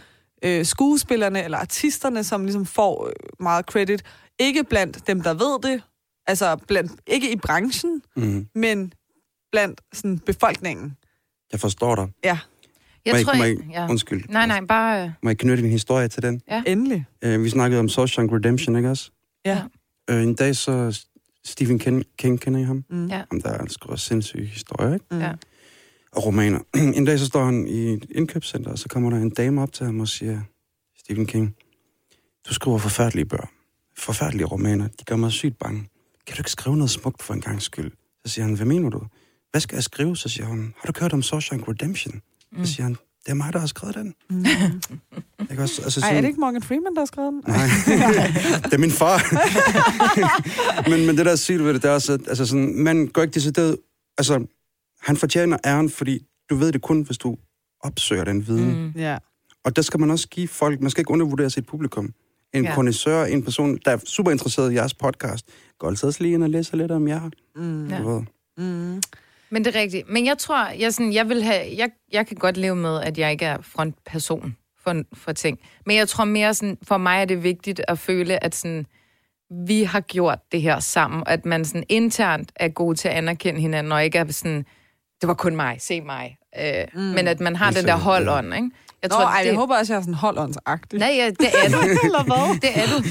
[0.44, 4.04] øh, skuespillerne eller artisterne, som ligesom får øh, meget credit.
[4.40, 5.82] Ikke blandt dem, der ved det,
[6.28, 8.48] altså blandt, ikke i branchen, Mm.
[8.56, 8.94] men
[9.52, 10.98] blandt sådan befolkningen.
[11.52, 12.08] Jeg forstår dig.
[12.24, 12.40] Ja,
[13.06, 13.90] Jeg må tror, jeg, må jeg, ja.
[13.90, 14.24] Undskyld.
[14.30, 15.04] Nej, nej, bare...
[15.06, 16.42] øh, Må jeg knytte en historie til den?
[16.66, 17.06] endelig.
[17.26, 19.12] Uh, vi snakkede om Shawshank Redemption, ikke også?
[19.46, 19.62] Ja.
[20.12, 21.02] Uh, en dag så
[21.46, 22.84] Stephen King, King kender I ham?
[22.90, 23.08] Mm.
[23.08, 23.24] Ja.
[23.32, 25.06] Ham der skriver sindssyge historier, ikke?
[25.12, 25.20] Mm.
[25.20, 25.32] Ja.
[26.16, 26.60] Og romaner.
[26.98, 29.74] en dag så står han i et indkøbscenter, og så kommer der en dame op
[29.74, 30.42] til ham og siger,
[31.00, 31.56] Stephen King,
[32.50, 33.50] du skriver forfærdelige bøger.
[33.98, 34.88] Forfærdelige romaner.
[34.88, 35.90] De gør mig sygt bange.
[36.28, 37.92] Kan du ikke skrive noget smukt for en gang skyld?
[38.26, 39.02] Så siger han, hvad mener du?
[39.52, 40.18] Hvad skal jeg skrive?
[40.18, 42.22] Så siger hun, har du hørt om Shawshank Redemption?
[42.52, 42.66] Mm.
[42.66, 42.92] Så siger han,
[43.26, 44.14] det er mig, der har skrevet den.
[44.30, 44.46] Mm.
[45.52, 45.82] Ikke også?
[45.84, 47.44] Altså, Ej, er sådan- det ikke Morgan Freeman, der har skrevet den?
[47.54, 47.68] Nej,
[48.64, 49.18] det er min far.
[50.90, 53.08] men, men det der er sygt ved det, det er også, at altså sådan, man
[53.08, 53.78] går ikke decideret...
[54.18, 54.46] Altså,
[55.04, 57.38] han fortjener æren, fordi du ved det kun, hvis du
[57.80, 58.84] opsøger den viden.
[58.84, 58.94] Mm.
[58.96, 59.18] Ja.
[59.64, 60.82] Og der skal man også give folk...
[60.82, 62.14] Man skal ikke undervurdere sit publikum.
[62.54, 62.76] En ja.
[62.76, 65.46] kondensør, en person, der er super interesseret i jeres podcast,
[65.80, 67.30] går altid også lige ind og læser lidt om jer.
[67.56, 67.90] Mm.
[67.90, 68.22] Du ved.
[68.58, 69.02] Mm.
[69.50, 70.10] Men det er rigtigt.
[70.10, 73.18] Men jeg tror, jeg, sådan, jeg, vil have, jeg, jeg kan godt leve med, at
[73.18, 75.60] jeg ikke er frontperson for, for ting.
[75.86, 78.86] Men jeg tror mere sådan, for mig er det vigtigt at føle, at sådan,
[79.68, 81.24] vi har gjort det her sammen.
[81.26, 84.66] At man sådan internt er god til at anerkende hinanden, og ikke er sådan,
[85.24, 86.38] det var kun mig, se mig.
[86.62, 87.00] Øh, mm.
[87.02, 88.70] Men at man har den der holdånd, ikke?
[89.02, 91.00] Jeg Nå, ej, jeg håber også, jeg er sådan holdåndsagtig.
[91.00, 91.78] Nej, ja, det er du.
[92.06, 92.60] Eller hvad?
[92.62, 93.04] Det er du.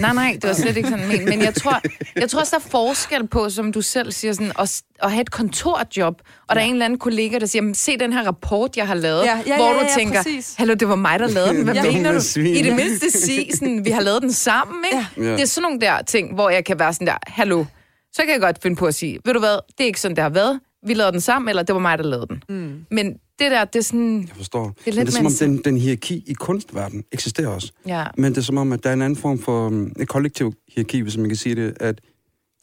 [0.00, 1.80] Nej, nej, det var slet ikke sådan men, men jeg tror,
[2.20, 5.20] jeg tror også, der er forskel på, som du selv siger, sådan, at, at have
[5.20, 6.14] et kontorjob,
[6.48, 8.86] og der er en eller anden kollega, der siger, "Men se den her rapport, jeg
[8.86, 10.54] har lavet, Ja, ja, hvor ja, du ja, tænker, præcis.
[10.58, 11.64] hallo, det var mig, der lavede den.
[11.64, 11.82] Hvad Ja.
[11.92, 12.20] mener du?
[12.20, 12.56] svin.
[12.56, 15.06] I det mindste sige, sådan, vi har lavet den sammen, ikke?
[15.16, 15.22] Ja.
[15.22, 15.32] Ja.
[15.32, 17.64] Det er sådan nogle der ting, hvor jeg kan være sådan der, hallo,
[18.12, 20.16] så kan jeg godt finde på at sige, ved du hvad, det er ikke sådan,
[20.16, 20.60] det har været.
[20.88, 22.42] Vi lavede den sammen, eller det var mig, der lavede den.
[22.48, 22.84] Mm.
[22.90, 24.64] Men det der, det er sådan, Jeg forstår.
[24.64, 27.72] Det er lidt Men det er som om, den, den hierarki i kunstverdenen eksisterer også.
[27.86, 30.08] ja, Men det er som om, at der er en anden form for um, et
[30.08, 32.00] kollektiv hierarki, hvis man kan sige det, at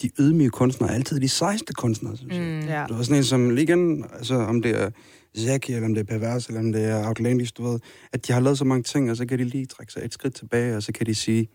[0.01, 2.43] de ydmyge kunstnere er altid de sejeste kunstnere, synes jeg.
[2.43, 2.59] mm.
[2.67, 2.86] Ja.
[2.88, 4.89] Det var sådan en som, igen, altså om det er
[5.38, 7.80] Zaki, eller om det er Pervers, eller om det er Outlandish, du ved,
[8.13, 10.13] at de har lavet så mange ting, og så kan de lige trække sig et
[10.13, 11.47] skridt tilbage, og så kan de sige,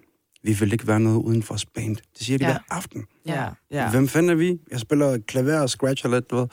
[0.42, 1.96] vi vil ikke være noget uden for os band.
[1.96, 2.50] Det siger de Ja.
[2.50, 3.04] hver aften.
[3.26, 3.90] Ja, Ja.
[3.90, 4.58] Hvem fanden er vi?
[4.70, 6.46] Jeg spiller klaver og scratcher lidt, du ved.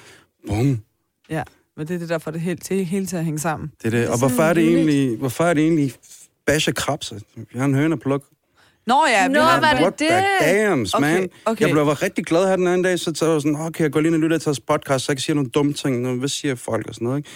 [0.47, 0.79] Bum.
[1.29, 1.43] ja.
[1.77, 3.71] Men det er det der får det helt til, hele til at hænge sammen.
[3.83, 4.03] Det er det.
[4.07, 5.93] er Og hvorfor sådan er det egentlig, hvorfor er det egentlig
[6.45, 7.21] bashe krabse?
[7.35, 8.23] Vi har en høne pluk.
[8.87, 10.23] Nå ja, vi Nå, har- var det What the det?
[10.41, 11.29] dams, Okay, man.
[11.45, 11.61] okay.
[11.65, 13.91] Jeg blev rigtig glad her den anden dag, så så var jeg sådan, okay, jeg
[13.91, 16.15] går lige ind og lytter til vores podcast, så jeg kan sige nogle dumme ting.
[16.17, 17.29] Hvad siger folk og sådan noget, ikke?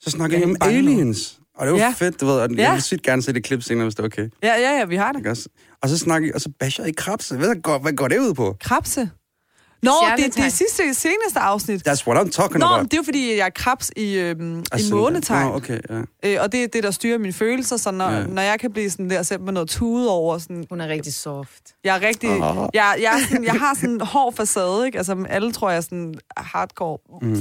[0.00, 1.38] Så snakker Jeg jeg er om aliens.
[1.54, 1.84] Og det var Ja.
[1.84, 1.92] ja.
[1.96, 2.34] fedt, du ved.
[2.34, 2.62] Og Ja.
[2.62, 4.28] Jeg vil sygt gerne se det klip senere, hvis det er okay.
[4.42, 5.18] Ja, ja, ja, vi har det.
[5.20, 5.48] Ikke også?
[5.82, 7.36] Og så snakker jeg, og så basher jeg i krabse.
[7.36, 8.56] Hvad går, hvad går det ud på?
[8.60, 9.10] Krabse.
[9.82, 11.88] Nå, det, det er sidste, seneste afsnit.
[11.88, 12.84] That's what I'm talking Nå, about.
[12.84, 15.46] det er jo fordi, jeg er krebs i, øhm, i månetegn.
[15.48, 16.00] Nå, okay, ja.
[16.24, 17.76] Øh, og det er det, der styrer mine følelser.
[17.76, 18.26] Så når, Ja.
[18.26, 21.14] når jeg kan blive sådan der, sætte med noget tude over, sådan, Hun er rigtig
[21.14, 21.62] soft.
[21.84, 22.30] jeg er rigtig...
[22.30, 22.68] Ah.
[22.74, 24.98] Jeg, jeg, er sådan, jeg har sådan en hård facade, ikke?
[24.98, 26.98] Altså, alle tror jeg er sådan hardcore.
[27.22, 27.40] Mm.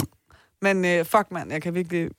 [0.61, 2.09] Men øh, fuck, mand, jeg kan virkelig...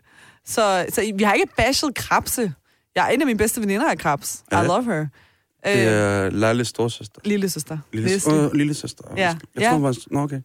[0.54, 2.52] så, så vi har ikke bashed krabse.
[2.94, 4.34] Jeg er en af mine bedste veninder af krabs.
[4.52, 4.62] I Ja.
[4.62, 5.06] love her.
[5.66, 7.20] Det Øh, er Lales storsøster.
[7.24, 7.78] lille søster.
[7.92, 9.04] Lille, øh, lille søster.
[9.16, 9.22] Ja.
[9.22, 9.74] Jeg Ja.
[9.74, 9.94] det var...
[10.10, 10.40] Nå, okay.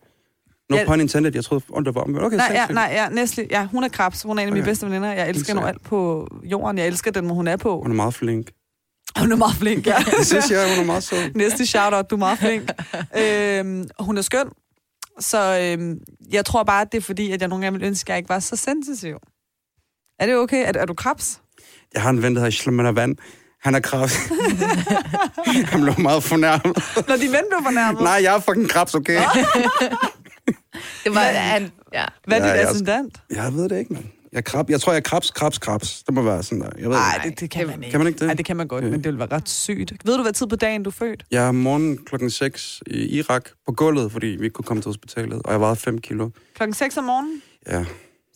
[0.69, 0.86] No Ja.
[0.86, 1.32] pun intended.
[1.36, 2.05] Jeg troede, om det var...
[2.05, 3.47] Men okay, Nej, ja, nej, ja, Nestle.
[3.51, 4.22] Ja, hun er krabs.
[4.24, 4.69] Hun er en af mine Okay.
[4.69, 5.11] bedste veninder.
[5.13, 6.78] Jeg elsker hende alt på jorden.
[6.78, 7.82] Jeg elsker den, hvor hun er på.
[7.82, 8.51] Hun er meget flink.
[9.19, 9.95] Hun er meget flink, ja.
[10.19, 11.32] Det synes jeg, hun er meget sød.
[11.36, 12.72] Næste shout-out, du er meget flink.
[13.17, 14.45] øhm, hun er skøn.
[15.19, 15.99] Så øhm,
[16.32, 18.17] jeg tror bare, at det er fordi, at jeg nogle gange ville ønske, at jeg
[18.17, 19.15] ikke var så sensitiv.
[20.19, 20.63] Er det okay?
[20.67, 21.41] Er, er du krabs?
[21.93, 23.17] Jeg har en ven, der hedder Shlamana Van.
[23.62, 24.16] Han er krabs.
[25.72, 26.84] han blev meget fornærmet.
[27.07, 28.01] Når de ven blev fornærmet.
[28.01, 29.22] Nej, jeg er fucking krabs, okay?
[31.03, 32.05] Det var, han, ja.
[32.28, 33.22] Hvad er Ja, dit jeg- ascendant?
[33.30, 34.05] Jeg ved det ikke, mand.
[34.34, 34.70] Jeg, krab.
[34.70, 36.03] jeg tror, jeg er krabs, krabs, krabs.
[36.03, 36.70] Det må være sådan der.
[36.78, 37.30] Jeg ved Nej, ikke.
[37.30, 37.91] det, det kan man ikke.
[37.91, 38.26] Kan man ikke det?
[38.28, 38.91] Nej, det kan man godt, Okay.
[38.91, 39.93] men det ville være ret sygt.
[40.05, 41.24] Ved du, hvad tid på dagen du er født?
[41.32, 44.89] Jeg er morgen klokken 6 i Irak på gulvet, fordi vi ikke kunne komme til
[44.89, 46.30] hospitalet, og jeg vejede 5 kilo.
[46.55, 47.41] Klokken 6 om morgenen?
[47.70, 47.86] Ja.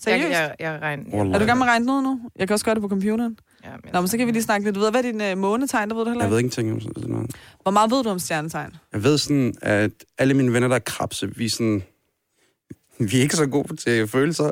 [0.02, 0.30] Seriøst?
[0.30, 1.04] Jeg, jeg, jeg regner.
[1.14, 1.36] Wallah.
[1.36, 2.20] Er du gang med at regne ud nu?
[2.40, 3.38] Jeg kan også gøre det på computeren.
[3.64, 4.76] Ja, men Nå, men så kan vi lige snakke lidt.
[4.76, 5.90] Du ved, hvad er din øh, månetegn?
[5.90, 6.32] Der ved du heller Jeg ikke.
[6.32, 7.32] ved ingenting om sådan noget.
[7.62, 8.72] Hvor meget ved du om stjernetegn?
[8.94, 11.84] Jeg ved sådan, at alle mine venner, der er krabse, vi er sådan...
[13.00, 14.52] Vi er ikke så gode til følelser,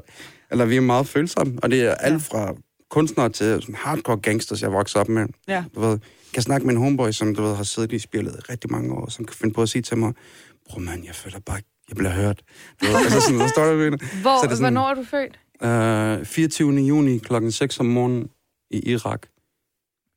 [0.51, 2.53] eller vi er meget følsomme, og det er alt fra
[2.89, 5.25] kunstnere til sådan hardcore gangsters, jeg voksede op med.
[5.47, 5.63] Ja.
[5.75, 5.99] Du ved, jeg
[6.33, 8.93] kan snakke med en homeboy, som du ved, har siddet i spillet i rigtig mange
[8.93, 10.13] år, som kan finde på at sige til mig,
[10.69, 11.59] bror mand, jeg føler bare,
[11.89, 12.41] jeg bliver hørt.
[12.81, 13.73] Du ved, altså sådan, så står der
[14.21, 15.39] Hvor, Så er det sådan- hvornår er du født?
[16.21, 16.71] Uh, 24.
[16.81, 18.29] juni klokken 6 om morgenen
[18.71, 19.21] i Irak.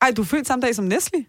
[0.03, 1.25] Ej, du er født samme dag som Nestle.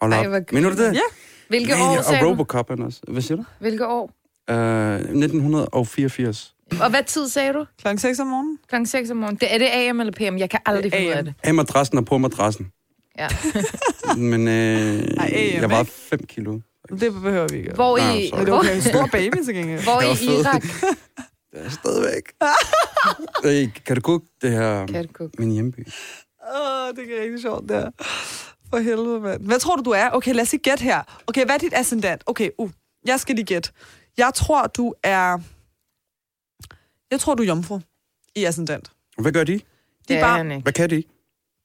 [0.00, 0.26] Hold Ej, op.
[0.26, 0.94] hvor Mener du det?
[0.94, 1.00] Ja.
[1.48, 2.28] Hvilke Nej, år, sagde og du?
[2.30, 3.00] Robocop også.
[3.08, 3.44] Hvad siger du?
[3.58, 4.10] Hvilke år?
[4.50, 6.54] Uh, 1984.
[6.80, 7.66] Og hvad tid sagde du?
[7.80, 8.58] Klokken 6 om morgenen.
[8.68, 9.38] Klokken 6 om morgenen.
[9.40, 10.36] Det, er det AM eller PM?
[10.38, 11.34] Jeg kan aldrig Det finde ud af det.
[11.42, 12.72] Af madrassen og på madrassen.
[13.18, 13.28] Ja.
[14.16, 15.92] Men øh, Ej, AM, jeg var ikke?
[15.92, 16.58] 5 kilo.
[16.90, 17.72] Det behøver vi ikke.
[17.74, 18.38] Hvor i, sorry.
[18.38, 18.80] Men det er okay.
[18.80, 19.82] Stor baby til gengæld.
[19.82, 20.40] hvor var i.
[20.40, 20.62] Irak?
[21.52, 22.32] Det er stadigvæk.
[23.86, 25.30] kan du google det her, cook?
[25.38, 25.78] min hjemby?
[25.78, 27.90] Åh, det er rigtig sjovt, der.
[28.70, 29.46] For helvede, mand.
[29.46, 30.10] Hvad tror du, du er?
[30.10, 31.02] Okay, lad os lige gætte her.
[31.26, 32.22] Okay, hvad er dit ascendant?
[32.26, 32.70] Okay, uh,
[33.06, 33.70] jeg skal lige gætte.
[34.16, 35.38] Jeg tror, du er...
[37.10, 37.80] Jeg tror, du er jomfru
[38.34, 38.90] i ascendant.
[39.18, 39.52] Hvad gør de?
[39.52, 39.60] De
[40.08, 40.36] Det er er bare...
[40.36, 40.62] han ikke.
[40.62, 41.02] Hvad kan de?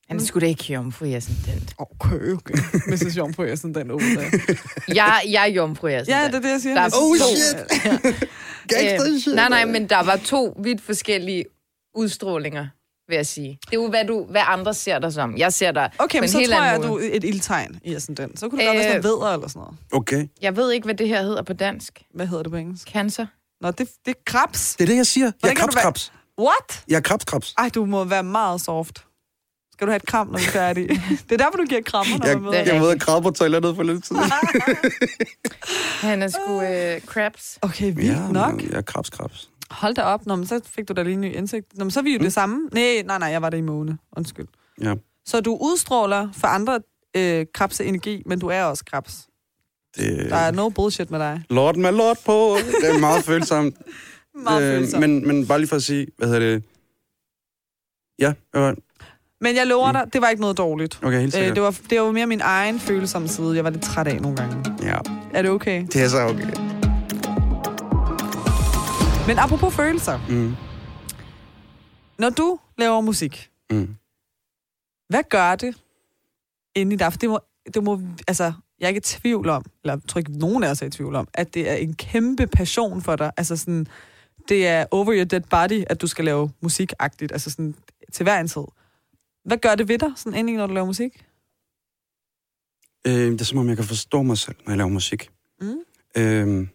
[0.10, 1.74] Han skulle da ikke jomfru i ascendant.
[1.78, 2.54] Okay, okay.
[2.88, 3.18] Mrs.
[3.18, 4.56] Jomfru i ascendant over der.
[4.96, 6.34] Jeg, jeg er jomfru i Ja, ascendant.
[6.34, 6.76] det er det, jeg siger.
[6.76, 7.36] Der er to- Oh, Jomfru.
[7.36, 8.30] shit.
[8.68, 9.28] Gangster shit.
[9.28, 11.46] Øh, nej, nej, men der var to vidt forskellige
[11.96, 12.68] udstrålinger,
[13.08, 13.60] vil jeg sige.
[13.66, 15.38] Det er jo, hvad, du, hvad andre ser dig som.
[15.38, 17.24] Jeg ser dig Okay, på men en så helt tror jeg, at du er et
[17.24, 18.40] ildtegn i ascendant.
[18.40, 19.78] Så kunne det godt være Øh, sådan noget vedder eller sådan noget.
[19.92, 20.28] Okay.
[20.42, 22.04] Jeg ved ikke, hvad det her hedder på dansk.
[22.14, 22.88] Hvad hedder det på engelsk?
[22.90, 23.26] Cancer.
[23.62, 24.76] Nå, det, det er krebs.
[24.76, 25.26] Det er det, jeg siger.
[25.26, 26.12] Jeg er Hvordan du være- krabs, krabs.
[26.40, 26.84] What?
[26.88, 27.54] Jeg er krabs, krabs.
[27.58, 29.04] Ej, du må være meget soft.
[29.78, 30.88] Skal du have et kram, når vi er færdige?
[31.30, 33.32] det er derfor, du giver krammer, når Jeg, man er jeg ude at græde på
[33.32, 34.22] toilettet for lidt siden.
[36.08, 37.60] Han er sgu øh, crabs.
[37.62, 38.56] Okay, vildt nok.
[38.56, 39.50] men jeg er krabs, krabs.
[39.72, 40.26] Hold da op.
[40.26, 41.78] Nå, men så fik du da lige en ny indsigt.
[41.78, 42.24] Nå, men så er vi jo mm.
[42.24, 42.70] det samme.
[42.72, 43.98] Nej, nej, nej, jeg var det i måne.
[44.18, 44.48] Undskyld.
[44.82, 44.96] Ja.
[45.26, 46.80] Så du udstråler for andre
[47.16, 49.28] øh, krebse energi, men du er også krebs.
[49.98, 51.44] Det, Der er no bullshit med dig.
[51.50, 52.58] Lord med lord på.
[52.82, 53.76] Det er meget følsomt.
[54.44, 55.00] Meget øh, følsom.
[55.00, 56.64] Men, men, men bare lige for at sige, hvad hedder det?
[58.20, 58.76] Ja, jeg var,
[59.42, 61.00] men jeg lover dig, det var ikke noget dårligt.
[61.04, 61.56] okay, helt Øh, sikkert.
[61.56, 63.56] det, var, det var mere min egen følsomme side.
[63.56, 64.76] Jeg var lidt træt af nogle gange.
[64.84, 64.98] Ja,
[65.34, 65.86] Er det okay?
[65.94, 66.54] det er så okay.
[69.28, 70.20] Men apropos følelser.
[70.30, 70.56] Mm.
[72.20, 73.96] Når du laver musik, Mm.
[75.10, 75.76] hvad gør det
[76.76, 77.14] inde i dig?
[77.14, 77.40] For det må,
[77.74, 78.44] det må, altså,
[78.80, 80.90] jeg er ikke i tvivl om, eller jeg tror ikke, nogen af os er i
[80.90, 83.32] tvivl om, at det er en kæmpe passion for dig.
[83.38, 83.88] Altså sådan,
[84.50, 87.76] det er over your dead body, at du skal lave musikagtigt, altså sådan
[88.14, 88.62] til hver en tid.
[89.48, 91.26] Hvad gør det ved dig, sådan endelig, når du laver musik?
[93.08, 95.30] Øh, det er som om, jeg kan forstå mig selv, når jeg laver musik.
[95.62, 95.78] Mm.
[96.18, 96.68] Øh,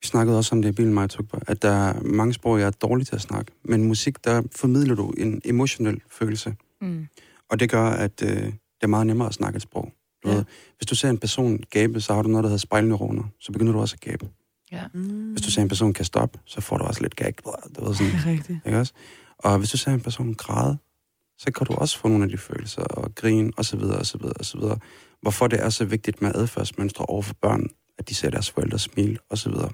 [0.00, 2.66] vi snakkede også om det i bilen, mig og at der er mange sprog, jeg
[2.66, 3.52] er dårlig til at snakke.
[3.64, 6.56] Men musik, der formidler du en emotionel følelse.
[6.80, 7.06] Mm.
[7.50, 9.92] Og det gør, at øh, det er meget nemmere at snakke et sprog.
[10.24, 10.34] Du Ja.
[10.34, 10.44] ved,
[10.76, 13.24] hvis du ser en person gabe, så har du noget, der hedder spejlneuroner.
[13.40, 14.28] Så begynder du også at gabe.
[14.72, 14.84] Ja.
[14.94, 15.30] Mm.
[15.32, 17.34] Hvis du ser en person kaste op, så får du også lidt gag.
[17.76, 18.58] Du ved, sådan, Det er rigtigt.
[18.66, 18.92] ikke også?
[19.38, 20.78] Og hvis du ser en person græde,
[21.38, 24.06] så kan du også få nogle af de følelser og grine og så videre og
[24.06, 24.78] så videre og så videre.
[25.22, 27.68] Hvorfor det er så vigtigt med adfærdsmønstre over for børn,
[27.98, 29.70] at de ser deres forældre så videre.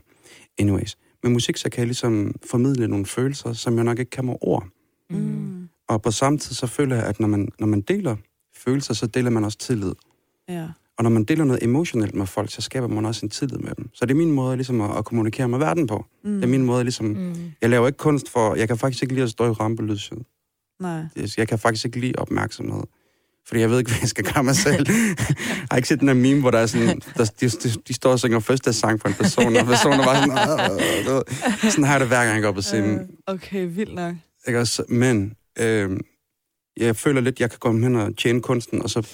[0.59, 0.97] Anyways.
[1.23, 4.35] Med musik, så kan jeg ligesom formidle nogle følelser, som jeg nok ikke kan med
[4.41, 4.67] ord.
[5.11, 5.69] Mm.
[5.89, 8.17] Og på samme tid, så føler jeg, at når man, når man deler
[8.57, 9.93] følelser, så deler man også tillid.
[10.49, 10.69] Ja.
[10.99, 13.75] Og når man deler noget emotionelt med folk, så skaber man også en tillid med
[13.75, 13.91] dem.
[13.95, 16.05] Så det er min måde ligesom at, at kommunikere med verden på.
[16.25, 16.35] Mm.
[16.35, 17.07] Det er min måde ligesom...
[17.07, 17.53] Mm.
[17.61, 18.55] Jeg laver ikke kunst for...
[18.55, 20.19] Jeg kan faktisk ikke lide at stå i rampelyset.
[20.85, 21.26] Nej.
[21.37, 22.82] Jeg kan faktisk ikke lide opmærksomhed.
[23.47, 24.87] Fordi jeg ved ikke, hvad jeg skal gøre mig selv.
[24.89, 25.16] jeg
[25.70, 28.11] har ikke set den her meme, hvor der er sådan, der, de, de, de står
[28.11, 31.07] og synger første sang for en person, og personen er bare sådan, "Åh, åh, åh."
[31.07, 31.22] Du ved.
[31.70, 32.99] sådan har jeg det hver gang, jeg går på scenen.
[32.99, 34.14] Øh, okay, vildt nok.
[34.47, 34.85] Ikke også?
[34.89, 36.01] Men øh,
[36.76, 39.09] jeg føler lidt, jeg kan gå hen og tjene kunsten, og så,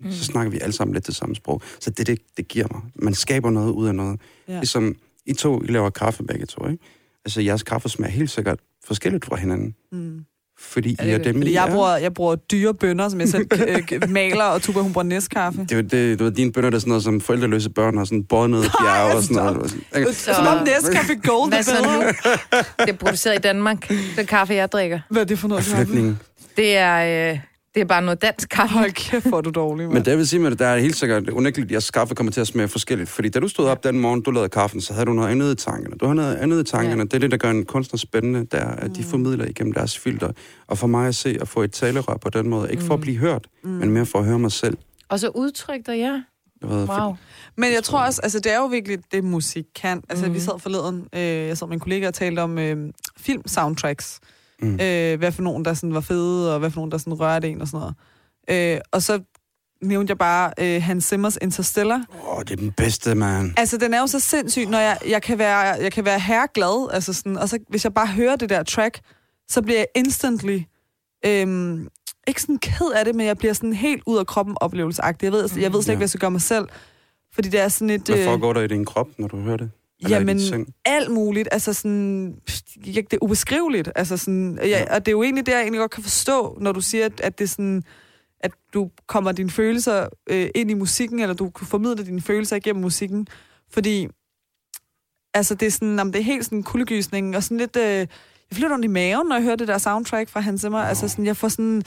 [0.00, 0.12] mm.
[0.12, 1.62] så snakker vi alle sammen lidt det samme sprog.
[1.80, 2.82] Så det, det, det giver mig.
[2.94, 4.20] Man skaber noget ud af noget.
[4.48, 4.54] Ja.
[4.54, 4.96] Ligesom
[5.26, 6.84] I to, I laver kaffe begge to, ikke?
[7.24, 9.74] Altså, jeres kaffe smager helt sikkert forskelligt fra hinanden.
[9.92, 10.24] Mm.
[10.60, 11.26] Fordi Er I det er det?
[11.26, 11.72] dem, Fordi I jeg er.
[11.72, 13.46] bruger, jeg bruger dyre bønder, som jeg selv
[13.92, 15.66] øh, maler, og Tuba, hun bruger næstkaffe.
[15.68, 18.06] Det er det, du ved, dine bønder, der er sådan noget som forældreløse børn og
[18.06, 19.70] sådan båret ned i bjerge og sådan noget.
[20.16, 21.96] Så- Som om næstkaffe gold er bedre.
[21.96, 22.02] nu?
[22.78, 23.88] Det er produceret i Danmark.
[24.16, 25.00] Det kaffe, jeg drikker.
[25.10, 25.86] Hvad er det for noget kaffe?
[25.86, 26.18] Flætning.
[26.56, 27.38] Det er, øh,
[27.74, 28.74] Det er bare noget dansk kaffe.
[28.74, 30.04] Hold kæft, hvor du dårlig, Men mand.
[30.04, 32.40] det vil sige med det, der er helt sikkert unægteligt, at jeres kaffe kommer til
[32.40, 33.10] at smage forskelligt.
[33.10, 35.52] Fordi da du stod op den morgen, du lavede kaffen, så havde du noget andet
[35.52, 35.96] i tankerne.
[35.96, 37.00] Du har noget andet i tankerne.
[37.00, 37.04] Ja.
[37.04, 39.98] Det er det, der gør en kunstner spændende, der er, at de formidler igennem deres
[39.98, 40.32] filter.
[40.66, 43.00] Og for mig at se at få et talerør på den måde, ikke for at
[43.00, 44.76] blive hørt, men mere for at høre mig selv.
[45.08, 46.22] Og så udtryk dig, ja.
[46.64, 47.16] Wow.
[47.56, 50.02] Men jeg tror også, altså det er jo virkelig det, musik kan.
[50.08, 50.34] Altså mm.
[50.34, 54.18] vi sad forleden, øh, jeg sad med en kollega og talte om øh, film-soundtracks.
[54.22, 54.26] Mm.
[54.62, 54.72] Mm.
[54.80, 57.48] Øh, hvad for nogen, der sådan var fede, og hvad for nogen, der sådan rørte
[57.48, 57.92] en og sådan
[58.48, 58.74] noget.
[58.74, 59.20] Øh, og så
[59.82, 62.04] nævnte jeg bare øh, Hans Zimmers Interstellar.
[62.14, 63.52] Åh, oh, det er den bedste, mand.
[63.56, 66.90] Altså, den er jo så sindssyg, når jeg, jeg kan være, jeg kan være herreglad,
[66.92, 69.00] altså sådan, og så hvis jeg bare hører det der track,
[69.48, 70.60] så bliver jeg instantly,
[71.26, 71.88] øhm,
[72.28, 75.24] ikke sådan ked af det, men jeg bliver sådan helt ud af kroppen oplevelseagtig.
[75.24, 75.96] Jeg ved, jeg ved slet ikke, ja.
[75.96, 76.68] hvad jeg skal gøre mig selv,
[77.34, 78.02] fordi det er sådan et...
[78.02, 79.70] Hvad øh, foregår der i din krop, når du hører det?
[80.08, 81.48] Jamen, alt muligt.
[81.52, 82.34] Altså sådan,
[82.84, 83.90] det er ubeskriveligt.
[83.94, 86.72] Altså sådan, ja, og det er jo egentlig det, jeg egentlig godt kan forstå, når
[86.72, 87.82] du siger, at, at det er sådan,
[88.40, 92.56] at du kommer dine følelser øh, ind i musikken, eller du kan formidle dine følelser
[92.56, 93.26] igennem musikken.
[93.70, 94.08] Fordi,
[95.34, 98.06] altså det er sådan, jamen, det er helt sådan en kuldegysning, og sådan lidt, øh,
[98.50, 100.78] jeg lidt ondt i maven, når jeg hører det der soundtrack fra Hans Zimmer.
[100.78, 101.82] Altså sådan, jeg får sådan,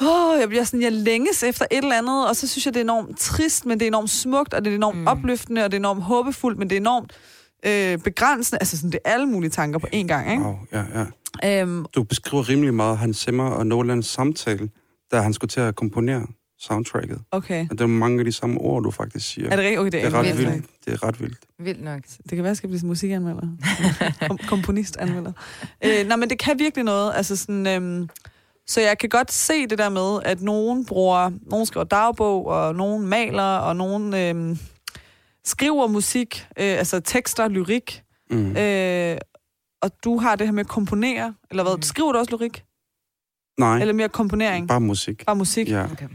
[0.00, 2.80] Åh, jeg bliver sådan, jeg længes efter et eller andet, og så synes jeg, det
[2.80, 5.06] er enormt trist, men det er enormt smukt, og det er enormt mm.
[5.06, 7.12] opløftende, og det er enormt håbefuldt, men det er enormt
[7.66, 8.58] øh, begrænsende.
[8.60, 10.42] Altså sådan, det er alle mulige tanker på én gang, ikke?
[10.42, 10.84] Wow, ja,
[11.42, 11.60] ja.
[11.62, 14.68] Øhm, Du beskriver rimelig meget Hans Zimmer og Nolans samtale,
[15.12, 16.26] da han skulle til at komponere
[16.60, 17.18] soundtracket.
[17.30, 17.66] okay.
[17.70, 19.50] Og det er mange af de samme ord, du faktisk siger.
[19.50, 19.80] Er det rigtigt?
[19.80, 20.52] Okay, det det er, er ret vildt.
[20.52, 20.66] vildt.
[20.84, 21.38] Det er ret vildt.
[21.58, 22.00] Vildt nok.
[22.02, 23.48] Det kan være, jeg skal blive musikanmelder.
[24.28, 25.32] Kom, komponistanmelder.
[25.84, 27.12] Øh, nej, men det kan virkelig noget.
[27.14, 28.08] Altså sådan, øhm,
[28.66, 32.74] så jeg kan godt se det der med, at nogen bruger, nogen skriver dagbog, og
[32.74, 34.58] nogen maler, og nogen øhm,
[35.44, 38.02] skriver musik, øh, altså tekster, lyrik.
[38.30, 38.56] Mm.
[38.56, 39.18] Øh,
[39.82, 41.76] og du har det her med at komponere, eller hvad?
[41.76, 41.82] Mm.
[41.82, 42.64] Skriver du også lyrik?
[43.58, 44.68] Nej, Eller mere komponering?
[44.68, 45.26] bare musik.
[45.26, 45.68] Bare musik?
[45.68, 45.84] Ja.
[45.92, 46.08] Okay.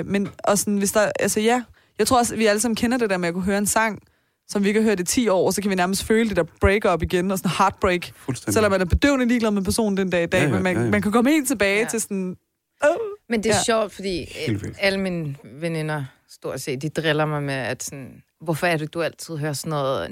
[0.00, 1.62] Øh, men og sådan, hvis der, altså ja,
[1.98, 3.66] jeg tror også, at vi alle sammen kender det der med at kunne høre en
[3.66, 4.02] sang,
[4.48, 6.44] som vi ikke har hørt i 10 år, så kan vi nærmest føle det der
[6.60, 8.00] break-up igen, og sådan heartbreak.
[8.48, 10.76] Selvom man er bedøvende ligeglad med personen den dag i dag, Ja, ja, men man,
[10.76, 10.90] ja, ja.
[10.90, 11.86] man kan komme helt tilbage Ja.
[11.88, 12.36] til sådan...
[12.84, 12.88] Oh.
[13.28, 13.62] Men det er Ja.
[13.64, 18.66] sjovt, fordi øh, alle mine veninder, stort set, de driller mig med, at sådan, hvorfor
[18.66, 20.06] er det, du altid hører sådan noget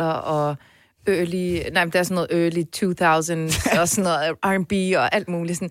[0.00, 0.56] 00'er og
[1.06, 3.50] early, nej, men der er sådan noget early 2000
[3.80, 5.58] og sådan noget R&B og alt muligt.
[5.58, 5.70] Sådan.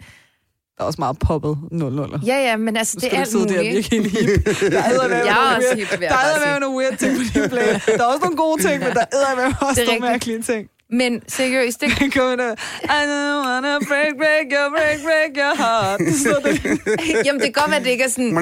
[0.79, 2.25] Der er også meget poppet 00'er.
[2.25, 3.61] Ja, ja, men altså, det er alt der og muligt.
[3.75, 4.45] virke helt hip.
[4.45, 7.67] Der er Jeg er også hip, Der er med nogle weird ting på din play.
[7.97, 10.67] Der er også nogle gode ting, men der er med også Det nogle mærkelige ting.
[10.91, 12.51] Men seriøst, det, Den kommer der,
[12.83, 15.99] I don't wanna break, break your, break, break your heart.
[16.23, 16.55] Så det,
[17.25, 18.37] jamen, det kan godt være, at det ikke er sådan...
[18.37, 18.41] Er?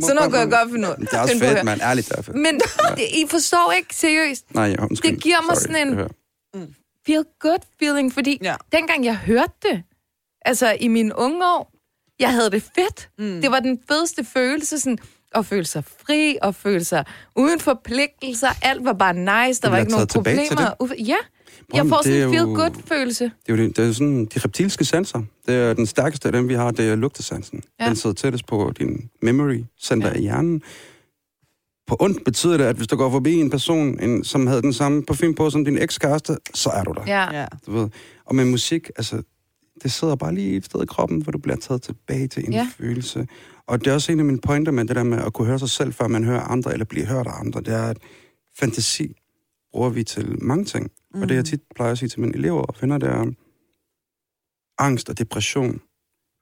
[0.00, 0.94] Sådan noget kan jeg godt finde ud.
[1.06, 1.80] Det er også fedt, mand.
[1.82, 2.36] Ærligt, det er fedt.
[2.36, 2.54] Men
[2.96, 4.44] det, I forstår ikke seriøst.
[4.54, 5.10] Nej, ja, undskyld.
[5.12, 5.72] Det giver mig Sorry.
[5.72, 6.08] sådan en-
[7.06, 8.54] feel good feeling, fordi ja.
[8.72, 9.82] dengang jeg hørte det,
[10.44, 11.72] altså i mine unge år,
[12.20, 13.08] jeg havde det fedt.
[13.18, 13.40] Mm.
[13.42, 14.98] Det var den fedeste følelse, sådan
[15.34, 17.04] at føle sig fri, og føle sig
[17.36, 18.48] uden forpligtelser.
[18.62, 19.14] Alt var bare
[19.48, 20.74] nice, der var ikke nogen tilbage til problemer.
[20.82, 21.16] Uf- Ja,
[21.74, 23.24] jeg får det sådan en feel jo- good følelse.
[23.24, 25.22] Det er jo det, det er jo sådan, de reptilske sanser.
[25.46, 27.62] Det er den stærkeste af dem, vi har, det er lugtesansen.
[27.80, 27.84] Ja.
[27.84, 27.88] Ja.
[27.88, 30.14] Den sidder tættest på din memory center ja.
[30.14, 30.62] i hjernen.
[31.86, 34.72] På ondt betyder det, at hvis du går forbi en person, en, som havde den
[34.72, 37.02] samme parfume på som din ekskæreste, så er du der.
[37.06, 37.40] Ja.
[37.40, 37.46] ja.
[37.66, 37.88] Du ved.
[38.26, 39.22] Og med musik, altså,
[39.82, 42.52] det sidder bare lige et sted i kroppen, hvor du bliver taget tilbage til en
[42.52, 42.68] ja.
[42.76, 43.26] Følelse.
[43.66, 45.58] Og det er også en af mine pointer med det der med at kunne høre
[45.58, 47.60] sig selv, før man hører andre, eller blive hørt af andre.
[47.60, 47.98] Det er, at
[48.58, 49.16] fantasi
[49.72, 50.90] bruger vi til mange ting.
[51.14, 51.22] Mm.
[51.22, 53.32] Og det, jeg tit plejer at sige til mine elever og venner, det er,
[54.78, 55.80] angst og depression,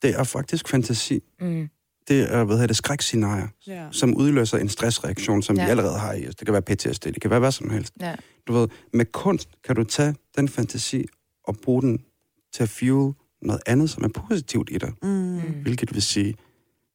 [0.02, 1.22] det er faktisk fantasi.
[1.40, 1.68] Mm.
[2.08, 3.88] Det er, hvad hedder det, skrækscenarier, ja.
[3.92, 5.56] som udløser en stressreaktion, som.
[5.56, 5.64] Ja.
[5.64, 6.34] vi allerede har i os.
[6.36, 7.94] Det kan være PTSD, det kan være hvad som helst.
[8.00, 8.14] Ja.
[8.46, 11.06] Du ved, med kunst kan du tage den fantasi
[11.44, 12.04] og bruge den
[12.52, 14.92] til at fuel noget andet, som er positivt i dig.
[15.02, 15.40] Mm.
[15.62, 16.34] Hvilket vil sige,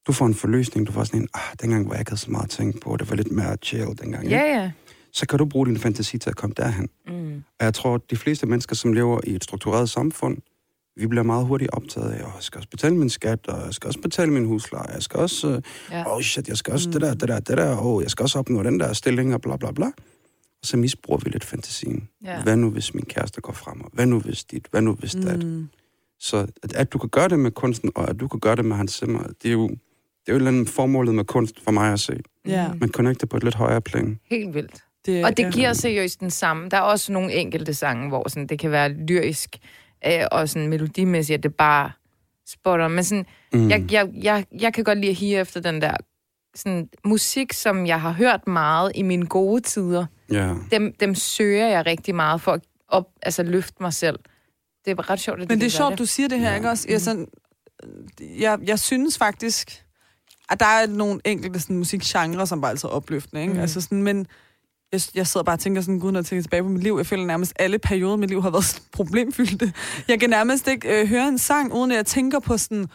[0.07, 2.31] du får en forløsning, du får sådan en, ah, dengang hvor jeg ikke havde så
[2.31, 4.27] meget at tænke på, det var lidt mere chill dengang.
[4.27, 4.71] Ja, ja.
[5.13, 6.89] Så kan du bruge din fantasi til at komme derhen.
[7.07, 7.35] Mm.
[7.59, 10.37] Og jeg tror, at de fleste mennesker, som lever i et struktureret samfund,
[10.97, 13.73] vi bliver meget hurtigt optaget af, at jeg skal også betale min skat, og jeg
[13.73, 16.15] skal også betale min husleje, jeg skal også, øh, Ja.
[16.15, 16.93] oh shit, jeg skal også mm.
[16.93, 19.41] det der, det der, det der, og jeg skal også opnå den der stilling, og
[19.41, 19.85] bla bla bla.
[19.85, 22.09] Og så misbruger vi lidt fantasien.
[22.23, 22.43] Ja.
[22.43, 25.11] Hvad nu, hvis min kæreste går frem, og hvad nu, hvis dit, hvad nu, hvis
[25.11, 25.65] dat.
[26.19, 28.65] Så at, at du kan gøre det med kunsten, og at du kan gøre det
[28.65, 29.77] med hans simmer, det er jo, det
[30.27, 32.19] er jo et eller andet formålet med kunst for mig at se.
[32.47, 32.73] Ja.
[32.73, 34.19] Man connecter på et lidt højere plan.
[34.29, 34.83] Helt vildt.
[35.05, 35.49] Det, Og det ja.
[35.49, 36.69] giver seriøst den samme.
[36.69, 39.57] Der er også nogle enkelte sange, hvor sådan, det kan være lyrisk
[40.07, 41.91] øh, og sådan melodimæssigt, at det bare
[42.47, 42.87] spotter.
[42.87, 43.69] Men sådan, mm.
[43.69, 45.93] jeg, jeg, jeg, jeg kan godt lide at hige efter den der
[46.55, 50.05] sådan, musik, som jeg har hørt meget i mine gode tider.
[50.31, 50.53] Ja.
[50.71, 54.19] Dem, dem søger jeg rigtig meget for at op, altså, løfte mig selv.
[54.85, 56.55] Det er ret sjovt, at Men det er sjovt, du siger det her, Ja.
[56.55, 56.85] ikke også?
[56.89, 57.27] Jeg sådan,
[58.39, 59.83] jeg, jeg synes faktisk,
[60.49, 63.53] at der er nogle enkelte sådan, musikgenre, som bare altid er opløftende, ikke?
[63.53, 63.59] Mm.
[63.59, 64.27] Altså sådan, men
[64.95, 66.95] jeg, jeg sidder bare og tænker sådan, gud, når jeg tænker tilbage på mit liv,
[66.97, 69.73] jeg føler nærmest alle perioder af mit liv har været sådan problemfyldte.
[70.07, 72.87] Jeg kan nærmest ikke øh, høre en sang, uden at jeg tænker på sådan, åh,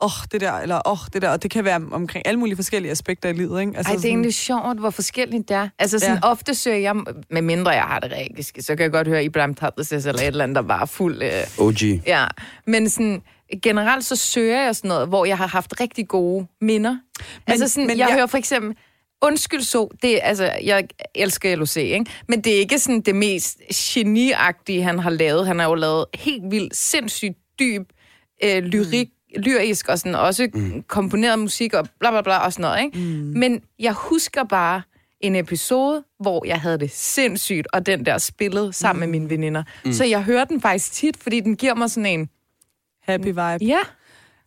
[0.00, 2.56] oh, det der, eller åh, oh, det der, og det kan være omkring alle mulige
[2.56, 3.72] forskellige aspekter i livet, ikke?
[3.76, 5.68] Altså, Ej, det er sådan, egentlig sjovt, hvor forskelligt det er.
[5.78, 6.28] Altså sådan, ja.
[6.30, 6.96] ofte søger jeg,
[7.30, 10.26] med mindre jeg har det rigtig, så kan jeg godt høre Ibrahim Tatlises eller et
[10.26, 11.22] eller andet, der var fuld...
[11.22, 11.82] Øh, OG.
[12.06, 12.26] Ja,
[12.66, 13.22] men sådan,
[13.62, 16.90] generelt så søger jeg sådan noget, hvor jeg har haft rigtig gode minder.
[16.90, 16.98] Men,
[17.46, 18.76] altså sådan, men jeg, jeg hører for eksempel,
[19.22, 22.06] undskyld så, det altså, jeg elsker LOC, ikke?
[22.28, 25.46] Men det er ikke sådan det mest geniagtige, han har lavet.
[25.46, 27.92] Han har jo lavet helt vildt, sindssygt dyb
[28.44, 29.42] øh, lyrik, mm.
[29.42, 30.82] lyrisk og sådan også mm.
[30.82, 32.98] komponeret musik og bla bla bla og sådan noget, ikke?
[32.98, 33.32] Mm.
[33.38, 34.82] Men jeg husker bare
[35.20, 39.10] en episode, hvor jeg havde det sindssygt, og den der spillet sammen mm.
[39.10, 39.62] med mine veninder.
[39.84, 39.92] Mm.
[39.92, 42.28] Så jeg hører den faktisk tit, fordi den giver mig sådan en...
[43.02, 43.58] Happy vibe.
[43.60, 43.78] Ja.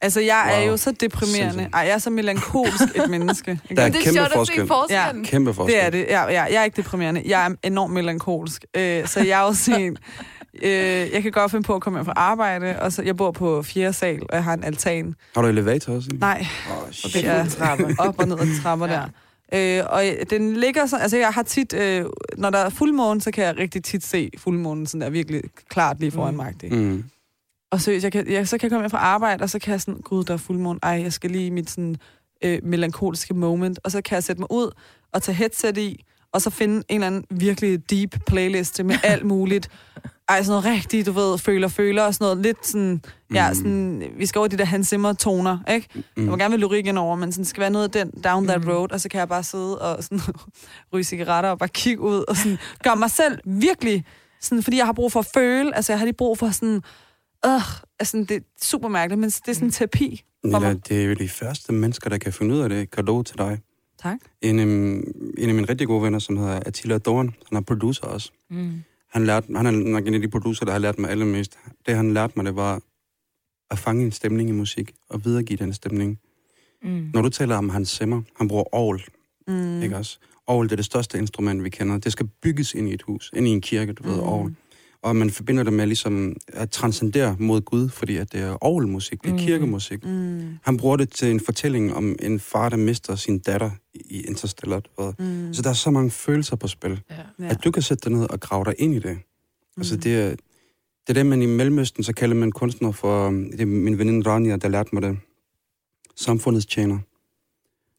[0.01, 0.61] Altså, jeg wow.
[0.61, 1.69] er jo så deprimerende.
[1.73, 3.59] Ej, jeg er så melankolsk et menneske.
[3.75, 4.61] Der er det er kæmpe sjovt forskel.
[4.61, 5.23] at se forskellen.
[5.25, 5.29] Ja.
[5.29, 5.75] Kæmpe forskel.
[5.75, 6.05] Det er det.
[6.09, 7.21] Ja, ja, jeg er ikke deprimerende.
[7.25, 8.65] Jeg er enormt melankolsk.
[8.77, 9.97] Øh, så jeg er også en...
[10.63, 10.71] Øh,
[11.13, 13.63] jeg kan godt finde på at komme hjem fra arbejde, og så jeg bor på
[13.63, 15.15] fjerde sal, og jeg har en altan.
[15.35, 16.09] Har du elevator også?
[16.19, 17.13] Nej, Oh, shit.
[17.13, 17.89] det er trapper.
[17.99, 19.01] op og ned ad trapper ja.
[19.53, 19.79] der.
[19.79, 22.05] Øh, og den ligger så, altså jeg har tit, øh,
[22.37, 25.99] når der er fuldmåne, så kan jeg rigtig tit se fuldmånen sådan der virkelig klart
[25.99, 26.53] lige foran mig.
[26.63, 27.03] Mm.
[27.71, 29.71] Og seriøst, jeg kan, jeg, så kan jeg komme hjem fra arbejde, og så kan
[29.71, 31.95] jeg sådan, gud, der er fuldmåne, ej, jeg skal lige i mit sådan,
[32.43, 34.71] øh, melankoliske moment, og så kan jeg sætte mig ud
[35.13, 36.03] og tage headset i,
[36.33, 39.69] og så finde en eller anden virkelig deep playliste med alt muligt.
[40.29, 43.01] Ej, sådan noget rigtigt, du ved, føler, føler, og sådan noget lidt sådan,
[43.33, 43.55] ja, Mm.
[43.55, 45.87] sådan, vi skal over de der Hans Zimmer-toner, ikke?
[45.95, 46.03] Mm.
[46.23, 48.21] Jeg må gerne vil lyrik ind over, men sådan, det skal være noget af den
[48.23, 48.69] down that Mm.
[48.69, 50.19] road, og så kan jeg bare sidde og sådan,
[50.93, 54.05] ryge cigaretter og bare kigge ud, og sådan, gøre mig selv virkelig,
[54.41, 56.81] sådan, fordi jeg har brug for at føle, altså jeg har lige brug for sådan,
[57.45, 57.61] øh,
[57.99, 60.89] altså det er super mærkeligt, men det er sådan en terapi for Nilla, mig.
[60.89, 62.91] det er jo de første mennesker, der kan finde ud af det.
[62.91, 63.59] Kado til dig.
[64.01, 64.17] Tak.
[64.41, 64.67] En, um,
[65.37, 68.31] en af mine rigtig gode venner, som hedder Attila Dorn, han er producer også.
[68.49, 68.71] Mm.
[69.13, 71.57] Han, lærte, han er nok en af de producer, der har lært mig allermest.
[71.85, 72.81] Det, han lærte mig, det var
[73.71, 76.19] at fange en stemning i musik, og videregive den stemning.
[76.83, 77.09] Mm.
[77.13, 79.01] Når du taler om Hans Zimmer, han bruger orgel,
[79.47, 79.53] Mm.
[79.53, 79.81] mm.
[79.81, 80.19] ikke også?
[80.47, 81.97] Orgel, det er det største instrument, vi kender.
[81.97, 84.55] Det skal bygges ind i et hus, ind i en kirke, du ved, Mm.
[85.05, 89.21] Og man forbinder det med ligesom at transcendere mod Gud, fordi at det er orgelmusik,
[89.23, 89.39] det er Mm.
[89.39, 90.05] kirkemusik.
[90.05, 90.57] Mm.
[90.63, 94.81] Han bruger det til en fortælling om en far, der mister sin datter i Interstellar.
[95.19, 95.53] Mm.
[95.53, 97.01] Så der er så mange følelser på spil.
[97.09, 97.15] Ja.
[97.39, 97.49] Ja.
[97.49, 99.13] At du kan sætte dig ned og grave dig ind i det.
[99.15, 99.21] Mm.
[99.77, 103.61] Altså det er, det er det, man i Mellemøsten, så kalder man kunstner for, det
[103.61, 105.17] er min veninde Rania, der lærte mig det,
[106.15, 106.99] samfundets tjener.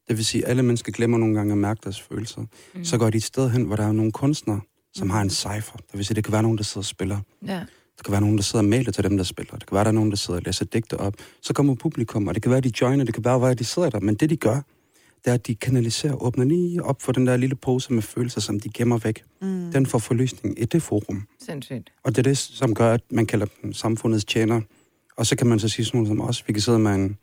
[0.09, 2.45] Det vil sige, at alle mennesker glemmer nogle gange at mærke deres følelser.
[2.75, 2.85] Mm.
[2.85, 4.61] Så går de et sted hen, hvor der er nogle kunstnere,
[4.99, 5.77] som har en cipher.
[5.77, 7.19] Det vil sige, det kan være nogen, der sidder og spiller.
[7.47, 7.53] Ja.
[7.97, 9.57] Der kan være nogen, der sidder og maler til dem, der spiller.
[9.57, 11.15] Det kan være, der er nogen, der sidder og læser digte op.
[11.43, 13.91] Så kommer publikum, og det kan være, de joiner, det kan være, hvor de sidder
[13.91, 14.01] der.
[14.01, 14.55] Men det, de gør,
[15.25, 18.41] det er, at de kanaliserer, åbner lige op for den der lille pose med følelser,
[18.41, 19.25] som de gemmer væk.
[19.43, 19.73] Mm.
[19.73, 21.27] Den får forløsning i det forum.
[21.47, 21.91] Sindssygt.
[22.05, 24.61] Og det er det, som gør, at man kalder dem samfundets tjener.
[25.17, 26.45] Og så kan man så sige sådan noget som os.
[26.49, 27.17] Vi kan sidde med en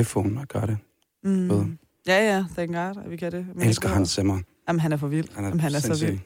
[0.00, 0.78] iPhone og gøre det.
[1.24, 1.78] Mm.
[2.06, 3.46] Ja, ja, thank God, at vi kan det.
[3.54, 4.38] Men Jeg elsker det- Hans Zimmer.
[4.68, 5.28] Jamen, han er for vild.
[5.34, 6.18] Han er, Jamen, han er så vild.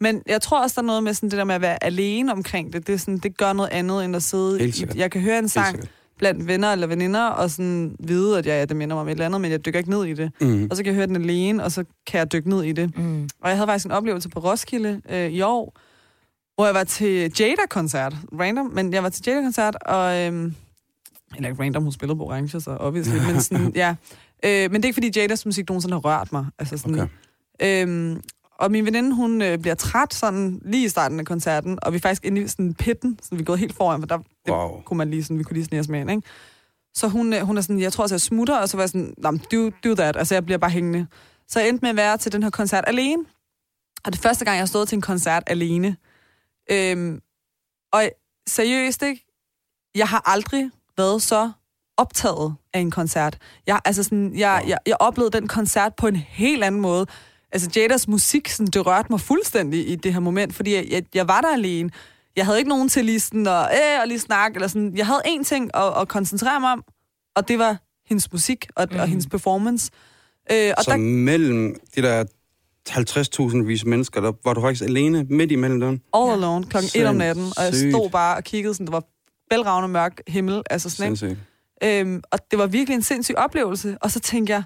[0.00, 2.32] Men jeg tror også, der er noget med sådan det der med at være alene
[2.32, 2.86] omkring det.
[2.86, 4.58] Det, er sådan, det gør noget andet, end at sidde...
[4.58, 5.88] Helt I, jeg kan høre en sang
[6.18, 9.12] blandt venner eller veninder, og sådan vide, at jeg, ja, det minder mig om et
[9.12, 10.30] eller andet, men jeg dykker ikke ned i det.
[10.40, 10.68] Mm.
[10.70, 12.98] Og så kan jeg høre den alene, og så kan jeg dykke ned i det.
[12.98, 13.22] Mm.
[13.22, 15.76] Og jeg havde faktisk en oplevelse på Roskilde øh, i år,
[16.54, 18.14] hvor jeg var til Jada-koncert.
[18.40, 20.20] Random, men jeg var til Jada-koncert, og...
[20.20, 20.54] Øhm,
[21.36, 23.94] eller ikke random, hun spillede på Orange, så obviously, men sådan, ja.
[24.44, 26.46] Øh, men det er ikke, fordi Jadas musik nogensinde har rørt mig.
[26.58, 27.08] Altså sådan,
[27.60, 27.82] Okay.
[27.82, 28.22] Øhm,
[28.58, 31.96] og min veninde, hun øh, bliver træt sådan lige i starten af koncerten, og vi
[31.96, 34.26] er faktisk inde i sådan pitten, så vi er gået helt foran, for der det
[34.54, 34.82] Wow.
[34.82, 36.22] kunne man lige sådan, vi kunne lige snige os med ind, ikke?
[36.94, 38.88] Så hun, øh, hun er sådan, jeg tror også, jeg smutter, og så var jeg
[38.88, 41.06] sådan, "Nå, men do, do that, altså jeg bliver bare hængende.
[41.48, 43.24] Så jeg endte med at være til den her koncert alene,
[44.04, 45.96] og det første gang, jeg stået til en koncert alene.
[46.70, 47.20] Øhm,
[47.92, 48.04] og
[48.48, 49.26] seriøst, ikke?
[49.94, 51.50] Jeg har aldrig været så
[51.96, 53.38] optaget af en koncert.
[53.66, 57.06] Jeg, altså sådan, jeg, jeg, jeg oplevede den koncert på en helt anden måde.
[57.54, 61.02] Altså Jadas musik, sådan, det rørte mig fuldstændig i det her moment, fordi jeg, jeg,
[61.14, 61.90] jeg var der alene.
[62.36, 64.96] Jeg havde ikke nogen til lige sådan at, øh, at lige snakke, eller sådan.
[64.96, 66.84] Jeg havde én ting at, at koncentrere mig om,
[67.36, 67.76] og det var
[68.06, 68.98] hendes musik og, mm.
[68.98, 69.90] og hendes performance.
[70.52, 72.24] Øh, og Så der, mellem de der
[72.90, 76.00] 50.000 vis mennesker, der var du faktisk alene midt imellem dem.
[76.14, 79.04] all alone, klokken 1 om natten, og jeg stod bare og kiggede, sådan, det var
[79.50, 82.00] bælragende mørk himmel, altså sådan, ikke?
[82.00, 83.96] Øhm, og det var virkelig en sindssyg oplevelse.
[84.00, 84.62] Og så tænkte jeg,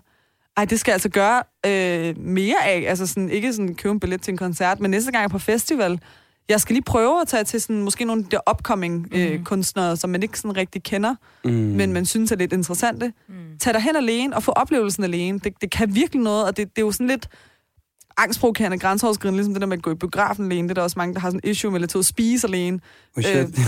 [0.59, 2.85] ej, det skal jeg altså gøre øh, mere af.
[2.89, 5.29] Altså sådan, ikke sådan købe en billet til en koncert, men næste gang jeg er
[5.29, 6.01] på festival,
[6.49, 9.39] jeg skal lige prøve at tage til sådan, måske nogle af de der upcoming øh,
[9.39, 9.45] Mm.
[9.45, 11.51] kunstnere, som man ikke sådan rigtig kender, Mm.
[11.51, 13.13] men man synes er lidt interessante.
[13.29, 13.35] Mm.
[13.61, 15.39] Tag dig hen alene og få oplevelsen alene.
[15.39, 17.29] Det, det kan virkelig noget, og det, det er jo sådan lidt
[18.17, 20.69] angstprovokerende, grænseoverskridende, ligesom det der med at gå i biografen alene.
[20.69, 22.47] Det er der også mange, der har sådan en issue med lidt til at spise
[22.47, 22.81] alene.
[23.17, 23.59] Oh, shit.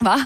[0.00, 0.20] Hvad?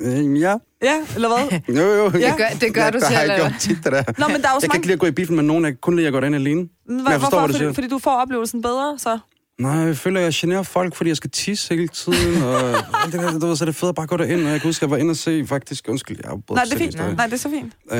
[0.00, 0.54] Øh, ja.
[0.82, 1.60] Ja, eller hvad?
[1.76, 2.04] Jo, jo.
[2.04, 2.08] Ja.
[2.10, 4.02] Det gør, det gør ja, du det har selv, jeg gjort tit, det der.
[4.18, 5.72] Nå, men der er Jeg kan ikke lide at gå i biffen med nogen, jeg
[5.72, 6.68] kan kun lide at gå derind alene.
[6.86, 7.38] Hvor, jeg forstår, hvorfor?
[7.38, 7.72] hvad du Fordi, siger.
[7.72, 9.18] fordi du får oplevelsen bedre, så?
[9.60, 12.42] Nej, jeg føler, at jeg generer folk, fordi jeg skal tisse hele tiden.
[12.42, 12.60] Og
[13.12, 14.40] det, der, du ved, så er det fedt at bare gå derind.
[14.44, 16.72] Og jeg kan huske, at jeg var inde og se, faktisk, undskyld, jeg Nej, det
[16.72, 17.16] er selv fint.
[17.16, 17.72] Nej, det er så fint.
[17.92, 17.98] Øh,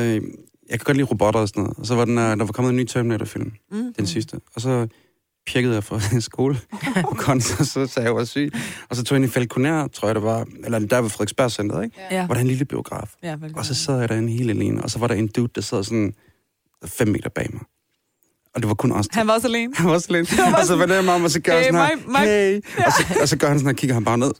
[0.69, 1.77] jeg kan godt lide robotter og sådan noget.
[1.77, 3.93] Og så var den, der, der var kommet en ny Terminator-film, Mm.
[3.97, 4.39] den sidste.
[4.55, 4.87] Og så
[5.47, 6.59] pjekkede jeg fra skole
[7.01, 8.51] på og så sagde jeg, var syg.
[8.89, 11.51] Og så tog jeg ind i Falconer, tror jeg det var, eller der ved Frederiksberg
[11.51, 11.95] Center, ikke?
[12.11, 12.25] Ja.
[12.25, 13.13] Hvor der er en lille biograf.
[13.23, 13.35] Ja.
[13.55, 15.83] Og så sad jeg derinde helt alene, og så var der en dude, der sad
[15.83, 16.13] sådan
[16.85, 17.61] fem meter bag mig.
[18.55, 19.05] Og det var kun os.
[19.11, 19.73] Han var også alene.
[19.75, 20.27] Han var også alene.
[20.59, 22.61] Og så var det mig, og så gør Hey, sådan her, mig- mig- hey.
[22.85, 24.31] Og så, og så gør han sådan her, kigger han bare ned.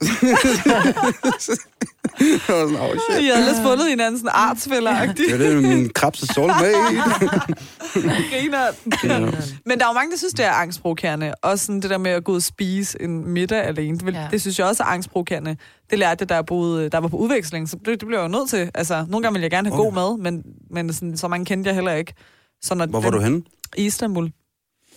[2.48, 3.22] jeg var sådan, oh shit.
[3.24, 6.72] I havde lidt fundet hinanden sådan artsfælder Det er det, min krabs og soulmate.
[8.30, 8.66] griner.
[9.04, 9.18] Ja.
[9.66, 11.34] Men der er jo mange, der synes, det er angstprovokerende.
[11.42, 13.96] Også sådan det der med at gå ud og spise en middag alene.
[13.98, 14.20] Det, vil, Ja.
[14.20, 14.28] ja.
[14.30, 15.56] det synes jeg også er angstprovokerende.
[15.90, 17.68] Det lærte jeg, da jeg boede, der var på udveksling.
[17.68, 18.70] Så det, det blev jeg jo nødt til.
[18.74, 19.84] Altså, nogle gange ville jeg gerne have Okay.
[19.84, 22.14] god mad, men, men sådan, så mange kendte jeg heller ikke.
[22.62, 23.42] Så når Hvor var den- du henne?
[23.76, 24.32] I Istanbul.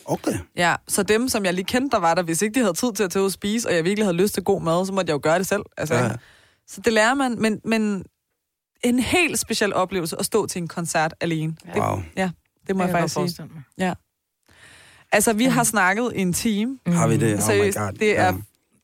[0.05, 0.34] Okay.
[0.55, 2.93] Ja, så dem, som jeg lige kendte, der var der, hvis ikke de havde tid
[2.93, 4.93] til at tage ud og spise, og jeg virkelig havde lyst til god mad, så
[4.93, 5.61] måtte jeg jo gøre det selv.
[5.78, 6.03] Altså, Ja.
[6.03, 6.11] ja.
[6.67, 8.05] Så det lærer man, men, men
[8.84, 11.55] en helt speciel oplevelse at stå til en koncert alene.
[11.74, 12.01] Det, Wow.
[12.67, 13.49] det må jeg, kan faktisk sige.
[13.78, 13.95] mig.
[15.11, 16.80] Altså, vi har snakket i en time.
[16.88, 17.34] Har vi det?
[17.49, 17.91] Oh my god.
[17.99, 18.32] det er Ja.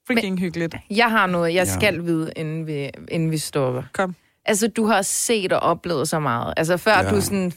[0.08, 0.76] freaking hyggeligt.
[0.90, 1.74] Jeg har noget, jeg Ja.
[1.74, 3.84] skal vide, inden vi, inden vi stopper.
[3.94, 4.16] Kom.
[4.46, 6.54] Altså, du har set og oplevet så meget.
[6.58, 7.04] Altså, før Ja.
[7.04, 7.10] ja.
[7.16, 7.54] du sådan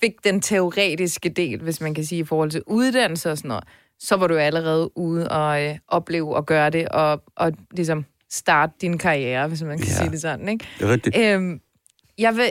[0.00, 3.64] fik den teoretiske del, hvis man kan sige, i forhold til uddannelse og sådan noget,
[3.98, 8.72] så var du allerede ude og øh, opleve og gøre det, og, og ligesom starte
[8.80, 9.92] din karriere, hvis man kan Ja.
[9.92, 10.64] sige det sådan, ikke?
[10.78, 11.16] Det er rigtigt.
[11.18, 11.60] Øhm,
[12.18, 12.50] jeg, vil,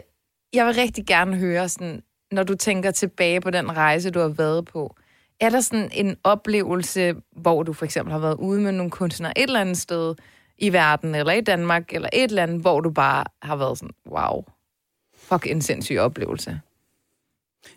[0.53, 4.27] jeg vil rigtig gerne høre, sådan, når du tænker tilbage på den rejse, du har
[4.27, 4.95] været på,
[5.39, 9.37] er der sådan en oplevelse, hvor du for eksempel har været ude med nogle kunstnere
[9.37, 10.15] et eller andet sted
[10.57, 13.93] i verden, eller i Danmark, eller et eller andet, hvor du bare har været sådan,
[14.09, 14.43] wow,
[15.17, 16.59] fuck en sindssyg oplevelse.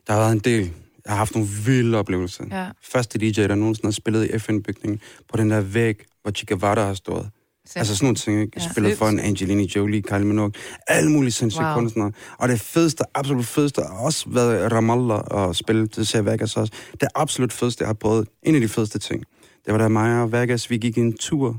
[0.07, 0.73] Der har været en del.
[1.05, 2.45] Jeg har haft nogle vilde oplevelser.
[2.51, 2.67] Ja.
[2.83, 6.85] Første DJ, der nogensinde har spillet i FN-bygningen, på den der væg, hvor Chica Vada
[6.85, 7.31] har stået.
[7.77, 8.53] Altså sådan nogle ting, ikke?
[8.61, 8.71] Ja.
[8.71, 10.53] spillede for en Angelina Jolie, Kylie Minogue,
[10.89, 11.75] alle mulige sindssyge Wow.
[11.75, 12.13] kunstnere.
[12.39, 16.73] Og det fedeste, absolut fedeste, har også været Ramallah og spille til Sea Vegas også.
[17.01, 19.25] Det absolut fedeste, jeg har prøvet, en af de fedeste ting,
[19.67, 21.57] det var da mig og Vegas, vi gik en tur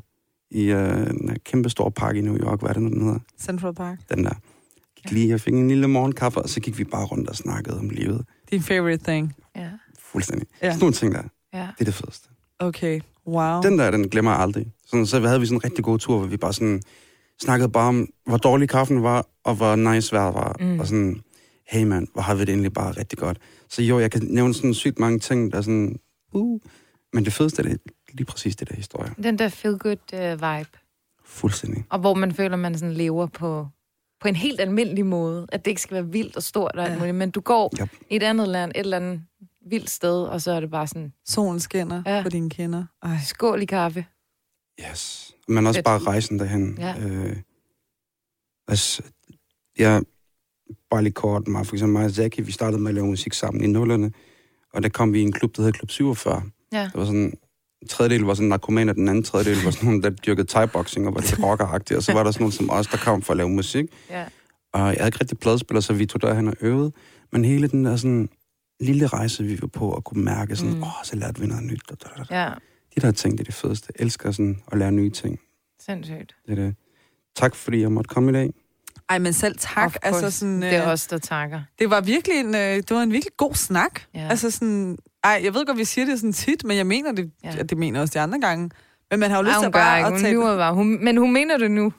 [0.52, 3.20] i uh, en kæmpe stor park i New York, hvad er det nu, den hedder?
[3.42, 4.00] Central Park.
[4.10, 4.34] Den der.
[5.04, 7.80] Gik lige, jeg fik en lille morgenkaffe, og så gik vi bare rundt og snakkede
[7.80, 8.26] om livet.
[8.52, 9.36] Din favorite thing.
[9.56, 10.48] Ja, Fuldstændig.
[10.62, 10.70] Ja.
[10.70, 11.24] Sådan nogle ting der,
[11.54, 11.60] ja.
[11.60, 12.30] det er det fedeste.
[12.60, 13.62] Okay, wow.
[13.62, 14.66] Den der, den glemmer jeg aldrig.
[14.88, 16.82] Sådan, så havde vi sådan en rigtig god tur, hvor vi bare sådan
[17.42, 20.56] snakkede bare om, hvor dårlig kaffen var, og hvor nice vejret var.
[20.60, 20.80] Mm.
[20.80, 21.22] Og sådan,
[21.68, 23.38] hey mand, hvor har vi det egentlig bare rigtig godt.
[23.70, 26.00] Så jo, jeg kan nævne sådan sygt mange ting, der er sådan,
[26.34, 26.60] uh,
[27.14, 27.82] men det fedeste er det,
[28.14, 29.12] lige præcis det der historie.
[29.24, 30.70] Den der feel-good uh, vibe,
[31.26, 31.84] Fuldstændig.
[31.90, 33.68] og hvor man føler, man sådan lever på,
[34.22, 36.94] på en helt almindelig måde, at det ikke skal være vildt og stort og alt
[36.94, 36.98] Ja.
[37.00, 37.90] muligt, men du går Yep.
[38.10, 39.22] i et andet land, et eller andet
[39.66, 42.24] vildt sted, og så er det bare sådan, Solen skinner Ja.
[42.24, 42.86] på dine kinder.
[43.04, 43.18] Ej.
[43.26, 44.06] skål i kaffe.
[44.92, 45.34] Yes.
[45.48, 45.86] Men også Fedt.
[45.86, 46.78] bare rejsen derhen.
[46.80, 46.96] Ja.
[47.02, 47.36] Øh,
[48.68, 49.04] altså,
[49.78, 50.02] jeg,
[50.90, 53.34] bare lige kort, mig, for eksempel mig og Zaki, vi startede med at lave musik
[53.34, 54.12] sammen i nullerne,
[54.74, 56.44] og der kom vi i en klub, der hed Klub 47.
[56.74, 56.84] Ja.
[56.84, 57.34] Det var sådan,
[57.82, 61.16] en tredjedel var sådan narkomaner, den anden tredjedel var sådan nogle, der dyrkede thai-boxing og
[61.16, 63.38] var lidt rockeragtige, og så var der sådan nogle som os, der kom for at
[63.38, 63.86] lave musik.
[64.10, 64.26] Ja.
[64.74, 66.92] Og jeg havde ikke rigtig pladespiller, så vi tog derhen og øvede.
[67.32, 68.30] Men hele den der sådan
[68.80, 70.78] lille rejse, vi var på, og kunne mærke sådan, åh, Mm.
[70.80, 70.84] mm.
[70.84, 71.82] oh, så lærte vi noget nyt.
[71.90, 72.42] Da, da, da.
[72.44, 72.50] Ja,
[72.96, 73.88] De der ting, det er det fedeste.
[74.00, 75.40] Jeg elsker sådan at lære nye ting.
[75.86, 76.36] sindssygt.
[76.48, 76.76] Det er det.
[77.36, 78.50] Tak fordi jeg måtte komme i dag.
[79.10, 79.96] Ej, men selv tak.
[80.02, 81.62] Altså sådan, Det er øh, os, der takker.
[81.80, 84.02] det var virkelig en, øh, det var en virkelig god snak.
[84.16, 84.28] Ja.
[84.30, 87.32] Altså sådan, ej, jeg ved godt, vi siger det sådan tit, men jeg mener det,
[87.44, 87.52] Ja.
[87.64, 88.70] det mener også de andre gange.
[89.12, 90.06] Men man har jo lyst Ej, til hun at bare ikke.
[90.08, 90.34] at Hun tage...
[90.34, 90.74] lyver bare.
[90.74, 91.94] Hun, men hun mener det nu.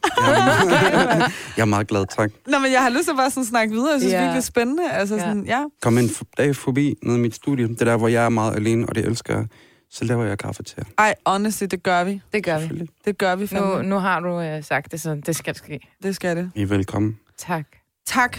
[1.56, 2.30] Jeg er meget glad, tak.
[2.48, 3.92] Nå, men jeg har lyst til at bare sådan snakke videre.
[3.92, 4.18] Jeg synes Ja.
[4.18, 4.90] virkelig, det er spændende.
[4.92, 5.20] Altså Ja.
[5.20, 5.64] sådan, ja.
[5.82, 6.08] Kom en
[6.38, 7.68] dag forbi nede i mit studie.
[7.68, 9.46] Det er der, hvor jeg er meget alene, og det elsker jeg.
[9.90, 10.84] Så laver jeg kaffe til jer.
[10.98, 12.20] Ej, honestly, det gør vi.
[12.32, 12.88] Det gør vi.
[13.04, 13.82] Det gør vi Nu, fandme.
[13.82, 15.80] nu har du øh, sagt det, så det skal ske.
[16.02, 16.50] Det skal det.
[16.54, 17.18] I er velkommen.
[17.38, 17.64] Tak.
[18.06, 18.38] Tak.